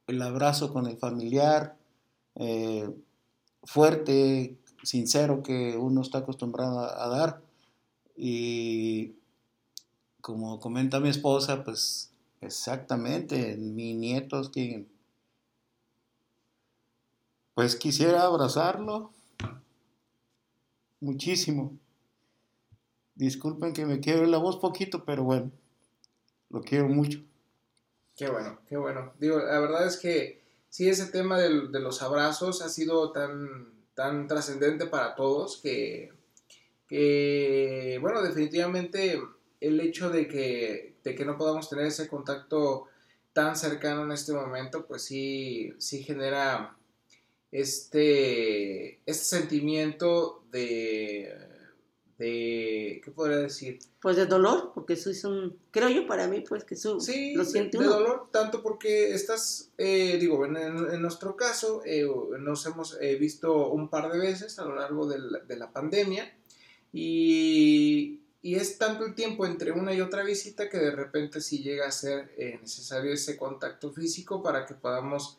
el 0.07 0.23
abrazo 0.23 0.73
con 0.73 0.87
el 0.87 0.97
familiar, 0.97 1.77
eh, 2.37 2.89
fuerte, 3.65 4.57
sincero 4.83 5.43
que 5.43 5.77
uno 5.77 6.03
está 6.03 6.19
acostumbrado 6.19 6.81
a, 6.81 7.05
a, 7.05 7.09
dar. 7.09 7.43
Y 8.17 9.15
como 10.21 10.61
comenta 10.61 11.01
mi 11.01 11.09
esposa, 11.09 11.65
pues 11.65 12.11
exactamente, 12.47 13.57
mi 13.57 13.95
nieto 13.95 14.41
es 14.41 14.49
quien, 14.49 14.89
pues 17.55 17.77
quisiera 17.77 18.23
abrazarlo, 18.23 19.13
muchísimo. 21.01 21.79
Disculpen 23.15 23.73
que 23.73 23.87
me 23.87 24.01
quede 24.01 24.27
la 24.27 24.37
voz 24.37 24.59
poquito, 24.59 25.05
pero 25.07 25.25
bueno, 25.25 25.51
lo 26.51 26.61
quiero 26.61 26.89
mucho. 26.89 27.21
Qué 28.15 28.29
bueno, 28.29 28.59
qué 28.69 28.77
bueno. 28.77 29.15
Digo, 29.19 29.39
la 29.39 29.59
verdad 29.59 29.87
es 29.87 29.97
que 29.97 30.43
sí, 30.69 30.89
ese 30.89 31.07
tema 31.07 31.39
de, 31.39 31.51
los 31.51 32.03
abrazos 32.03 32.61
ha 32.61 32.69
sido 32.69 33.13
tan, 33.13 33.73
tan 33.95 34.27
trascendente 34.27 34.87
para 34.87 35.15
todos 35.15 35.63
que, 35.63 36.11
bueno, 38.01 38.23
definitivamente 38.23 39.19
el 39.61 39.81
hecho 39.81 40.11
de 40.11 40.29
que, 40.29 40.96
de 41.07 41.15
que 41.15 41.25
no 41.25 41.39
podamos 41.39 41.71
tener 41.71 41.87
ese 41.87 42.09
contacto 42.09 42.87
tan 43.33 43.55
cercano 43.55 44.03
en 44.03 44.11
este 44.11 44.33
momento, 44.33 44.87
pues 44.87 45.03
sí, 45.03 45.73
sí 45.79 46.03
genera 46.03 46.77
este, 47.53 48.99
este 49.07 49.25
sentimiento 49.25 50.43
de, 50.51 51.33
de, 52.19 53.01
¿qué 53.05 53.11
podría 53.13 53.37
decir? 53.37 53.79
Pues 54.03 54.17
de 54.17 54.27
dolor, 54.27 54.73
porque 54.75 54.95
eso 54.95 55.09
es 55.11 55.23
un, 55.23 55.57
creo 55.71 55.91
yo 55.91 56.09
para 56.09 56.27
mí, 56.27 56.41
pues 56.41 56.65
que 56.65 56.75
eso 56.75 56.99
sí, 56.99 57.35
lo 57.37 57.45
siente 57.45 57.79
de, 57.79 57.85
uno. 57.85 57.97
de 57.97 58.03
dolor, 58.03 58.29
tanto 58.33 58.61
porque 58.61 59.15
estás, 59.15 59.71
eh, 59.79 60.19
digo, 60.19 60.45
en, 60.45 60.57
en, 60.57 61.01
nuestro 61.01 61.37
caso, 61.37 61.83
eh, 61.85 62.05
nos 62.41 62.67
hemos 62.67 62.99
eh, 63.01 63.15
visto 63.15 63.71
un 63.71 63.91
par 63.91 64.11
de 64.11 64.19
veces 64.19 64.59
a 64.59 64.65
lo 64.65 64.75
largo 64.75 65.07
de 65.07 65.21
la, 65.21 65.39
de 65.39 65.57
la 65.57 65.71
pandemia 65.71 66.37
y, 66.93 68.26
y, 68.47 68.57
es 68.57 68.79
tanto 68.79 69.05
el 69.05 69.15
tiempo 69.15 69.47
entre 69.47 69.73
una 69.73 69.93
y 69.93 70.01
otra 70.01 70.23
visita 70.23 70.69
que 70.69 70.79
de 70.79 70.91
repente 70.91 71.41
sí 71.41 71.63
llega 71.63 71.87
a 71.87 71.93
ser 71.93 72.31
necesario 72.61 73.13
ese 73.13 73.37
contacto 73.37 73.93
físico 73.93 74.43
para 74.43 74.67
que 74.67 74.75
podamos 74.75 75.39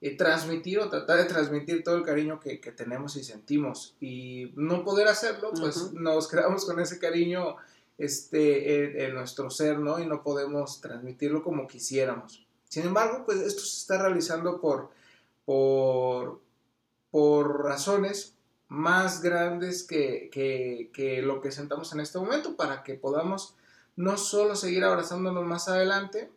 eh, 0.00 0.16
transmitir 0.16 0.80
o 0.80 0.90
tratar 0.90 1.16
de 1.16 1.24
transmitir 1.24 1.82
todo 1.82 1.96
el 1.96 2.02
cariño 2.02 2.38
que, 2.38 2.60
que, 2.60 2.72
tenemos 2.72 3.16
y 3.16 3.24
sentimos. 3.24 3.96
Y 4.02 4.52
no 4.54 4.84
poder 4.84 5.08
hacerlo, 5.08 5.50
pues 5.58 5.78
uh 5.78 5.92
-huh. 5.92 6.00
nos 6.00 6.28
quedamos 6.30 6.66
con 6.66 6.78
ese 6.78 6.98
cariño 6.98 7.56
este, 7.96 8.84
en, 8.84 9.00
en, 9.00 9.14
nuestro 9.14 9.48
ser, 9.48 9.78
¿no? 9.78 9.98
Y 9.98 10.06
no 10.06 10.22
podemos 10.22 10.82
transmitirlo 10.82 11.42
como 11.42 11.66
quisiéramos. 11.66 12.46
Sin 12.68 12.84
embargo, 12.84 13.24
pues 13.24 13.38
esto 13.38 13.62
se 13.62 13.78
está 13.78 13.96
realizando 13.96 14.60
por, 14.60 14.90
por, 15.46 16.42
por 17.10 17.64
razones 17.64 18.33
más 18.68 19.22
grandes 19.22 19.86
que, 19.86 20.30
que, 20.32 20.90
que 20.92 21.22
lo 21.22 21.40
que 21.40 21.52
sentamos 21.52 21.92
en 21.92 22.00
este 22.00 22.18
momento 22.18 22.56
para 22.56 22.82
que 22.82 22.94
podamos 22.94 23.56
no 23.96 24.16
solo 24.16 24.56
seguir 24.56 24.84
abrazándonos 24.84 25.44
más 25.44 25.68
adelante, 25.68 26.30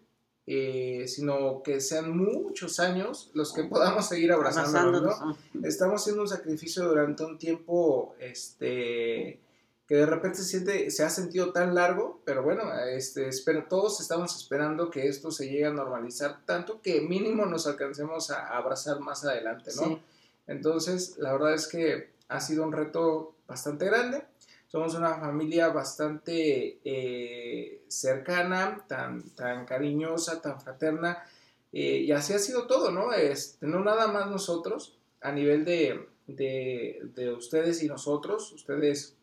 eh, 0.49 1.05
sino 1.07 1.61
que 1.61 1.81
sean 1.81 2.15
muchos 2.15 2.79
años 2.79 3.31
los 3.33 3.51
que 3.53 3.65
podamos 3.65 4.07
seguir 4.07 4.31
abrazándonos, 4.31 5.19
¿no? 5.19 5.37
Estamos 5.63 6.01
haciendo 6.01 6.21
un 6.21 6.27
sacrificio 6.29 6.85
durante 6.85 7.25
un 7.25 7.37
tiempo, 7.37 8.15
este, 8.19 9.41
que 9.85 9.95
de 9.95 10.05
repente 10.05 10.37
se 10.37 10.45
siente, 10.45 10.89
se 10.91 11.03
ha 11.03 11.09
sentido 11.09 11.51
tan 11.51 11.75
largo, 11.75 12.21
pero 12.23 12.43
bueno, 12.43 12.61
este, 12.79 13.27
espero, 13.27 13.65
todos 13.67 13.99
estamos 13.99 14.37
esperando 14.37 14.89
que 14.89 15.07
esto 15.07 15.31
se 15.31 15.49
llegue 15.49 15.65
a 15.65 15.73
normalizar 15.73 16.45
tanto 16.45 16.81
que 16.81 17.01
mínimo 17.01 17.45
nos 17.45 17.67
alcancemos 17.67 18.31
a, 18.31 18.47
a 18.47 18.57
abrazar 18.57 19.01
más 19.01 19.25
adelante, 19.25 19.71
¿no? 19.75 19.83
Sí. 19.83 20.01
Entonces, 20.47 21.17
la 21.17 21.33
verdad 21.33 21.55
es 21.55 21.67
que 21.67 22.16
ha 22.29 22.39
sido 22.39 22.63
un 22.63 22.71
reto 22.71 23.35
bastante 23.47 23.85
grande 23.85 24.23
somos 24.67 24.95
una 24.95 25.15
familia 25.15 25.69
bastante 25.69 26.79
eh, 26.83 27.85
cercana, 27.87 28.83
tan, 28.87 29.29
tan 29.29 29.65
cariñosa, 29.65 30.41
tan 30.41 30.59
fraterna, 30.59 31.23
eh, 31.71 31.99
y 31.99 32.11
así 32.11 32.33
ha 32.33 32.39
sido 32.39 32.67
todo, 32.67 32.91
¿no? 32.91 33.13
Este, 33.13 33.65
no 33.65 33.83
nada 33.83 34.07
más 34.07 34.29
nosotros, 34.29 34.97
a 35.21 35.31
nivel 35.31 35.63
de, 35.63 36.07
de, 36.27 36.99
de, 37.15 37.33
ustedes 37.33 37.81
y 37.81 37.87
nosotros, 37.87 38.51
ustedes 38.51 39.15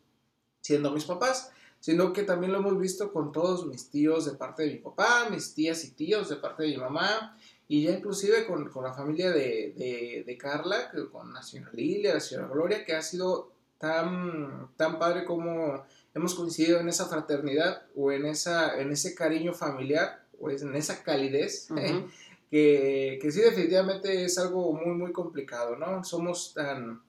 siendo 0.61 0.91
mis 0.91 1.05
papás, 1.05 1.51
sino 1.79 2.11
que 2.11 2.23
también 2.23 2.51
lo 2.51 2.57
hemos 2.57 2.79
visto 2.79 3.13
con 3.13 3.31
todos 3.31 3.67
mis 3.67 3.91
tíos 3.91 4.25
de 4.25 4.31
parte 4.31 4.63
de 4.63 4.73
mi 4.73 4.79
papá, 4.79 5.29
mis 5.29 5.53
tías 5.53 5.83
y 5.83 5.91
tíos 5.91 6.29
de 6.29 6.37
parte 6.37 6.63
de 6.63 6.69
mi 6.69 6.77
mamá, 6.77 7.37
y 7.67 7.83
ya 7.83 7.91
inclusive 7.91 8.45
con, 8.45 8.69
con 8.69 8.83
la 8.83 8.93
familia 8.93 9.31
de, 9.31 9.73
de, 9.75 10.23
de 10.25 10.37
Carla, 10.37 10.91
con 11.11 11.33
la 11.33 11.41
señora 11.41 11.71
Lilia, 11.73 12.13
la 12.13 12.19
señora 12.19 12.47
Gloria, 12.47 12.85
que 12.85 12.93
ha 12.93 13.01
sido 13.01 13.51
tan, 13.77 14.69
tan 14.77 14.99
padre 14.99 15.25
como 15.25 15.83
hemos 16.13 16.35
coincidido 16.35 16.79
en 16.79 16.89
esa 16.89 17.07
fraternidad 17.07 17.83
o 17.95 18.11
en, 18.11 18.25
esa, 18.25 18.79
en 18.79 18.91
ese 18.91 19.15
cariño 19.15 19.53
familiar 19.53 20.23
o 20.39 20.49
en 20.49 20.75
esa 20.75 21.03
calidez. 21.03 21.67
Uh 21.71 21.75
-huh. 21.75 22.11
que, 22.51 23.19
que, 23.21 23.31
sí, 23.31 23.41
definitivamente 23.41 24.23
es 24.23 24.37
algo 24.37 24.71
muy, 24.71 24.95
muy 24.95 25.11
complicado, 25.11 25.75
¿no? 25.75 26.03
Somos 26.03 26.53
tan, 26.53 27.01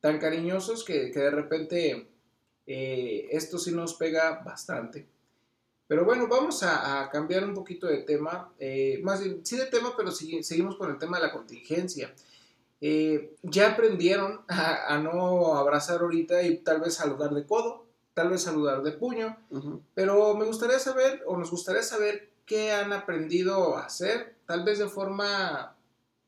tan 0.00 0.18
cariñosos 0.18 0.84
que, 0.84 1.10
que 1.10 1.18
de 1.20 1.30
repente 1.30 2.08
eh, 2.66 3.28
esto 3.30 3.58
sí 3.58 3.72
nos 3.72 3.94
pega 3.94 4.42
bastante. 4.44 5.06
Pero 5.88 6.04
bueno, 6.04 6.26
vamos 6.28 6.62
a, 6.62 7.02
a 7.02 7.10
cambiar 7.10 7.44
un 7.44 7.54
poquito 7.54 7.86
de 7.86 7.98
tema, 7.98 8.52
eh, 8.58 9.00
más 9.02 9.22
bien, 9.22 9.44
sí 9.44 9.56
de 9.56 9.66
tema, 9.66 9.94
pero 9.96 10.10
sí, 10.10 10.42
seguimos 10.42 10.76
con 10.76 10.90
el 10.90 10.98
tema 10.98 11.18
de 11.18 11.26
la 11.26 11.32
contingencia 11.32 12.12
eh, 12.80 13.34
ya 13.42 13.72
aprendieron 13.72 14.42
a, 14.48 14.94
a, 14.94 14.98
no 14.98 15.56
abrazar 15.56 16.00
ahorita 16.00 16.42
y 16.42 16.58
tal 16.58 16.80
vez 16.80 16.94
saludar 16.94 17.32
de 17.32 17.46
codo, 17.46 17.86
tal 18.14 18.30
vez 18.30 18.42
saludar 18.42 18.82
de 18.82 18.92
puño, 18.92 19.36
uh 19.50 19.58
-huh. 19.58 19.80
pero 19.94 20.34
me 20.34 20.44
gustaría 20.44 20.78
saber 20.78 21.22
o 21.26 21.36
nos 21.36 21.50
gustaría 21.50 21.82
saber 21.82 22.30
qué 22.44 22.72
han 22.72 22.92
aprendido 22.92 23.76
a 23.76 23.86
hacer, 23.86 24.36
tal 24.46 24.64
vez 24.64 24.78
de 24.78 24.88
forma 24.88 25.74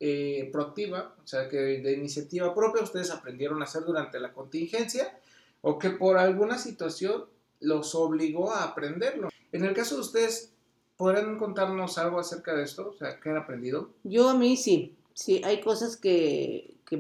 eh, 0.01 0.49
proactiva, 0.53 1.15
o 1.23 1.27
sea, 1.27 1.49
que 1.49 1.57
de 1.57 1.93
iniciativa 1.93 2.55
propia 2.55 2.83
ustedes 2.83 3.11
aprendieron 3.11 3.61
a 3.61 3.65
hacer 3.65 3.85
durante 3.85 4.19
la 4.19 4.33
contingencia 4.33 5.19
o 5.61 5.79
que 5.79 5.91
por 5.91 6.19
alguna 6.19 6.59
situación 6.59 7.27
los 7.61 7.95
obligó 7.95 8.53
a 8.53 8.65
aprenderlo. 8.65 9.29
En 9.53 9.65
el 9.65 9.75
caso 9.75 9.97
de 9.97 10.01
ustedes, 10.03 10.53
¿podrían 10.97 11.39
contarnos 11.39 11.99
algo 11.99 12.19
acerca 12.19 12.55
de 12.55 12.65
esto? 12.65 12.91
O 12.91 12.93
sea, 12.93 13.19
¿qué 13.21 13.31
han 13.31 13.37
aprendido? 13.37 13.91
Yo 14.05 14.29
a 14.29 14.35
mí 14.35 14.57
sí, 14.57 14.97
sí, 15.15 15.41
hay 15.45 15.61
cosas 15.61 15.97
que, 15.97 16.75
que, 16.85 16.99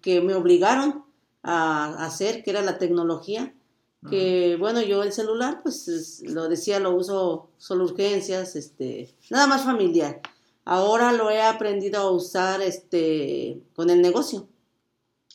que 0.00 0.20
me 0.20 0.34
obligaron 0.34 1.04
a 1.42 2.04
hacer, 2.04 2.42
que 2.42 2.50
era 2.50 2.62
la 2.62 2.78
tecnología, 2.78 3.54
que 4.08 4.52
uh 4.52 4.56
-huh. 4.56 4.60
bueno, 4.60 4.80
yo 4.82 5.02
el 5.02 5.12
celular, 5.12 5.60
pues 5.62 5.88
es, 5.88 6.22
lo 6.22 6.48
decía, 6.48 6.80
lo 6.80 6.94
uso 6.94 7.50
solo 7.58 7.84
urgencias, 7.84 8.56
este, 8.56 9.14
nada 9.30 9.46
más 9.46 9.64
familiar. 9.64 10.20
Ahora 10.64 11.12
lo 11.12 11.30
he 11.30 11.42
aprendido 11.42 12.00
a 12.00 12.10
usar 12.10 12.62
este, 12.62 13.60
con 13.74 13.90
el 13.90 14.00
negocio. 14.00 14.48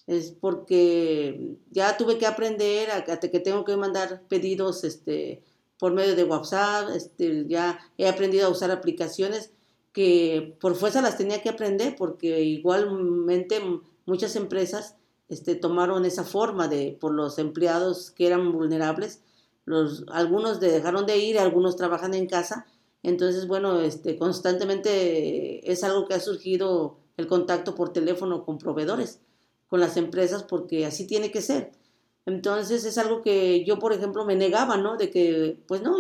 Es 0.07 0.32
porque 0.32 1.57
ya 1.72 1.97
tuve 1.97 2.18
que 2.18 2.28
aprender 2.28 2.91
a, 2.91 2.97
a 2.97 3.20
que 3.20 3.39
tengo 3.39 3.66
que 3.66 3.76
mandar 3.76 4.22
pedidos 4.30 4.84
este, 4.84 5.43
por 5.78 5.94
medio 5.94 6.16
de 6.16 6.24
WhatsApp, 6.24 6.90
este, 6.96 7.46
ya 7.48 7.80
he 7.98 8.08
aprendido 8.08 8.48
a 8.48 8.52
usar 8.52 8.72
aplicaciones 8.72 9.52
que 9.92 10.58
por 10.60 10.76
fuerza 10.76 11.02
las 11.02 11.18
tenía 11.18 11.42
que 11.42 11.50
aprender 11.50 11.96
porque 11.98 12.42
igualmente 12.42 13.62
muchas 14.06 14.36
empresas 14.36 14.96
este, 15.30 15.56
tomaron 15.56 16.06
esa 16.06 16.24
forma 16.24 16.68
de 16.68 16.98
por 17.00 17.14
los 17.14 17.40
empleados 17.40 18.12
que 18.12 18.28
eran 18.28 18.52
vulnerables. 18.52 19.22
Los, 19.66 20.06
algunos 20.10 20.60
dejaron 20.60 21.06
de 21.06 21.18
ir, 21.18 21.40
algunos 21.40 21.76
trabajan 21.76 22.14
en 22.14 22.28
casa. 22.28 22.68
Entonces, 23.04 23.48
bueno, 23.48 23.80
este, 23.80 24.18
constantemente 24.18 25.72
es 25.72 25.84
algo 25.84 26.08
que 26.08 26.14
ha 26.14 26.20
surgido 26.20 26.98
el 27.18 27.28
contacto 27.28 27.74
por 27.74 27.94
teléfono 27.94 28.44
con 28.44 28.58
proveedores, 28.58 29.22
con 29.68 29.80
las 29.80 29.98
empresas, 29.98 30.44
porque 30.44 30.86
así 30.86 31.08
tiene 31.08 31.32
que 31.32 31.42
ser. 31.42 31.72
Entonces 32.26 32.86
es 32.86 32.98
algo 32.98 33.22
que 33.22 33.64
yo, 33.66 33.78
por 33.80 33.94
ejemplo, 33.94 34.26
me 34.26 34.36
negaba, 34.36 34.78
¿no? 34.78 34.98
De 34.98 35.12
que, 35.12 35.58
pues 35.68 35.82
no, 35.82 35.98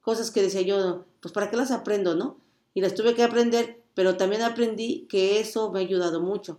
cosas 0.00 0.30
que 0.30 0.42
decía 0.42 0.62
yo, 0.62 1.04
pues 1.20 1.32
para 1.32 1.50
qué 1.50 1.56
las 1.56 1.70
aprendo, 1.70 2.14
¿no? 2.14 2.36
Y 2.72 2.80
las 2.80 2.94
tuve 2.94 3.14
que 3.14 3.24
aprender, 3.24 3.82
pero 3.94 4.16
también 4.16 4.42
aprendí 4.42 5.06
que 5.08 5.40
eso 5.40 5.72
me 5.72 5.80
ha 5.80 5.82
ayudado 5.82 6.20
mucho, 6.20 6.58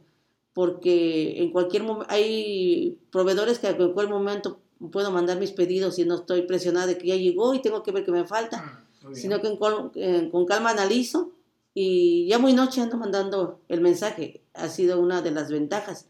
porque 0.53 1.41
en 1.41 1.51
cualquier 1.51 1.83
momento, 1.83 2.13
hay 2.13 2.97
proveedores 3.11 3.59
que 3.59 3.69
en 3.69 3.77
cualquier 3.77 4.09
momento 4.09 4.59
puedo 4.91 5.11
mandar 5.11 5.39
mis 5.39 5.51
pedidos 5.51 5.97
y 5.99 6.05
no 6.05 6.15
estoy 6.15 6.41
presionada 6.41 6.87
de 6.87 6.97
que 6.97 7.07
ya 7.07 7.15
llegó 7.15 7.53
y 7.53 7.61
tengo 7.61 7.83
que 7.83 7.91
ver 7.91 8.03
qué 8.03 8.11
me 8.11 8.25
falta, 8.25 8.85
ah, 9.03 9.13
sino 9.13 9.41
que 9.41 9.57
con 9.57 10.45
calma 10.45 10.71
analizo 10.71 11.31
y 11.73 12.27
ya 12.27 12.39
muy 12.39 12.53
noche 12.53 12.81
ando 12.81 12.97
mandando 12.97 13.59
el 13.69 13.81
mensaje. 13.81 14.41
Ha 14.53 14.67
sido 14.67 14.99
una 14.99 15.21
de 15.21 15.31
las 15.31 15.49
ventajas. 15.49 16.07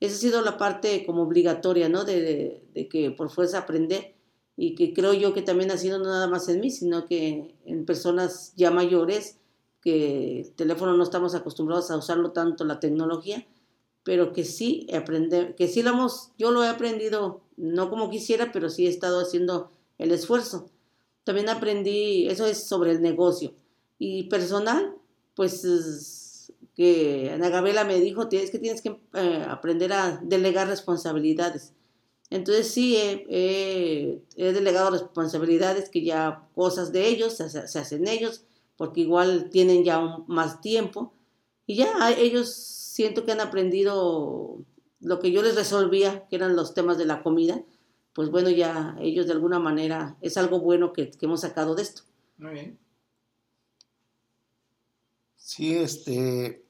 Esa 0.00 0.14
ha 0.14 0.18
sido 0.18 0.42
la 0.42 0.58
parte 0.58 1.04
como 1.04 1.22
obligatoria, 1.22 1.88
¿no? 1.88 2.04
De, 2.04 2.62
de, 2.72 2.88
que 2.88 3.10
por 3.10 3.30
fuerza 3.30 3.58
aprender 3.58 4.14
y 4.56 4.74
que 4.74 4.92
creo 4.92 5.12
yo 5.12 5.34
que 5.34 5.42
también 5.42 5.70
ha 5.70 5.76
sido 5.76 5.98
no 5.98 6.06
nada 6.06 6.28
más 6.28 6.48
en 6.48 6.60
mí, 6.60 6.70
sino 6.70 7.06
que 7.06 7.54
en 7.64 7.84
personas 7.84 8.52
ya 8.56 8.70
mayores, 8.70 9.38
que 9.80 10.40
el 10.40 10.52
teléfono 10.52 10.96
no 10.96 11.02
estamos 11.02 11.34
acostumbrados 11.34 11.90
a 11.90 11.96
usarlo 11.96 12.32
tanto, 12.32 12.64
la 12.64 12.80
tecnología, 12.80 13.46
pero 14.02 14.32
que 14.32 14.44
sí 14.44 14.86
aprender, 14.92 15.54
que 15.54 15.68
sí 15.68 15.82
lo 15.82 15.90
hemos, 15.90 16.32
yo 16.38 16.50
lo 16.50 16.64
he 16.64 16.68
aprendido, 16.68 17.42
no 17.56 17.90
como 17.90 18.10
quisiera, 18.10 18.50
pero 18.52 18.70
sí 18.70 18.86
he 18.86 18.88
estado 18.88 19.20
haciendo 19.20 19.70
el 19.98 20.12
esfuerzo. 20.12 20.70
También 21.24 21.48
aprendí, 21.48 22.26
eso 22.28 22.46
es 22.46 22.66
sobre 22.66 22.92
el 22.92 23.02
negocio. 23.02 23.52
Y 23.98 24.24
personal, 24.24 24.94
pues 25.34 25.62
que 26.78 27.32
Ana 27.34 27.48
Gabriela 27.48 27.82
me 27.82 27.98
dijo, 27.98 28.28
tienes 28.28 28.52
que 28.52 28.60
tienes 28.60 28.82
que 28.82 29.00
eh, 29.14 29.44
aprender 29.48 29.92
a 29.92 30.20
delegar 30.22 30.68
responsabilidades. 30.68 31.72
Entonces 32.30 32.68
sí, 32.68 32.96
he, 32.96 34.22
delegado 34.36 34.92
responsabilidades 34.92 35.90
que 35.90 36.04
ya 36.04 36.46
cosas 36.54 36.92
de 36.92 37.08
ellos 37.08 37.34
se, 37.34 37.78
hacen 37.80 38.06
ellos, 38.06 38.44
porque 38.76 39.00
igual 39.00 39.50
tienen 39.50 39.82
ya 39.82 39.98
más 40.28 40.60
tiempo. 40.60 41.12
Y 41.66 41.74
ya 41.74 42.12
ellos 42.16 42.54
siento 42.54 43.24
que 43.24 43.32
han 43.32 43.40
aprendido 43.40 44.58
lo 45.00 45.18
que 45.18 45.32
yo 45.32 45.42
les 45.42 45.56
resolvía, 45.56 46.28
que 46.28 46.36
eran 46.36 46.54
los 46.54 46.74
temas 46.74 46.96
de 46.96 47.06
la 47.06 47.24
comida. 47.24 47.60
Pues 48.12 48.30
bueno, 48.30 48.50
ya 48.50 48.96
ellos 49.00 49.26
de 49.26 49.32
alguna 49.32 49.58
manera 49.58 50.16
es 50.20 50.36
algo 50.36 50.60
bueno 50.60 50.92
que, 50.92 51.10
que 51.10 51.26
hemos 51.26 51.40
sacado 51.40 51.74
de 51.74 51.82
esto. 51.82 52.02
Muy 52.36 52.52
bien. 52.52 52.78
Sí, 55.34 55.74
este, 55.74 56.67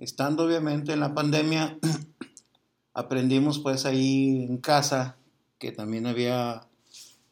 estando 0.00 0.44
obviamente 0.44 0.92
en 0.92 1.00
la 1.00 1.14
pandemia, 1.14 1.78
aprendimos 2.94 3.58
pues 3.60 3.86
ahí 3.86 4.44
en 4.48 4.56
casa 4.58 5.16
que 5.58 5.70
también 5.70 6.06
había 6.06 6.66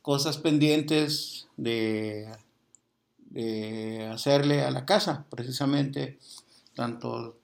cosas 0.03 0.39
pendientes 0.39 1.49
de, 1.57 2.29
hacerle 4.13 4.63
a 4.63 4.71
la 4.71 4.85
casa, 4.85 5.27
precisamente, 5.31 6.19
tanto 6.75 7.37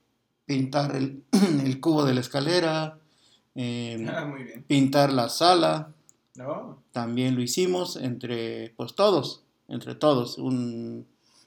pintar 0.45 0.95
el, 0.95 1.23
cubo 1.81 2.05
de 2.05 2.15
la 2.15 2.21
escalera, 2.21 2.99
em, 3.55 4.09
ah, 4.09 4.35
pintar 4.67 5.13
la 5.13 5.29
sala, 5.29 5.93
también 6.93 7.35
lo 7.35 7.43
hicimos 7.43 7.97
entre 7.97 8.75
pues 8.77 8.95
todos, 8.95 9.43
entre 9.69 9.95
todos, 9.95 10.37
un 10.39 11.07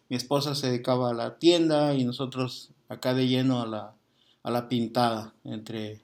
mi 0.10 0.16
esposa 0.16 0.56
se 0.56 0.68
dedicaba 0.68 1.10
a 1.10 1.14
la 1.14 1.38
tienda 1.38 1.94
y 1.94 2.06
nosotros 2.06 2.72
acá 2.90 3.14
de 3.14 3.28
lleno 3.28 3.62
a 3.62 3.68
la, 3.68 3.96
a 4.44 4.52
la 4.52 4.70
pintada 4.70 5.34
entre 5.44 6.02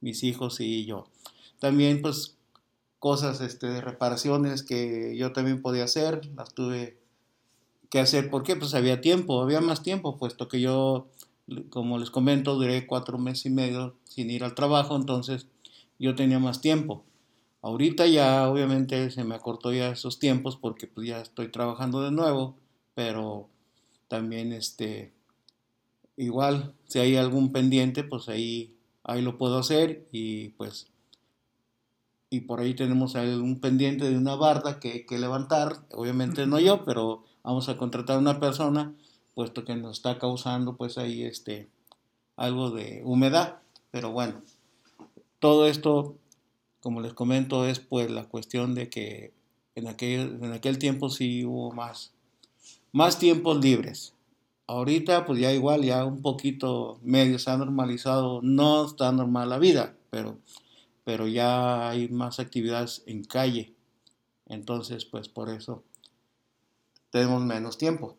mis 0.00 0.22
hijos 0.22 0.60
y 0.60 0.84
yo. 0.84 1.06
También 1.58 2.02
pues 2.02 2.36
cosas 2.98 3.40
este, 3.40 3.80
reparaciones 3.80 4.62
que 4.62 5.16
yo 5.16 5.32
también 5.32 5.62
podía 5.62 5.84
hacer, 5.84 6.26
las 6.36 6.54
tuve 6.54 6.98
que 7.90 8.00
hacer 8.00 8.30
porque 8.30 8.56
pues 8.56 8.74
había 8.74 9.00
tiempo, 9.00 9.42
había 9.42 9.60
más 9.60 9.82
tiempo, 9.82 10.16
puesto 10.16 10.48
que 10.48 10.60
yo, 10.60 11.08
como 11.70 11.98
les 11.98 12.10
comento, 12.10 12.54
duré 12.54 12.86
cuatro 12.86 13.18
meses 13.18 13.46
y 13.46 13.50
medio 13.50 13.94
sin 14.04 14.30
ir 14.30 14.44
al 14.44 14.54
trabajo, 14.54 14.96
entonces 14.96 15.46
yo 15.98 16.14
tenía 16.14 16.38
más 16.38 16.60
tiempo. 16.60 17.04
Ahorita 17.62 18.06
ya 18.06 18.48
obviamente 18.50 19.10
se 19.10 19.24
me 19.24 19.34
acortó 19.34 19.72
ya 19.72 19.88
esos 19.88 20.18
tiempos 20.18 20.56
porque 20.56 20.86
pues 20.86 21.06
ya 21.06 21.20
estoy 21.20 21.48
trabajando 21.48 22.02
de 22.02 22.10
nuevo 22.10 22.56
pero 22.94 23.48
también 24.08 24.52
este 24.52 25.12
igual 26.16 26.74
si 26.86 26.98
hay 26.98 27.16
algún 27.16 27.52
pendiente 27.52 28.04
pues 28.04 28.28
ahí 28.28 28.74
ahí 29.02 29.22
lo 29.22 29.38
puedo 29.38 29.58
hacer 29.58 30.06
y 30.12 30.50
pues 30.50 30.86
y 32.30 32.40
por 32.40 32.60
ahí 32.60 32.74
tenemos 32.74 33.14
un 33.14 33.60
pendiente 33.60 34.08
de 34.08 34.16
una 34.16 34.34
barda 34.34 34.80
que 34.80 34.92
hay 34.92 35.06
que 35.06 35.18
levantar 35.18 35.84
obviamente 35.92 36.46
no 36.46 36.58
yo 36.58 36.84
pero 36.84 37.24
vamos 37.42 37.68
a 37.68 37.76
contratar 37.76 38.16
a 38.16 38.20
una 38.20 38.40
persona 38.40 38.94
puesto 39.34 39.64
que 39.64 39.76
nos 39.76 39.96
está 39.96 40.18
causando 40.18 40.76
pues 40.76 40.98
ahí 40.98 41.22
este 41.22 41.68
algo 42.36 42.70
de 42.70 43.02
humedad 43.04 43.58
pero 43.90 44.10
bueno 44.10 44.42
todo 45.38 45.66
esto 45.66 46.16
como 46.80 47.00
les 47.00 47.14
comento 47.14 47.66
es 47.66 47.80
pues 47.80 48.10
la 48.10 48.24
cuestión 48.24 48.74
de 48.74 48.88
que 48.88 49.32
en 49.74 49.88
aquel, 49.88 50.38
en 50.42 50.52
aquel 50.52 50.78
tiempo 50.78 51.10
sí 51.10 51.44
hubo 51.44 51.72
más 51.72 52.14
más 52.94 53.18
tiempos 53.18 53.60
libres. 53.60 54.13
Ahorita 54.66 55.26
pues 55.26 55.40
ya 55.40 55.52
igual, 55.52 55.82
ya 55.82 56.04
un 56.04 56.22
poquito 56.22 56.98
medio 57.02 57.38
se 57.38 57.50
ha 57.50 57.56
normalizado, 57.56 58.40
no 58.42 58.86
está 58.86 59.12
normal 59.12 59.50
la 59.50 59.58
vida, 59.58 59.96
pero, 60.10 60.38
pero 61.04 61.28
ya 61.28 61.90
hay 61.90 62.08
más 62.08 62.40
actividades 62.40 63.02
en 63.06 63.24
calle. 63.24 63.74
Entonces 64.46 65.04
pues 65.04 65.28
por 65.28 65.50
eso 65.50 65.84
tenemos 67.10 67.42
menos 67.42 67.76
tiempo. 67.76 68.16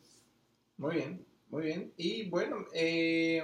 Muy 0.77 0.95
bien, 0.95 1.25
muy 1.49 1.63
bien. 1.63 1.93
Y 1.97 2.29
bueno, 2.29 2.65
eh, 2.73 3.43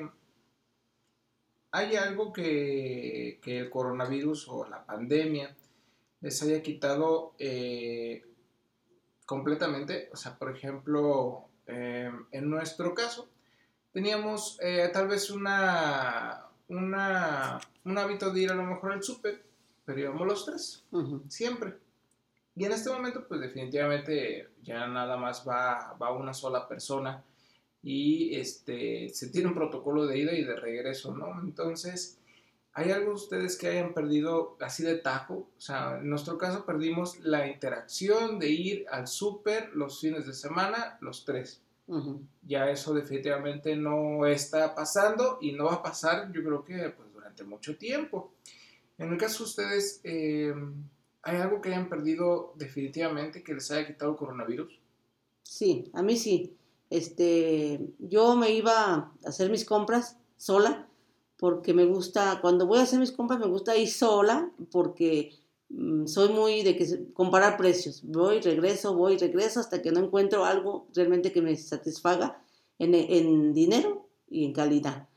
¿hay 1.72 1.96
algo 1.96 2.32
que, 2.32 3.40
que, 3.42 3.60
el 3.60 3.70
coronavirus 3.70 4.48
o 4.50 4.68
la 4.68 4.86
pandemia 4.86 5.56
les 6.22 6.42
haya 6.44 6.62
quitado 6.62 7.34
eh, 7.40 8.24
completamente. 9.26 10.10
O 10.14 10.16
sea, 10.16 10.38
por 10.38 10.56
ejemplo, 10.56 11.50
em, 11.72 12.26
en 12.32 12.50
nuestro 12.50 12.94
caso, 12.94 13.30
teníamos 13.92 14.58
eh, 14.62 14.90
tal 14.94 15.08
vez 15.08 15.30
una, 15.30 16.46
una, 16.68 17.60
un 17.86 17.98
hábito 17.98 18.32
de 18.32 18.42
ir 18.42 18.52
a 18.52 18.56
lo 18.56 18.64
mejor 18.64 18.94
al 18.94 19.04
súper, 19.04 19.44
pero 19.86 20.00
íbamos 20.00 20.28
los 20.28 20.46
tres, 20.46 20.86
siempre. 21.28 21.78
Y 22.56 22.66
en 22.66 22.74
este 22.74 22.90
momento, 22.90 23.28
pues 23.28 23.40
definitivamente 23.42 24.50
ya 24.62 24.86
nada 24.88 25.18
más 25.18 25.48
va, 25.48 25.94
va 26.02 26.14
una 26.14 26.34
sola 26.34 26.68
persona 26.68 27.24
y 27.84 28.36
este, 28.36 29.10
se 29.10 29.30
tiene 29.30 29.48
un 29.48 29.56
protocolo 29.56 30.06
de 30.06 30.20
ida 30.20 30.34
y 30.34 30.44
de 30.44 30.56
regreso, 30.56 31.16
¿no? 31.16 31.40
Entonces, 31.42 32.21
¿Hay 32.74 32.92
algo 32.92 33.14
ustedes 33.14 33.58
que 33.58 33.68
hayan 33.68 33.94
perdido 33.94 34.56
así 34.62 34.84
de 34.84 34.96
tajo? 34.96 35.50
O 35.58 35.62
sea, 35.62 35.98
en 36.00 36.10
nuestro 36.10 36.38
caso 36.38 36.66
perdimos 36.66 37.20
la 37.20 37.48
interacción 37.48 38.40
de 38.40 38.50
ir 38.50 38.86
al 38.90 39.08
súper 39.08 39.72
los 39.76 40.00
fines 40.00 40.26
de 40.26 40.34
semana, 40.34 40.98
los 41.02 41.26
tres. 41.26 41.62
Ya 42.44 42.70
eso 42.70 42.94
definitivamente 42.94 43.76
no 43.76 44.26
está 44.26 44.74
pasando 44.74 45.40
y 45.42 45.52
no 45.52 45.66
va 45.66 45.74
a 45.74 45.84
pasar, 45.84 46.32
yo 46.32 46.42
creo 46.42 46.64
que 46.64 46.90
pues, 46.90 47.12
durante 47.12 47.44
mucho 47.44 47.76
tiempo. 47.78 48.32
En 48.98 49.12
el 49.12 49.18
caso 49.18 49.40
de 49.40 49.50
ustedes, 49.50 50.00
eh, 50.06 50.54
¿hay 51.24 51.38
algo 51.38 51.60
que 51.60 51.70
hayan 51.70 51.90
perdido 51.90 52.54
definitivamente 52.56 53.44
que 53.44 53.54
les 53.54 53.70
haya 53.72 53.86
quitado 53.86 54.12
el 54.12 54.18
coronavirus? 54.18 54.80
Sí, 55.44 55.92
a 55.94 56.02
mí 56.02 56.16
sí. 56.16 56.56
Este, 56.90 57.82
yo 58.00 58.38
me 58.38 58.52
iba 58.52 58.94
a 58.94 59.12
hacer 59.26 59.50
mis 59.50 59.66
compras 59.66 60.18
sola 60.38 60.88
porque 61.42 61.74
me 61.74 61.86
gusta, 61.86 62.38
cuando 62.40 62.68
voy 62.68 62.78
a 62.78 62.84
hacer 62.84 63.00
mis 63.00 63.12
compras 63.12 63.40
me 63.40 63.48
gusta 63.48 63.76
ir 63.76 63.90
sola, 63.90 64.52
porque 64.72 65.34
mm, 65.70 66.06
soy 66.06 66.30
muy 66.30 66.62
de 66.62 66.76
que 66.78 67.12
comparar 67.14 67.58
precios. 67.58 68.04
Voy, 68.04 68.42
regreso, 68.42 68.94
voy, 68.94 69.18
regreso 69.18 69.60
hasta 69.60 69.82
que 69.82 69.92
no 69.92 70.02
encuentro 70.02 70.46
algo 70.46 70.86
realmente 70.94 71.32
que 71.32 71.42
me 71.42 71.58
satisfaga 71.58 72.40
en, 72.78 72.94
en 72.94 73.56
dinero 73.56 74.08
y 74.30 74.46
en 74.46 74.54
calidad. 74.54 75.10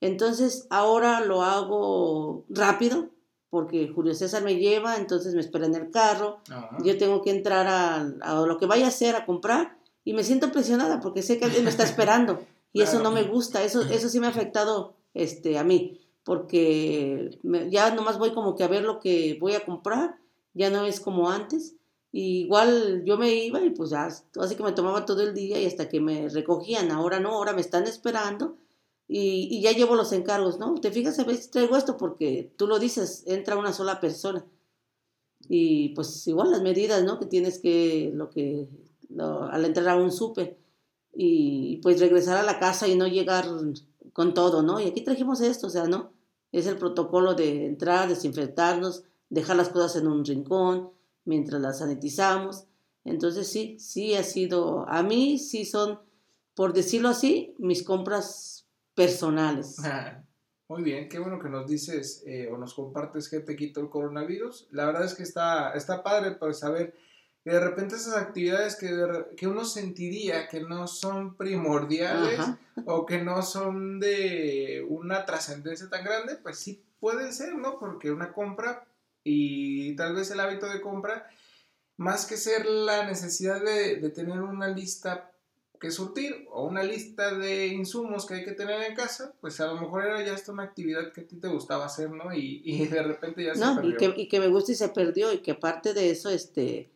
Entonces 0.00 0.66
ahora 0.70 1.20
lo 1.20 1.42
hago 1.42 2.46
rápido 2.48 3.10
porque 3.50 3.88
Julio 3.94 4.14
César 4.14 4.42
me 4.42 4.56
lleva, 4.56 4.96
entonces 4.96 5.34
me 5.34 5.40
espera 5.40 5.66
en 5.66 5.74
el 5.74 5.90
carro. 5.90 6.38
Yo 6.84 6.96
tengo 6.96 7.20
que 7.20 7.32
entrar 7.32 7.66
a, 7.66 7.96
a, 8.22 8.46
lo 8.46 8.56
que 8.56 8.64
vaya 8.64 8.86
a 8.86 8.88
hacer 8.88 9.14
a 9.14 9.26
comprar 9.26 9.76
y 10.04 10.14
me 10.14 10.24
siento 10.24 10.50
presionada 10.52 11.00
porque 11.00 11.20
sé 11.20 11.38
que 11.38 11.44
alguien 11.44 11.64
me 11.64 11.70
está 11.70 11.84
esperando 11.84 12.40
y 12.72 12.80
eso 12.80 13.02
no 13.02 13.10
me 13.10 13.24
gusta, 13.24 13.62
eso, 13.62 13.82
eso 13.82 14.08
sí 14.08 14.20
me 14.20 14.26
ha 14.26 14.30
afectado 14.30 14.96
este, 15.16 15.58
a 15.58 15.64
mí, 15.64 16.00
porque 16.24 17.38
ya 17.70 17.94
nomás 17.94 18.18
voy 18.18 18.32
como 18.32 18.56
que 18.56 18.64
a 18.64 18.68
ver 18.68 18.82
lo 18.82 19.00
que 19.00 19.36
voy 19.40 19.54
a 19.54 19.64
comprar, 19.64 20.18
ya 20.54 20.70
no 20.70 20.84
es 20.84 21.00
como 21.00 21.30
antes. 21.30 21.76
igual 22.12 23.02
yo 23.04 23.18
me 23.18 23.32
iba 23.34 23.60
y 23.60 23.70
pues 23.70 23.90
ya, 23.90 24.06
así 24.06 24.56
que 24.56 24.62
me 24.62 24.72
tomaba 24.72 25.04
todo 25.04 25.22
el 25.22 25.34
día 25.34 25.60
y 25.60 25.66
hasta 25.66 25.88
que 25.88 26.00
me 26.00 26.28
recogían, 26.28 26.90
ahora 26.90 27.20
no, 27.20 27.30
ahora 27.30 27.52
me 27.52 27.60
están 27.60 27.84
esperando 27.84 28.56
y, 29.08 29.48
y 29.50 29.62
ya 29.62 29.72
llevo 29.72 29.94
los 29.94 30.12
encargos, 30.12 30.58
¿no? 30.58 30.74
Te 30.74 30.90
fijas, 30.90 31.18
a 31.18 31.24
veces 31.24 31.50
traigo 31.50 31.76
esto 31.76 31.96
porque 31.96 32.52
tú 32.56 32.66
lo 32.66 32.78
dices, 32.78 33.24
entra 33.26 33.56
una 33.56 33.72
sola 33.72 34.00
persona. 34.00 34.44
Y 35.48 35.90
pues 35.90 36.26
igual 36.26 36.50
las 36.50 36.62
medidas, 36.62 37.04
¿no? 37.04 37.18
Que 37.18 37.26
tienes 37.26 37.60
que, 37.60 38.10
lo 38.14 38.30
que, 38.30 38.68
al 39.18 39.64
entrar 39.64 39.88
a 39.88 39.96
un 39.96 40.10
súper 40.10 40.58
y 41.14 41.78
pues 41.78 42.00
regresar 42.00 42.36
a 42.36 42.42
la 42.42 42.58
casa 42.58 42.88
y 42.88 42.96
no 42.96 43.06
llegar 43.06 43.46
con 44.16 44.32
todo, 44.32 44.62
¿no? 44.62 44.80
Y 44.80 44.86
aquí 44.86 45.02
trajimos 45.02 45.42
esto, 45.42 45.66
o 45.66 45.70
sea, 45.70 45.84
¿no? 45.84 46.10
Es 46.50 46.66
el 46.66 46.78
protocolo 46.78 47.34
de 47.34 47.66
entrar, 47.66 48.08
desinfectarnos, 48.08 49.04
dejar 49.28 49.56
las 49.56 49.68
cosas 49.68 50.00
en 50.00 50.08
un 50.08 50.24
rincón 50.24 50.90
mientras 51.26 51.60
las 51.60 51.80
sanitizamos. 51.80 52.64
Entonces 53.04 53.46
sí, 53.46 53.78
sí 53.78 54.14
ha 54.14 54.22
sido, 54.22 54.88
a 54.88 55.02
mí 55.02 55.38
sí 55.38 55.66
son, 55.66 56.00
por 56.54 56.72
decirlo 56.72 57.10
así, 57.10 57.54
mis 57.58 57.82
compras 57.82 58.66
personales. 58.94 59.76
Muy 60.70 60.82
bien, 60.82 61.10
qué 61.10 61.18
bueno 61.18 61.38
que 61.38 61.50
nos 61.50 61.66
dices 61.66 62.24
eh, 62.26 62.48
o 62.50 62.56
nos 62.56 62.72
compartes 62.72 63.28
que 63.28 63.40
te 63.40 63.54
quitó 63.54 63.80
el 63.82 63.90
coronavirus. 63.90 64.66
La 64.70 64.86
verdad 64.86 65.04
es 65.04 65.12
que 65.12 65.24
está, 65.24 65.72
está 65.72 66.02
padre 66.02 66.30
para 66.36 66.54
saber 66.54 66.94
de 67.50 67.60
repente 67.60 67.94
esas 67.94 68.16
actividades 68.16 68.74
que, 68.74 68.90
que 69.36 69.46
uno 69.46 69.64
sentiría 69.64 70.48
que 70.48 70.60
no 70.60 70.88
son 70.88 71.36
primordiales 71.36 72.40
o 72.86 73.06
que 73.06 73.22
no 73.22 73.40
son 73.42 74.00
de 74.00 74.84
una 74.88 75.24
trascendencia 75.24 75.88
tan 75.88 76.04
grande, 76.04 76.34
pues 76.36 76.58
sí 76.58 76.82
pueden 76.98 77.32
ser, 77.32 77.54
¿no? 77.54 77.78
Porque 77.78 78.10
una 78.10 78.32
compra 78.32 78.84
y 79.22 79.94
tal 79.94 80.16
vez 80.16 80.30
el 80.32 80.40
hábito 80.40 80.68
de 80.68 80.80
compra, 80.80 81.30
más 81.96 82.26
que 82.26 82.36
ser 82.36 82.66
la 82.66 83.06
necesidad 83.06 83.62
de, 83.62 83.96
de 83.96 84.10
tener 84.10 84.40
una 84.40 84.66
lista 84.66 85.30
que 85.78 85.92
surtir 85.92 86.48
o 86.50 86.66
una 86.66 86.82
lista 86.82 87.32
de 87.32 87.68
insumos 87.68 88.26
que 88.26 88.34
hay 88.34 88.44
que 88.44 88.52
tener 88.52 88.82
en 88.82 88.96
casa, 88.96 89.34
pues 89.40 89.60
a 89.60 89.66
lo 89.66 89.80
mejor 89.80 90.04
era 90.04 90.24
ya 90.24 90.34
hasta 90.34 90.50
una 90.50 90.64
actividad 90.64 91.12
que 91.12 91.20
a 91.20 91.26
ti 91.28 91.36
te 91.36 91.46
gustaba 91.46 91.86
hacer, 91.86 92.10
¿no? 92.10 92.34
Y, 92.34 92.62
y 92.64 92.86
de 92.86 93.02
repente 93.04 93.44
ya 93.44 93.54
se 93.54 93.60
perdió. 93.60 93.90
Y 93.90 93.96
que, 93.96 94.22
y 94.22 94.28
que 94.28 94.40
me 94.40 94.48
gusta 94.48 94.72
y 94.72 94.74
se 94.74 94.88
perdió 94.88 95.32
y 95.32 95.38
que 95.38 95.52
aparte 95.52 95.94
de 95.94 96.10
eso, 96.10 96.30
este, 96.30 96.90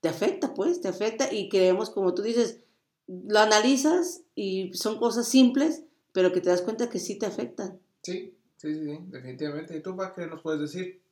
te 0.00 0.08
afecta, 0.08 0.54
pues, 0.54 0.80
te 0.80 0.88
afecta 0.88 1.32
y 1.32 1.48
creemos, 1.48 1.90
como 1.90 2.14
tú 2.14 2.22
dices, 2.22 2.60
lo 3.06 3.38
analizas 3.38 4.22
y 4.34 4.72
son 4.74 4.98
cosas 4.98 5.28
simples, 5.28 5.84
pero 6.12 6.32
que 6.32 6.40
te 6.40 6.50
das 6.50 6.62
cuenta 6.62 6.90
que 6.90 6.98
sí 6.98 7.18
te 7.18 7.26
afectan. 7.26 7.80
Sí, 8.02 8.36
sí, 8.56 8.74
sí, 8.74 8.98
definitivamente. 9.08 9.76
¿Y 9.76 9.82
tú, 9.82 9.96
para 9.96 10.12
qué 10.12 10.26
nos 10.26 10.42
puedes 10.42 10.60
decir? 10.60 11.02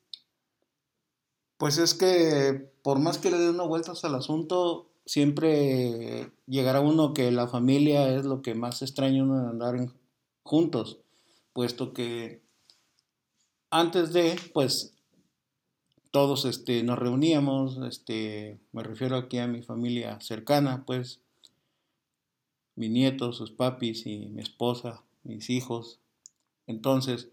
Pues 1.57 1.78
es 1.78 1.94
que 1.94 2.70
por 2.82 2.98
más 2.98 3.18
que 3.18 3.30
le 3.30 3.38
dé 3.38 3.50
una 3.50 3.64
vuelta 3.64 3.92
al 4.03 4.14
asunto, 4.14 4.90
siempre 5.07 6.32
llegará 6.46 6.80
uno 6.80 7.14
que 7.14 7.30
la 7.30 7.48
familia 7.48 8.14
es 8.14 8.24
lo 8.24 8.42
que 8.42 8.55
más 8.55 8.82
extraña 8.82 9.22
uno 9.22 9.42
de 9.42 9.48
andar 9.48 9.88
juntos, 10.42 11.00
puesto 11.53 11.92
que 11.92 12.42
antes 13.70 14.12
de, 14.12 14.36
pues, 14.53 14.94
todos 16.12 16.44
este, 16.44 16.84
nos 16.84 16.98
reuníamos, 16.98 17.78
este, 17.78 18.60
me 18.70 18.84
refiero 18.84 19.16
aquí 19.16 19.38
a 19.38 19.48
mi 19.48 19.62
familia 19.62 20.20
cercana, 20.20 20.84
pues, 20.86 21.18
mi 22.76 22.88
nieto, 22.88 23.32
sus 23.32 23.50
papis 23.50 24.06
y 24.06 24.26
mi 24.28 24.42
esposa, 24.42 25.02
mis 25.24 25.50
hijos. 25.50 25.98
Entonces, 26.68 27.30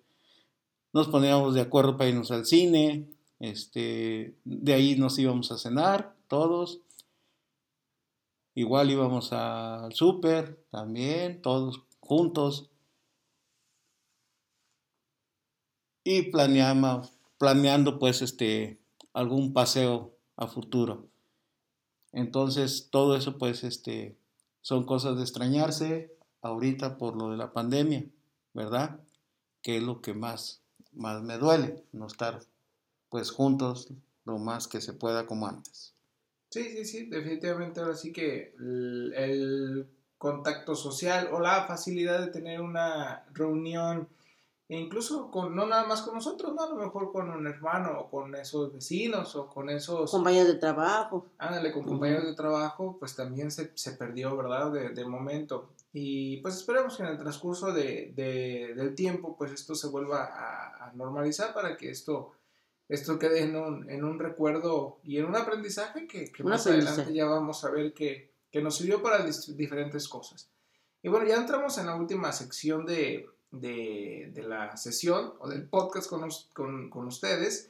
nos 0.91 1.07
poníamos 1.09 1.53
de 1.53 1.61
acuerdo 1.61 1.95
para 1.95 2.09
irnos 2.09 2.32
al 2.32 2.47
cine, 2.47 3.05
este, 3.39 4.36
de 4.43 4.73
ahí 4.73 4.95
nos 4.95 5.19
íbamos 5.19 5.51
a 5.51 5.59
cenar 5.59 6.15
todos, 6.27 6.82
Igual 8.59 8.91
íbamos 8.91 9.32
al 9.32 9.93
súper 9.93 10.61
también, 10.69 11.41
todos 11.41 11.82
juntos. 12.01 12.69
Y 16.03 16.23
planeamos, 16.23 17.13
planeando 17.39 17.97
pues 17.97 18.21
este 18.21 18.77
algún 19.13 19.53
paseo 19.53 20.13
a 20.35 20.45
futuro. 20.45 21.07
Entonces, 22.11 22.89
todo 22.91 23.15
eso 23.15 23.39
pues 23.39 23.63
este 23.63 24.15
son 24.61 24.85
cosas 24.85 25.15
de 25.17 25.23
extrañarse 25.23 26.13
ahorita 26.43 26.99
por 26.99 27.15
lo 27.15 27.31
de 27.31 27.37
la 27.37 27.51
pandemia, 27.51 28.05
¿verdad? 28.53 28.99
Que 29.63 29.77
es 29.77 29.83
lo 29.83 30.01
que 30.01 30.13
más 30.13 30.61
más 30.93 31.21
me 31.23 31.37
duele, 31.37 31.83
no 31.91 32.07
estar 32.07 32.41
pues 33.09 33.31
juntos 33.31 33.89
lo 34.25 34.37
más 34.37 34.67
que 34.67 34.81
se 34.81 34.93
pueda 34.93 35.25
como 35.25 35.47
antes. 35.47 35.93
Sí, 36.49 36.63
sí, 36.63 36.85
sí, 36.85 37.05
definitivamente 37.05 37.79
ahora 37.79 37.95
sí 37.95 38.11
que 38.11 38.55
el, 38.57 39.87
contacto 40.17 40.75
social 40.75 41.29
o 41.31 41.39
la 41.39 41.63
facilidad 41.63 42.19
de 42.19 42.27
tener 42.27 42.59
una 42.59 43.25
reunión, 43.33 44.09
e 44.70 44.78
incluso 44.78 45.32
con, 45.32 45.55
no 45.55 45.65
nada 45.65 45.88
más 45.88 46.03
con 46.03 46.13
nosotros, 46.13 46.53
¿no? 46.53 46.63
A 46.63 46.70
lo 46.70 46.76
mejor 46.76 47.11
con 47.11 47.28
un 47.28 47.47
hermano 47.47 48.01
o 48.01 48.09
con 48.11 48.36
esos 48.36 48.72
vecinos 48.72 49.36
o 49.36 49.49
con 49.49 49.67
esos... 49.72 50.11
Compañeros 50.11 50.47
de 50.47 50.59
trabajo. 50.59 51.26
Ándale, 51.39 51.72
con 51.72 51.84
compañeros 51.86 52.26
de 52.26 52.36
trabajo, 52.36 52.95
pues 52.99 53.15
también 53.15 53.49
se, 53.49 53.72
se 53.74 53.93
perdió, 53.93 54.38
¿verdad? 54.38 54.72
De, 54.72 54.89
de, 54.89 55.05
momento. 55.05 55.72
Y 55.91 56.38
pues 56.38 56.55
esperemos 56.55 56.95
que 56.95 57.01
en 57.01 57.09
el 57.09 57.17
transcurso 57.17 57.74
de, 57.74 58.13
de, 58.15 58.76
del 58.76 58.93
tiempo, 58.93 59.36
pues 59.36 59.51
esto 59.51 59.74
se 59.74 59.88
vuelva 59.88 60.26
a, 60.26 60.86
a 60.86 60.93
normalizar 60.93 61.51
para 61.51 61.76
que 61.76 61.89
esto 61.89 62.34
esto 62.89 63.20
quede 63.20 63.43
en 63.43 63.55
un, 63.55 63.89
en 63.89 64.03
un 64.03 64.17
recuerdo 64.17 64.99
y 65.03 65.17
en 65.17 65.26
un 65.26 65.36
aprendizaje 65.36 66.07
que, 66.07 66.32
más 66.43 66.65
adelante 66.65 67.13
ya 67.13 67.26
vamos 67.26 67.63
a 67.63 67.70
ver 67.70 67.93
que, 67.93 68.34
que, 68.51 68.63
nos 68.63 68.78
sirvió 68.78 69.03
para 69.03 69.24
diferentes 69.24 70.07
cosas. 70.07 70.49
Y 71.03 71.07
bueno, 71.07 71.28
ya 71.28 71.36
entramos 71.36 71.78
en 71.78 71.86
la 71.86 71.95
última 71.95 72.32
sección 72.32 72.88
de, 72.88 73.30
de, 73.52 74.32
de 74.34 74.43
la 74.43 74.78
sesión 74.78 75.34
o 75.39 75.50
del 75.50 75.68
podcast 75.68 76.10
con, 76.10 76.28
con, 76.54 76.89
con, 76.89 77.08
ustedes 77.08 77.70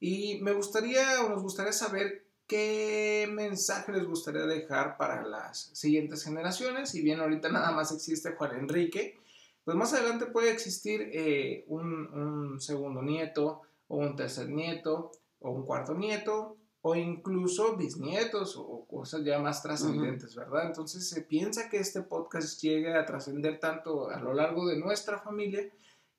y 0.00 0.40
me 0.42 0.52
gustaría 0.52 1.22
o 1.24 1.28
nos 1.28 1.42
gustaría 1.42 1.72
saber 1.72 2.24
qué 2.46 3.28
mensaje 3.30 3.92
les 3.92 4.06
gustaría 4.06 4.46
dejar 4.46 4.96
para 4.96 5.22
las 5.22 5.70
siguientes 5.74 6.24
generaciones. 6.24 6.90
Si 6.90 7.02
bien 7.02 7.20
ahorita 7.20 7.50
nada 7.50 7.72
más 7.72 7.92
existe 7.92 8.32
Juan 8.32 8.56
Enrique, 8.56 9.18
pues 9.64 9.76
más 9.76 9.92
adelante 9.92 10.26
puede 10.26 10.50
existir 10.50 11.10
eh, 11.12 11.64
un, 11.68 12.06
un 12.12 12.60
segundo 12.60 13.02
nieto, 13.02 13.62
o 13.88 13.96
un 13.96 14.16
tercer 14.16 14.48
nieto, 14.48 15.12
o 15.40 15.50
un 15.50 15.64
cuarto 15.64 15.94
nieto, 15.94 16.57
o 16.82 16.94
incluso 16.94 17.76
bisnietos 17.76 18.56
o 18.56 18.84
cosas 18.86 19.24
ya 19.24 19.38
más 19.38 19.62
trascendentes, 19.62 20.34
¿verdad? 20.34 20.66
Entonces 20.66 21.08
se 21.08 21.22
piensa 21.22 21.68
que 21.68 21.78
este 21.78 22.02
podcast 22.02 22.60
llegue 22.62 22.96
a 22.96 23.04
trascender 23.04 23.58
tanto 23.58 24.08
a 24.10 24.20
lo 24.20 24.32
largo 24.32 24.66
de 24.66 24.78
nuestra 24.78 25.18
familia 25.18 25.68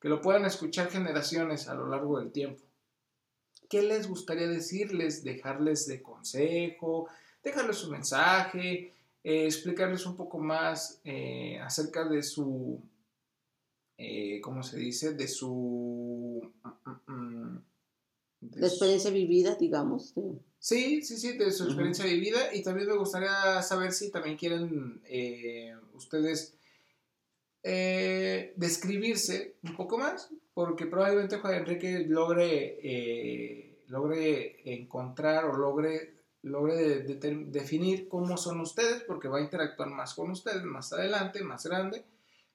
que 0.00 0.08
lo 0.08 0.20
puedan 0.20 0.44
escuchar 0.44 0.90
generaciones 0.90 1.68
a 1.68 1.74
lo 1.74 1.88
largo 1.88 2.18
del 2.18 2.32
tiempo. 2.32 2.62
¿Qué 3.68 3.82
les 3.82 4.08
gustaría 4.08 4.48
decirles? 4.48 5.22
Dejarles 5.24 5.86
de 5.86 6.02
consejo, 6.02 7.08
dejarles 7.42 7.84
un 7.84 7.92
mensaje, 7.92 8.94
eh, 9.22 9.44
explicarles 9.46 10.04
un 10.06 10.16
poco 10.16 10.38
más 10.38 11.00
eh, 11.04 11.58
acerca 11.60 12.08
de 12.08 12.22
su, 12.22 12.80
eh, 13.96 14.40
¿cómo 14.40 14.62
se 14.62 14.78
dice? 14.78 15.14
De 15.14 15.28
su... 15.28 16.50
Mm, 16.64 16.90
mm, 16.90 17.12
mm, 17.12 17.62
de 18.40 18.66
experiencia 18.66 19.10
vivida, 19.10 19.54
digamos. 19.54 20.12
Sí, 20.14 20.22
sí, 21.02 21.16
sí, 21.16 21.36
de 21.36 21.50
su 21.50 21.64
experiencia 21.64 22.04
vivida. 22.04 22.54
Y 22.54 22.62
también 22.62 22.88
me 22.88 22.96
gustaría 22.96 23.60
saber 23.62 23.92
si 23.92 24.10
también 24.10 24.36
quieren 24.36 25.00
eh, 25.04 25.74
ustedes 25.94 26.54
eh, 27.62 28.52
describirse 28.56 29.54
un 29.62 29.76
poco 29.76 29.98
más, 29.98 30.30
porque 30.54 30.86
probablemente 30.86 31.38
Juan 31.38 31.54
Enrique 31.54 32.04
logre, 32.06 33.76
logre 33.88 34.60
encontrar 34.64 35.44
o 35.46 35.56
logre, 35.56 36.14
logre 36.42 37.00
definir 37.00 38.08
cómo 38.08 38.36
son 38.36 38.60
ustedes, 38.60 39.02
porque 39.02 39.28
va 39.28 39.38
a 39.38 39.42
interactuar 39.42 39.90
más 39.90 40.14
con 40.14 40.30
ustedes 40.30 40.62
más 40.62 40.92
adelante, 40.92 41.42
más 41.42 41.66
grande 41.66 42.04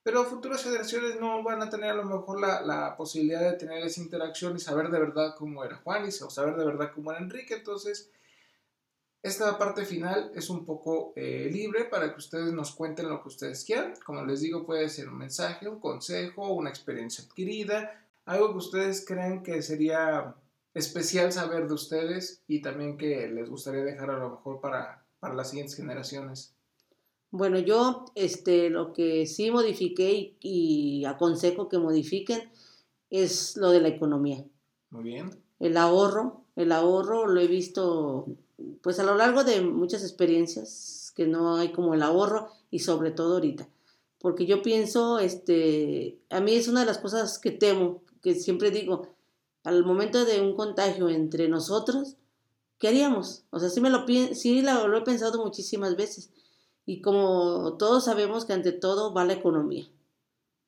pero 0.06 0.24
futuras 0.24 0.64
generaciones 0.64 1.20
no 1.20 1.42
van 1.42 1.64
a 1.64 1.70
tener 1.72 1.90
a 1.90 1.96
lo 1.96 2.04
mejor 2.04 2.40
la, 2.40 2.62
la, 2.62 2.96
posibilidad 2.96 3.42
de 3.42 3.58
tener 3.58 3.84
esa 3.84 4.02
interacción 4.02 4.56
y 4.56 4.60
saber 4.60 4.90
de 4.90 5.00
verdad 5.00 5.34
cómo 5.36 5.66
era 5.66 5.78
Juan 5.78 6.08
o 6.08 6.30
saber 6.30 6.56
de 6.58 6.64
verdad 6.64 6.92
cómo 6.94 7.10
era 7.12 7.20
Enrique. 7.20 7.56
Entonces, 7.56 8.12
esta 9.24 9.58
parte 9.58 9.84
final 9.84 10.32
es 10.36 10.52
un 10.52 10.64
poco 10.64 11.12
eh, 11.16 11.50
libre 11.52 11.86
para 11.86 12.12
que 12.12 12.20
ustedes 12.20 12.54
nos 12.54 12.76
cuenten 12.76 13.10
lo 13.10 13.20
que 13.24 13.30
ustedes 13.30 13.66
quieran. 13.66 13.96
Como 14.06 14.24
les 14.24 14.42
digo, 14.42 14.64
puede 14.64 14.90
ser 14.90 15.10
un 15.10 15.18
mensaje, 15.18 15.68
un 15.68 15.80
consejo, 15.80 16.54
una 16.54 16.70
experiencia 16.70 17.26
adquirida, 17.26 18.06
algo 18.26 18.52
que 18.52 18.60
ustedes 18.60 19.04
creen 19.08 19.42
que 19.42 19.64
sería 19.64 20.36
especial 20.76 21.32
saber 21.32 21.68
de 21.68 21.74
ustedes 21.74 22.44
y 22.48 22.62
también 22.62 22.96
que 22.96 23.28
les 23.28 23.50
gustaría 23.50 23.84
dejar 23.84 24.12
a 24.12 24.20
lo 24.20 24.30
mejor 24.30 24.62
para, 24.62 25.04
para 25.20 25.34
las 25.34 25.50
siguientes 25.50 25.76
generaciones? 25.76 26.55
Bueno, 27.38 27.60
yo 27.60 28.06
este, 28.16 28.70
lo 28.70 28.94
que 28.94 29.26
sí 29.26 29.52
modifiqué 29.52 30.14
y, 30.14 30.38
y 30.40 31.06
aconsejo 31.06 31.68
que 31.68 31.78
modifiquen 31.78 32.50
es 33.10 33.58
lo 33.58 33.72
de 33.72 33.82
la 33.82 33.90
economía. 33.90 34.46
Muy 34.90 35.04
bien. 35.04 35.32
El 35.60 35.76
ahorro, 35.76 36.46
el 36.56 36.72
ahorro 36.72 37.28
lo 37.28 37.42
he 37.42 37.48
visto 37.48 38.26
pues 38.82 39.00
a 39.00 39.04
lo 39.04 39.16
largo 39.16 39.44
de 39.44 39.60
muchas 39.62 40.04
experiencias 40.04 41.12
que 41.14 41.28
no 41.28 41.58
hay 41.58 41.74
como 41.74 41.94
el 41.94 42.04
ahorro 42.04 42.50
y 42.72 42.80
sobre 42.80 43.12
todo 43.12 43.34
ahorita. 43.34 43.68
Porque 44.20 44.46
yo 44.46 44.62
pienso, 44.62 45.20
este, 45.20 46.18
a 46.30 46.40
mí 46.40 46.56
es 46.56 46.70
una 46.70 46.80
de 46.80 46.86
las 46.86 47.00
cosas 47.00 47.38
que 47.38 47.52
temo, 47.52 48.02
que 48.22 48.34
siempre 48.36 48.72
digo, 48.72 49.10
al 49.64 49.84
momento 49.84 50.24
de 50.24 50.40
un 50.40 50.56
contagio 50.56 51.10
entre 51.10 51.50
nosotros, 51.50 52.16
¿qué 52.80 52.88
haríamos? 52.88 53.44
O 53.50 53.60
sea, 53.60 53.70
sí, 53.70 53.82
me 53.82 53.90
lo, 53.90 54.06
sí 54.34 54.62
lo 54.62 54.98
he 54.98 55.02
pensado 55.02 55.44
muchísimas 55.44 55.98
veces. 55.98 56.32
Y 56.86 57.02
como 57.02 57.78
todos 57.78 58.06
sabemos 58.06 58.46
que 58.46 58.54
ante 58.54 58.72
todo 58.72 59.14
va 59.14 59.26
la 59.26 59.34
economía. 59.34 59.88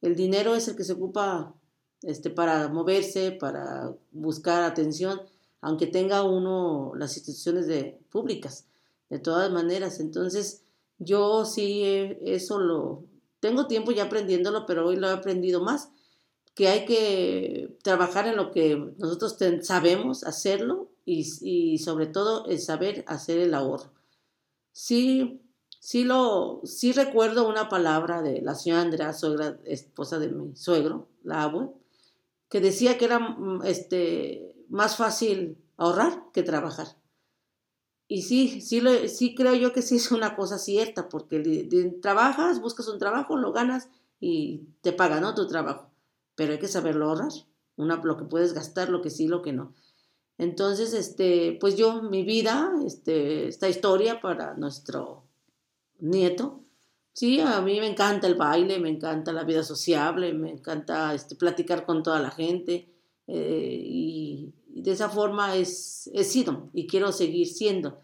El 0.02 0.16
dinero 0.16 0.56
es 0.56 0.68
el 0.68 0.76
que 0.76 0.84
se 0.84 0.94
ocupa 0.94 1.54
este, 2.02 2.30
para 2.30 2.68
moverse, 2.68 3.32
para 3.32 3.94
buscar 4.12 4.64
atención, 4.64 5.22
aunque 5.62 5.88
tenga 5.88 6.24
uno 6.24 6.94
las 6.96 7.18
instituciones 7.18 7.68
de, 7.68 8.00
públicas, 8.10 8.68
de 9.10 9.20
todas 9.20 9.52
maneras. 9.52 10.00
Entonces, 10.00 10.64
yo 11.00 11.46
sí, 11.46 11.84
eso 12.22 12.60
lo, 12.60 13.04
tengo 13.40 13.68
tiempo 13.68 13.92
ya 13.92 14.04
aprendiéndolo, 14.04 14.66
pero 14.66 14.88
hoy 14.88 14.96
lo 14.96 15.08
he 15.08 15.14
aprendido 15.14 15.62
más, 15.62 15.90
que 16.54 16.68
hay 16.68 16.86
que 16.86 17.78
trabajar 17.84 18.28
en 18.28 18.36
lo 18.36 18.52
que 18.52 18.76
nosotros 18.98 19.38
sabemos 19.62 20.24
hacerlo 20.24 20.90
y, 21.06 21.28
y, 21.42 21.78
sobre 21.78 22.08
todo 22.08 22.46
el 22.48 22.60
saber 22.60 23.04
hacer 23.08 23.38
el 23.40 23.54
ahorro. 23.54 23.92
Sí, 24.72 25.42
sí, 25.88 26.04
lo, 26.04 26.60
sí 26.66 26.92
recuerdo 26.92 27.48
una 27.48 27.70
palabra 27.70 28.22
de 28.22 28.42
la 28.42 28.56
señora 28.56 28.82
Andrea, 28.82 29.14
suegra, 29.14 29.58
esposa 29.64 30.20
de 30.20 30.28
mi 30.28 30.54
suegro, 30.54 31.08
la 31.24 31.44
abue, 31.44 31.70
que 32.50 32.60
decía 32.60 32.98
que 32.98 33.06
era 33.06 33.20
mm, 33.20 33.62
este, 33.64 34.54
más 34.68 34.98
fácil 34.98 35.58
ahorrar 35.78 36.26
que 36.34 36.44
trabajar. 36.44 36.88
Y 38.10 38.24
sí, 38.24 38.60
sí, 38.60 38.82
lo, 38.82 39.08
sí 39.08 39.34
creo 39.34 39.56
yo 39.56 39.72
que 39.72 39.82
sí 39.82 39.96
es 39.96 40.12
una 40.12 40.36
cosa 40.36 40.58
cierta, 40.58 41.08
porque 41.08 41.70
trabajas, 42.02 42.60
buscas 42.60 42.90
un 42.90 43.00
trabajo, 43.00 43.38
lo 43.38 43.54
ganas 43.54 43.88
y 44.20 44.64
te 44.82 44.92
pagan 44.92 45.22
¿no? 45.22 45.36
tu 45.36 45.48
trabajo. 45.48 45.90
Pero 46.36 46.52
hay 46.52 46.60
que 46.60 46.68
saberlo 46.68 47.06
ahorrar, 47.06 47.32
una, 47.78 47.96
lo 47.96 48.18
que 48.18 48.26
puedes 48.26 48.52
gastar, 48.52 48.90
lo 48.90 49.02
que 49.02 49.10
sí, 49.10 49.30
lo 49.30 49.42
que 49.42 49.54
no. 49.54 49.74
Entonces, 50.38 50.94
este, 50.94 51.58
pues 51.62 51.78
yo, 51.78 52.02
mi 52.02 52.24
vida, 52.24 52.74
este, 52.86 53.48
esta 53.48 53.70
historia 53.70 54.20
para 54.20 54.54
nuestro 54.56 55.27
nieto, 56.00 56.62
sí, 57.14 57.40
a 57.40 57.62
mí 57.62 57.80
me 57.80 57.88
encanta 57.88 58.28
el 58.28 58.36
baile, 58.36 58.80
me 58.80 58.90
encanta 58.90 59.34
la 59.34 59.44
vida 59.44 59.64
sociable, 59.64 60.34
me 60.34 60.52
encanta 60.52 61.14
este, 61.14 61.36
platicar 61.36 61.86
con 61.86 62.04
toda 62.04 62.20
la 62.20 62.32
gente 62.32 62.90
eh, 63.28 63.82
y, 63.84 64.54
de 64.68 64.92
esa 64.92 65.10
forma 65.10 65.56
es, 65.56 66.10
he 66.14 66.24
sido 66.24 66.70
y 66.74 66.86
quiero 66.86 67.12
seguir 67.12 67.48
siendo. 67.48 68.00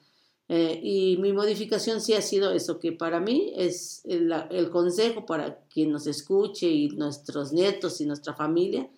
Eh, 0.50 0.80
y 0.84 1.18
mi 1.18 1.32
modificación 1.32 2.02
sí 2.02 2.14
ha 2.14 2.22
sido 2.22 2.52
eso, 2.52 2.80
que 2.80 2.92
para 2.92 3.20
mí 3.20 3.54
es 3.56 4.02
el, 4.06 4.70
consejo 4.72 5.26
para 5.26 5.60
quien 5.70 5.92
nos 5.92 6.08
escuche 6.08 6.68
y 6.68 6.90
nuestros 6.90 7.54
nietos 7.54 8.02
y 8.02 8.06
nuestra 8.06 8.34
familia, 8.34 8.90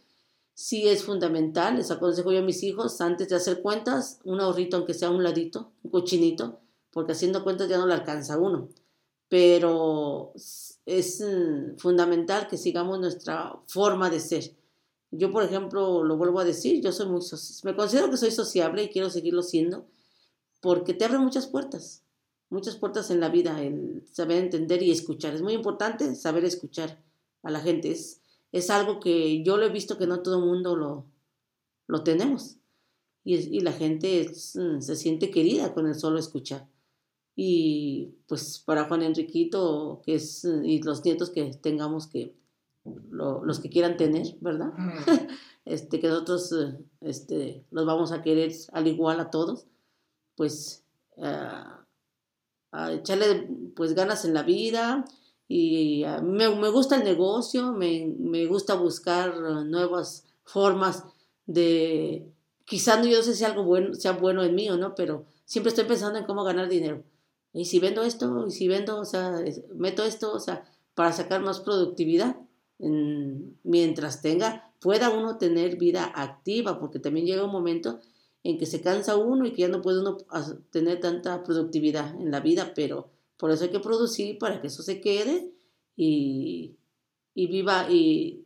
sí 0.54 0.88
es 0.88 1.04
fundamental. 1.04 1.76
Les 1.78 1.92
aconsejo 1.92 2.32
yo 2.32 2.40
a 2.40 2.42
mis 2.44 2.64
hijos, 2.64 3.02
antes 3.02 3.30
de 3.30 3.36
hacer 3.36 3.62
cuentas, 3.62 4.20
un 4.24 4.40
ahorrito, 4.40 4.78
aunque 4.78 4.94
sea 4.94 5.12
un 5.12 5.24
ladito, 5.24 5.72
un 5.84 5.92
cochinito, 5.92 6.60
porque 6.92 7.12
haciendo 7.12 7.44
cuentas 7.44 7.70
ya 7.70 7.78
no 7.78 7.86
le 7.86 7.94
alcanza 7.94 8.40
uno. 8.40 8.70
Pero 9.30 10.34
es 10.86 11.22
mm, 11.22 11.78
fundamental 11.78 12.48
que 12.48 12.58
sigamos 12.58 13.00
nuestra 13.00 13.60
forma 13.68 14.10
de 14.10 14.20
ser 14.20 14.56
yo, 15.18 15.32
por 15.32 15.44
ejemplo, 15.44 16.04
lo 16.04 16.18
vuelvo 16.18 16.40
a 16.40 16.46
decir, 16.46 16.82
yo 16.82 16.92
soy 16.92 17.08
muy, 17.08 17.22
me 17.64 17.76
considero 17.76 18.10
que 18.10 18.18
soy 18.18 18.32
sociable 18.32 18.84
y 18.84 18.90
quiero 18.90 19.10
seguirlo 19.10 19.44
siendo 19.44 19.88
porque 20.62 20.94
te 20.94 21.06
abre 21.06 21.20
muchas 21.20 21.48
puertas, 21.48 22.04
muchas 22.50 22.76
puertas 22.76 23.12
en 23.12 23.20
la 23.20 23.30
vida, 23.30 23.62
el 23.62 24.04
saber 24.12 24.44
entender 24.44 24.82
y 24.82 24.92
escuchar. 24.92 25.34
Es 25.34 25.42
muy 25.42 25.54
importante 25.54 26.16
saber 26.16 26.44
escuchar 26.44 27.04
a 27.44 27.52
la 27.52 27.60
gente. 27.60 27.92
Es, 27.92 28.22
es 28.52 28.70
algo 28.70 29.00
que 29.00 29.44
yo 29.44 29.58
lo 29.58 29.66
he 29.66 29.70
visto 29.70 29.98
que 29.98 30.08
no 30.08 30.22
todo 30.22 30.40
el 30.40 30.46
mundo 30.46 30.76
lo, 30.76 31.06
lo 31.88 32.04
tenemos. 32.04 32.58
Y, 33.24 33.36
y 33.36 33.60
la 33.62 33.74
gente 33.74 34.28
mm, 34.56 34.82
se 34.82 34.96
siente 34.96 35.30
querida 35.30 35.74
con 35.74 35.88
el 35.88 35.96
solo 35.96 36.20
escuchar. 36.20 36.68
Y 37.36 38.14
pues 38.28 38.60
para 38.66 38.86
Juan 38.86 39.02
Enriquito 39.02 40.02
que 40.06 40.16
es, 40.16 40.46
y 40.64 40.82
los 40.82 41.04
nietos 41.04 41.30
que 41.30 41.54
tengamos 41.54 42.08
que 42.08 42.34
los 43.12 43.60
que 43.60 43.70
quieran 43.70 43.98
tener, 43.98 44.36
¿verdad? 44.42 44.72
este, 45.66 46.00
que 46.00 46.08
nosotros 46.08 46.52
eh, 46.52 46.78
este, 47.02 47.66
los 47.72 47.86
vamos 47.86 48.12
a 48.12 48.22
querer 48.22 48.52
al 48.72 48.88
igual 48.88 49.20
a 49.20 49.32
todos, 49.32 49.66
pues 50.36 50.84
a 51.18 51.86
echarle 52.92 53.48
pues 53.76 53.94
ganas 53.96 54.26
en 54.26 54.34
la 54.34 54.44
vida 54.44 55.06
y 55.48 56.04
me, 56.24 56.50
me, 56.50 56.70
gusta 56.70 56.98
el 56.98 57.04
negocio, 57.04 57.72
me, 57.72 58.14
me, 58.18 58.46
gusta 58.48 58.74
buscar 58.76 59.40
nuevas 59.66 60.26
formas 60.44 61.04
de, 61.46 62.28
quizás 62.66 63.00
no 63.00 63.06
yo 63.06 63.22
sé 63.22 63.36
si 63.36 63.44
algo 63.44 63.64
bueno, 63.64 63.94
sea 63.94 64.14
bueno 64.14 64.44
en 64.44 64.56
mí 64.56 64.70
o 64.70 64.78
no, 64.78 64.96
pero 64.96 65.26
siempre 65.46 65.70
estoy 65.70 65.86
pensando 65.86 66.18
en 66.18 66.26
cómo 66.26 66.44
ganar 66.44 66.68
dinero. 66.68 67.04
Y 67.56 67.64
si 67.66 67.80
vendo 67.80 68.04
esto, 68.04 68.46
y 68.48 68.52
si 68.52 68.68
vendo, 68.68 69.00
o 69.00 69.06
sea, 69.06 69.42
meto 69.74 70.04
esto, 70.04 70.34
o 70.34 70.42
sea, 70.42 70.70
para 70.94 71.14
sacar 71.14 71.42
más 71.42 71.62
productividad 71.62 72.36
mientras 72.78 74.22
tenga, 74.22 74.74
pueda 74.82 75.10
uno 75.10 75.38
tener 75.38 75.78
vida 75.78 76.12
activa, 76.14 76.78
porque 76.78 77.00
también 77.00 77.26
llega 77.26 77.46
un 77.46 77.54
momento 77.54 78.02
en 78.44 78.58
que 78.58 78.66
se 78.66 78.82
cansa 78.82 79.16
uno 79.16 79.46
y 79.46 79.54
que 79.54 79.62
ya 79.62 79.68
no 79.70 79.82
puede 79.82 80.02
uno 80.02 80.18
tener 80.70 81.00
tanta 81.00 81.44
productividad 81.44 82.20
en 82.20 82.30
la 82.30 82.42
vida, 82.42 82.74
pero 82.76 83.10
por 83.38 83.52
eso 83.52 83.64
hay 83.64 83.70
que 83.70 83.80
producir 83.80 84.38
para 84.38 84.60
que 84.60 84.68
eso 84.68 84.84
se 84.84 85.00
quede 85.00 85.54
y, 85.96 86.76
y 87.34 87.48
viva. 87.48 87.90
Y 87.90 88.46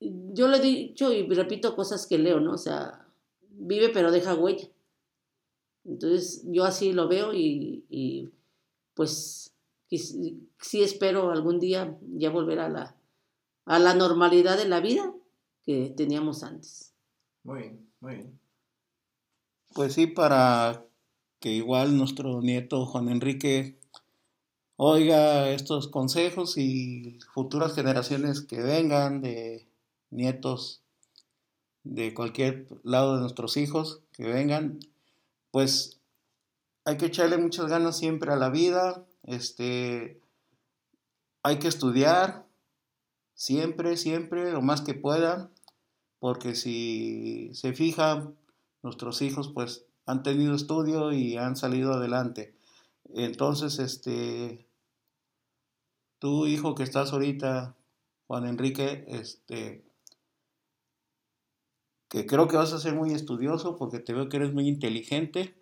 yo 0.00 0.48
le 0.48 0.56
he 0.56 0.60
dicho 0.60 1.12
y 1.12 1.28
repito 1.28 1.76
cosas 1.76 2.08
que 2.08 2.18
leo, 2.18 2.40
¿no? 2.40 2.54
O 2.54 2.58
sea, 2.58 3.06
vive 3.50 3.90
pero 3.90 4.10
deja 4.10 4.34
huella. 4.34 4.68
Entonces 5.84 6.42
yo 6.46 6.64
así 6.64 6.92
lo 6.92 7.08
veo 7.08 7.34
y, 7.34 7.84
y 7.88 8.30
pues 8.94 9.52
sí 9.88 10.82
espero 10.82 11.30
algún 11.30 11.60
día 11.60 11.98
ya 12.16 12.30
volver 12.30 12.60
a 12.60 12.68
la, 12.68 12.96
a 13.66 13.78
la 13.78 13.94
normalidad 13.94 14.56
de 14.56 14.68
la 14.68 14.80
vida 14.80 15.12
que 15.64 15.92
teníamos 15.96 16.42
antes. 16.42 16.94
Muy 17.44 17.60
bien, 17.60 17.90
muy 18.00 18.14
bien. 18.14 18.40
Pues 19.74 19.94
sí, 19.94 20.06
para 20.06 20.84
que 21.40 21.50
igual 21.50 21.96
nuestro 21.96 22.40
nieto 22.40 22.86
Juan 22.86 23.08
Enrique 23.08 23.78
oiga 24.76 25.50
estos 25.50 25.88
consejos 25.88 26.58
y 26.58 27.18
futuras 27.32 27.74
generaciones 27.74 28.42
que 28.42 28.60
vengan 28.60 29.22
de 29.22 29.66
nietos 30.10 30.82
de 31.84 32.14
cualquier 32.14 32.68
lado 32.84 33.14
de 33.14 33.22
nuestros 33.22 33.56
hijos 33.56 34.02
que 34.12 34.24
vengan, 34.24 34.80
pues 35.52 36.00
hay 36.84 36.96
que 36.96 37.06
echarle 37.06 37.38
muchas 37.38 37.66
ganas 37.66 37.96
siempre 37.96 38.32
a 38.32 38.36
la 38.36 38.50
vida, 38.50 39.06
este, 39.22 40.20
hay 41.44 41.58
que 41.60 41.68
estudiar, 41.68 42.44
siempre, 43.34 43.96
siempre, 43.96 44.50
lo 44.50 44.62
más 44.62 44.80
que 44.80 44.94
pueda, 44.94 45.50
porque 46.18 46.56
si 46.56 47.50
se 47.54 47.72
fijan, 47.72 48.34
nuestros 48.82 49.22
hijos 49.22 49.52
pues 49.54 49.84
han 50.06 50.24
tenido 50.24 50.54
estudio 50.54 51.12
y 51.12 51.36
han 51.36 51.54
salido 51.54 51.92
adelante. 51.92 52.56
Entonces, 53.14 53.78
este, 53.78 54.66
tu 56.18 56.46
hijo 56.46 56.74
que 56.74 56.82
estás 56.82 57.12
ahorita, 57.12 57.76
Juan 58.26 58.46
Enrique, 58.46 59.04
este, 59.06 59.84
que 62.12 62.26
creo 62.26 62.46
que 62.46 62.58
vas 62.58 62.74
a 62.74 62.78
ser 62.78 62.94
muy 62.94 63.14
estudioso 63.14 63.78
porque 63.78 63.98
te 63.98 64.12
veo 64.12 64.28
que 64.28 64.36
eres 64.36 64.52
muy 64.52 64.68
inteligente, 64.68 65.54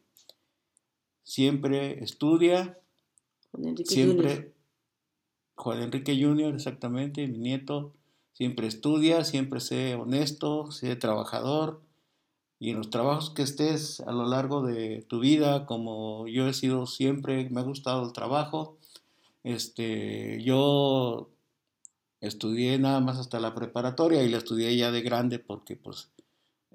siempre 1.22 2.02
estudia, 2.02 2.76
siempre 3.84 4.52
Juan 5.54 5.80
Enrique 5.80 6.20
Jr., 6.20 6.52
exactamente, 6.52 7.28
mi 7.28 7.38
nieto, 7.38 7.94
siempre 8.32 8.66
estudia, 8.66 9.22
siempre 9.22 9.60
sé 9.60 9.94
honesto, 9.94 10.72
sé 10.72 10.96
trabajador, 10.96 11.82
y 12.58 12.70
en 12.70 12.78
los 12.78 12.90
trabajos 12.90 13.30
que 13.30 13.42
estés 13.42 14.00
a 14.00 14.10
lo 14.10 14.26
largo 14.26 14.62
de 14.62 15.02
tu 15.02 15.20
vida, 15.20 15.66
como 15.66 16.26
yo 16.26 16.48
he 16.48 16.52
sido 16.52 16.86
siempre, 16.86 17.48
me 17.48 17.60
ha 17.60 17.62
gustado 17.62 18.04
el 18.04 18.12
trabajo, 18.12 18.76
este, 19.44 20.42
yo 20.42 21.30
estudié 22.20 22.76
nada 22.80 22.98
más 22.98 23.18
hasta 23.18 23.38
la 23.38 23.54
preparatoria 23.54 24.24
y 24.24 24.28
la 24.28 24.38
estudié 24.38 24.76
ya 24.76 24.90
de 24.90 25.02
grande 25.02 25.38
porque 25.38 25.76
pues 25.76 26.10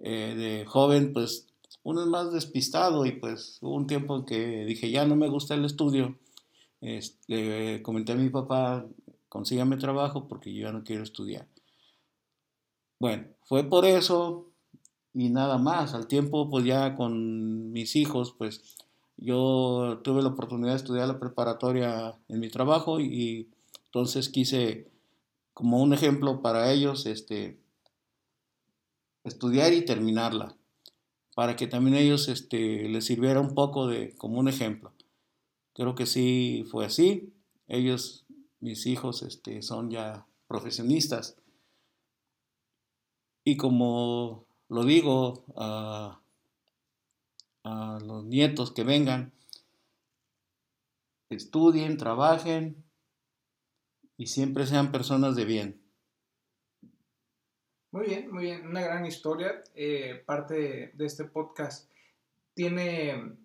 eh, 0.02 0.36
de 0.36 0.66
joven 0.66 1.14
pues 1.14 1.48
uno 1.84 2.02
es 2.02 2.08
más 2.08 2.34
despistado 2.34 3.06
y 3.06 3.12
pues 3.12 3.60
hubo 3.62 3.76
un 3.76 3.86
tiempo 3.86 4.26
que 4.26 4.66
dije, 4.66 4.90
ya 4.90 5.06
no 5.06 5.16
me 5.16 5.30
gusta 5.30 5.54
el 5.54 5.66
estudio. 5.66 6.18
Este, 6.82 7.82
comenté 7.84 8.14
a 8.14 8.16
mi 8.16 8.30
papá, 8.30 8.86
consígame 9.30 9.78
trabajo 9.78 10.28
porque 10.28 10.54
yo 10.54 10.64
ya 10.64 10.72
no 10.72 10.84
quiero 10.84 11.04
estudiar. 11.04 11.48
Bueno, 13.00 13.28
fue 13.44 13.64
por 13.64 13.86
eso 13.86 14.52
y 15.14 15.30
nada 15.30 15.58
más. 15.58 15.94
Al 15.94 16.08
tiempo, 16.08 16.50
pues 16.50 16.66
ya 16.66 16.96
con 16.96 17.72
mis 17.72 17.96
hijos, 17.96 18.34
pues 18.38 18.76
yo 19.18 20.02
tuve 20.04 20.22
la 20.22 20.30
oportunidad 20.30 20.72
de 20.72 20.78
estudiar 20.78 21.08
la 21.08 21.20
preparatoria 21.20 22.16
en 22.28 22.40
mi 22.40 22.50
trabajo 22.50 23.00
y 23.00 23.50
entonces 23.86 24.30
quise, 24.30 24.90
como 25.54 25.82
un 25.82 25.94
ejemplo 25.94 26.42
para 26.42 26.72
ellos, 26.72 27.06
este, 27.06 27.60
estudiar 29.26 29.74
y 29.74 29.84
terminarla, 29.84 30.56
para 31.36 31.56
que 31.56 31.68
también 31.68 31.98
ellos 31.98 32.30
este, 32.30 32.88
les 32.88 33.06
sirviera 33.06 33.42
un 33.42 33.54
poco 33.54 33.88
de 33.88 34.16
como 34.16 34.40
un 34.40 34.48
ejemplo. 34.48 34.94
Creo 35.74 35.96
que 35.96 36.06
sí 36.06 36.64
fue 36.72 36.86
así. 36.86 37.34
Ellos, 37.68 38.26
mis 38.62 38.86
hijos, 38.86 39.24
este, 39.24 39.62
son 39.62 39.90
ya 39.90 40.26
profesionistas. 40.48 41.36
Y 43.44 43.58
como 43.58 44.46
lo 44.70 44.84
digo 44.86 45.44
a, 45.58 46.22
a 47.64 48.00
los 48.06 48.24
nietos 48.24 48.72
que 48.72 48.84
vengan, 48.84 49.34
estudien, 51.30 51.98
trabajen 51.98 52.84
y 54.18 54.28
siempre 54.28 54.66
sean 54.66 54.92
personas 54.92 55.36
de 55.36 55.46
bien. 55.46 55.85
Muy 57.96 58.08
bien, 58.08 58.30
muy 58.30 58.44
bien, 58.44 58.68
una 58.68 58.82
gran 58.82 59.06
historia. 59.06 59.64
Eh, 59.74 60.22
parte 60.26 60.92
de 60.94 61.06
este 61.06 61.24
podcast 61.24 61.90
tiene 62.54 63.38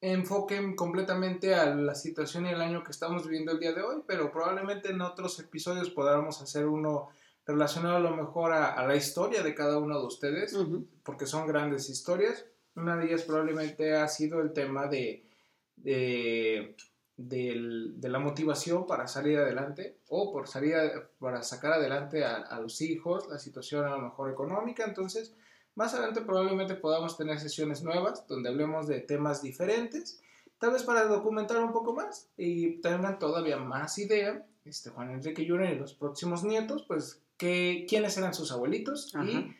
enfoque 0.00 0.76
completamente 0.76 1.56
a 1.56 1.74
la 1.74 1.96
situación 1.96 2.46
y 2.46 2.50
el 2.50 2.60
año 2.60 2.84
que 2.84 2.92
estamos 2.92 3.24
viviendo 3.24 3.50
el 3.50 3.58
día 3.58 3.72
de 3.72 3.82
hoy, 3.82 4.04
pero 4.06 4.30
probablemente 4.30 4.90
en 4.90 5.00
otros 5.00 5.36
episodios 5.40 5.90
podamos 5.90 6.40
hacer 6.40 6.66
uno 6.66 7.08
relacionado 7.44 7.96
a 7.96 8.10
lo 8.10 8.14
mejor 8.14 8.52
a, 8.52 8.86
la 8.86 8.94
historia 8.94 9.42
de 9.42 9.52
cada 9.52 9.78
uno 9.78 9.98
de 9.98 10.06
ustedes, 10.06 10.56
porque 11.02 11.26
son 11.26 11.48
grandes 11.48 11.90
historias. 11.90 12.46
Una 12.76 12.96
de 12.96 13.06
ellas 13.06 13.22
probablemente 13.22 13.96
ha 13.96 14.06
sido 14.06 14.42
el 14.42 14.52
tema 14.52 14.86
de, 14.86 15.26
de, 15.74 16.76
la 17.16 18.18
motivación 18.18 18.86
para 18.86 19.06
salir 19.06 19.38
adelante 19.38 19.98
o 20.08 20.32
por 20.32 20.48
salir 20.48 20.74
para 21.18 21.42
sacar 21.42 21.72
adelante 21.72 22.24
a, 22.24 22.58
los 22.60 22.80
hijos, 22.80 23.28
la 23.28 23.38
situación 23.38 23.84
a 23.84 23.90
lo 23.90 23.98
mejor 23.98 24.30
económica. 24.30 24.84
Entonces, 24.84 25.34
más 25.74 25.94
adelante 25.94 26.22
probablemente 26.22 26.74
podamos 26.74 27.16
tener 27.16 27.38
sesiones 27.38 27.82
nuevas 27.82 28.26
donde 28.26 28.48
hablemos 28.48 28.86
de 28.86 29.00
temas 29.00 29.42
diferentes, 29.42 30.20
tal 30.58 30.72
vez 30.72 30.82
para 30.82 31.04
documentar 31.04 31.62
un 31.62 31.72
poco 31.72 31.92
más 31.92 32.28
y 32.36 32.80
tengan 32.80 33.18
todavía 33.18 33.56
más 33.56 33.98
idea, 33.98 34.46
este 34.64 34.90
Juan 34.90 35.10
Enrique 35.10 35.46
Jr. 35.46 35.70
y 35.70 35.78
los 35.78 35.94
próximos 35.94 36.44
nietos, 36.44 36.84
pues 36.86 37.22
que, 37.36 37.86
quiénes 37.88 38.16
eran 38.16 38.34
sus 38.34 38.52
abuelitos 38.52 39.12
y 39.26 39.54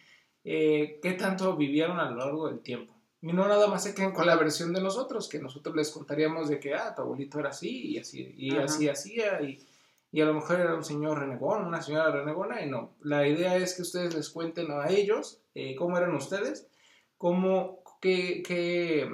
eh, 0.44 1.00
qué 1.02 1.12
tanto 1.12 1.56
vivieron 1.56 1.98
a 1.98 2.10
lo 2.10 2.16
largo 2.16 2.48
del 2.48 2.60
tiempo. 2.60 2.94
Y 3.22 3.32
no 3.32 3.46
nada 3.46 3.68
más 3.68 3.84
se 3.84 3.94
queden 3.94 4.10
con 4.10 4.26
la 4.26 4.34
versión 4.34 4.72
de 4.72 4.82
nosotros, 4.82 5.28
que 5.28 5.38
nosotros 5.38 5.76
les 5.76 5.92
contaríamos 5.92 6.48
de 6.48 6.58
que, 6.58 6.74
ah, 6.74 6.92
tu 6.92 7.02
abuelito 7.02 7.38
era 7.38 7.50
así 7.50 7.92
y 7.92 7.98
así, 7.98 8.34
y 8.36 8.56
así 8.56 8.88
hacía, 8.88 9.40
y, 9.40 9.64
y, 10.10 10.20
a 10.20 10.24
lo 10.24 10.34
mejor 10.34 10.58
era 10.58 10.74
un 10.74 10.82
señor 10.82 11.20
renegón, 11.20 11.64
una 11.64 11.80
señora 11.80 12.10
renegona, 12.10 12.60
y 12.62 12.68
no. 12.68 12.96
La 13.00 13.26
idea 13.26 13.56
es 13.56 13.74
que 13.74 13.82
ustedes 13.82 14.12
les 14.16 14.28
cuenten 14.28 14.72
a 14.72 14.88
ellos 14.88 15.40
eh, 15.54 15.76
cómo 15.76 15.96
eran 15.96 16.14
ustedes, 16.16 16.66
cómo, 17.16 17.84
qué, 18.00 18.42
qué, 18.44 19.08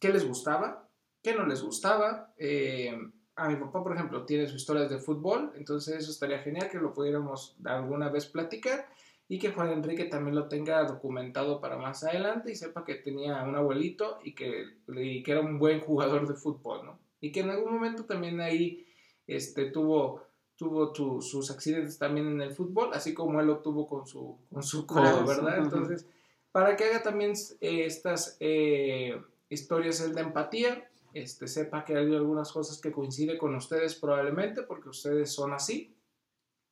qué, 0.00 0.08
les 0.08 0.26
gustaba, 0.26 0.88
qué 1.22 1.32
no 1.32 1.46
les 1.46 1.62
gustaba. 1.62 2.34
Eh, 2.38 2.98
a 3.36 3.48
mi 3.48 3.54
papá, 3.54 3.80
por 3.80 3.94
ejemplo, 3.94 4.24
tiene 4.24 4.48
sus 4.48 4.56
historias 4.56 4.90
de 4.90 4.98
fútbol, 4.98 5.52
entonces 5.54 5.98
eso 5.98 6.10
estaría 6.10 6.40
genial 6.40 6.68
que 6.68 6.78
lo 6.78 6.92
pudiéramos 6.92 7.56
alguna 7.64 8.08
vez 8.08 8.26
platicar 8.26 8.88
y 9.28 9.38
que 9.38 9.50
Juan 9.50 9.70
Enrique 9.70 10.04
también 10.04 10.36
lo 10.36 10.48
tenga 10.48 10.84
documentado 10.84 11.60
para 11.60 11.78
más 11.78 12.04
adelante 12.04 12.52
y 12.52 12.56
sepa 12.56 12.84
que 12.84 12.96
tenía 12.96 13.42
un 13.42 13.54
abuelito 13.56 14.18
y 14.22 14.34
que, 14.34 14.66
que 14.86 15.24
era 15.26 15.40
un 15.40 15.58
buen 15.58 15.80
jugador 15.80 16.28
de 16.28 16.34
fútbol, 16.34 16.84
¿no? 16.84 16.98
Y 17.20 17.32
que 17.32 17.40
en 17.40 17.50
algún 17.50 17.72
momento 17.72 18.04
también 18.04 18.40
ahí 18.40 18.86
este, 19.26 19.70
tuvo, 19.70 20.22
tuvo 20.56 20.92
sus 21.22 21.50
accidentes 21.50 21.98
también 21.98 22.26
en 22.26 22.40
el 22.40 22.52
fútbol, 22.52 22.90
así 22.92 23.14
como 23.14 23.40
él 23.40 23.46
lo 23.46 23.58
tuvo 23.58 23.86
con 23.86 24.06
su, 24.06 24.38
con 24.52 24.62
su 24.62 24.86
codo, 24.86 25.24
¿verdad? 25.24 25.58
Entonces, 25.58 26.06
para 26.50 26.76
que 26.76 26.84
haga 26.84 27.02
también 27.02 27.32
eh, 27.60 27.86
estas 27.86 28.36
eh, 28.40 29.20
historias 29.48 30.00
el 30.00 30.14
de 30.14 30.20
empatía, 30.20 30.88
este, 31.14 31.46
sepa 31.46 31.84
que 31.84 31.96
hay 31.96 32.14
algunas 32.14 32.52
cosas 32.52 32.80
que 32.80 32.92
coincide 32.92 33.38
con 33.38 33.54
ustedes 33.54 33.94
probablemente 33.94 34.62
porque 34.62 34.88
ustedes 34.88 35.30
son 35.30 35.52
así 35.52 35.94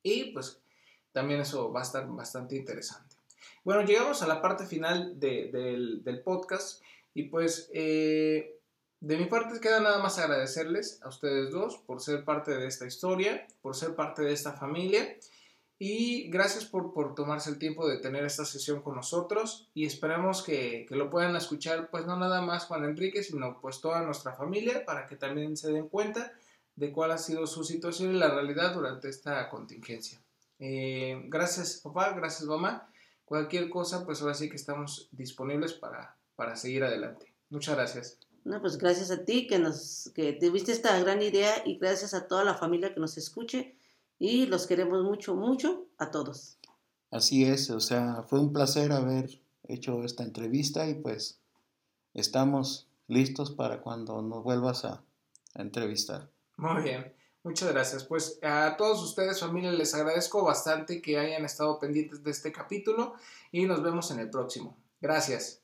y 0.01 0.31
pues 0.31 0.61
también 1.11 1.41
eso 1.41 1.71
va 1.71 1.81
a 1.81 1.83
estar 1.83 2.07
bastante 2.07 2.55
interesante. 2.55 3.15
Bueno, 3.63 3.83
llegamos 3.83 4.21
a 4.21 4.27
la 4.27 4.41
parte 4.41 4.65
final 4.65 5.19
del, 5.19 6.21
podcast 6.23 6.81
y 7.13 7.23
pues 7.23 7.69
eh, 7.73 8.59
de 9.01 9.17
mi 9.17 9.25
parte 9.25 9.59
queda 9.59 9.79
nada 9.79 9.99
más 9.99 10.17
agradecerles 10.17 10.99
a 11.03 11.09
ustedes 11.09 11.51
dos 11.51 11.77
por 11.77 12.01
ser 12.01 12.23
parte 12.23 12.51
de 12.55 12.67
esta 12.67 12.85
historia, 12.85 13.45
por 13.61 13.75
ser 13.75 13.95
parte 13.95 14.23
de 14.23 14.33
esta 14.33 14.53
familia 14.53 15.15
y 15.77 16.29
gracias 16.29 16.65
por, 16.65 17.15
tomarse 17.15 17.49
el 17.49 17.57
tiempo 17.57 17.87
de 17.87 17.97
tener 17.97 18.23
esta 18.23 18.45
sesión 18.45 18.81
con 18.81 18.95
nosotros 18.95 19.69
y 19.73 19.85
esperamos 19.85 20.43
que, 20.43 20.85
que, 20.87 20.95
lo 20.95 21.09
puedan 21.09 21.35
escuchar 21.35 21.89
pues 21.89 22.05
no 22.05 22.15
nada 22.17 22.41
más 22.41 22.65
Juan 22.65 22.83
Enrique, 22.83 23.23
sino 23.23 23.59
pues 23.59 23.81
toda 23.81 24.03
nuestra 24.03 24.33
familia 24.33 24.85
para 24.85 25.07
que 25.07 25.15
también 25.15 25.57
se 25.57 25.71
den 25.71 25.87
cuenta 25.87 26.33
de 26.75 26.91
cuál 26.91 27.11
ha 27.11 27.17
sido 27.17 27.47
su 27.47 27.63
situación 27.63 28.15
y 28.15 28.19
la 28.19 28.33
realidad 28.33 28.73
durante 28.73 29.09
esta 29.09 29.49
contingencia. 29.49 30.21
Eh, 30.61 31.23
gracias 31.25 31.81
papá, 31.83 32.13
gracias 32.13 32.47
mamá. 32.47 32.87
Cualquier 33.25 33.69
cosa, 33.69 34.05
pues 34.05 34.21
ahora 34.21 34.35
sí 34.35 34.47
que 34.47 34.55
estamos 34.55 35.09
disponibles 35.11 35.73
para, 35.73 36.15
para 36.35 36.55
seguir 36.55 36.83
adelante. 36.83 37.33
Muchas 37.49 37.75
gracias. 37.75 38.19
No, 38.43 38.61
pues 38.61 38.77
gracias 38.77 39.09
a 39.11 39.25
ti 39.25 39.47
que 39.47 39.57
nos 39.57 40.11
que 40.13 40.33
tuviste 40.33 40.71
esta 40.71 40.99
gran 40.99 41.21
idea 41.21 41.63
y 41.65 41.77
gracias 41.77 42.13
a 42.13 42.27
toda 42.27 42.43
la 42.43 42.55
familia 42.55 42.93
que 42.93 42.99
nos 42.99 43.17
escuche 43.17 43.75
y 44.19 44.45
los 44.45 44.67
queremos 44.67 45.03
mucho, 45.03 45.35
mucho 45.35 45.87
a 45.97 46.11
todos. 46.11 46.57
Así 47.09 47.43
es, 47.43 47.69
o 47.71 47.79
sea, 47.79 48.23
fue 48.27 48.39
un 48.39 48.53
placer 48.53 48.91
haber 48.91 49.41
hecho 49.67 50.03
esta 50.03 50.23
entrevista 50.23 50.87
y 50.87 50.93
pues 50.93 51.39
estamos 52.13 52.87
listos 53.07 53.51
para 53.51 53.81
cuando 53.81 54.21
nos 54.21 54.43
vuelvas 54.43 54.85
a 54.85 55.03
entrevistar. 55.55 56.29
Muy 56.57 56.83
bien. 56.83 57.13
Muchas 57.43 57.71
gracias. 57.71 58.03
Pues 58.03 58.39
a 58.43 58.75
todos 58.77 59.01
ustedes, 59.01 59.39
familia, 59.39 59.71
les 59.71 59.95
agradezco 59.95 60.43
bastante 60.43 61.01
que 61.01 61.17
hayan 61.17 61.43
estado 61.43 61.79
pendientes 61.79 62.23
de 62.23 62.31
este 62.31 62.51
capítulo 62.51 63.15
y 63.51 63.65
nos 63.65 63.81
vemos 63.81 64.11
en 64.11 64.19
el 64.19 64.29
próximo. 64.29 64.77
Gracias. 65.01 65.60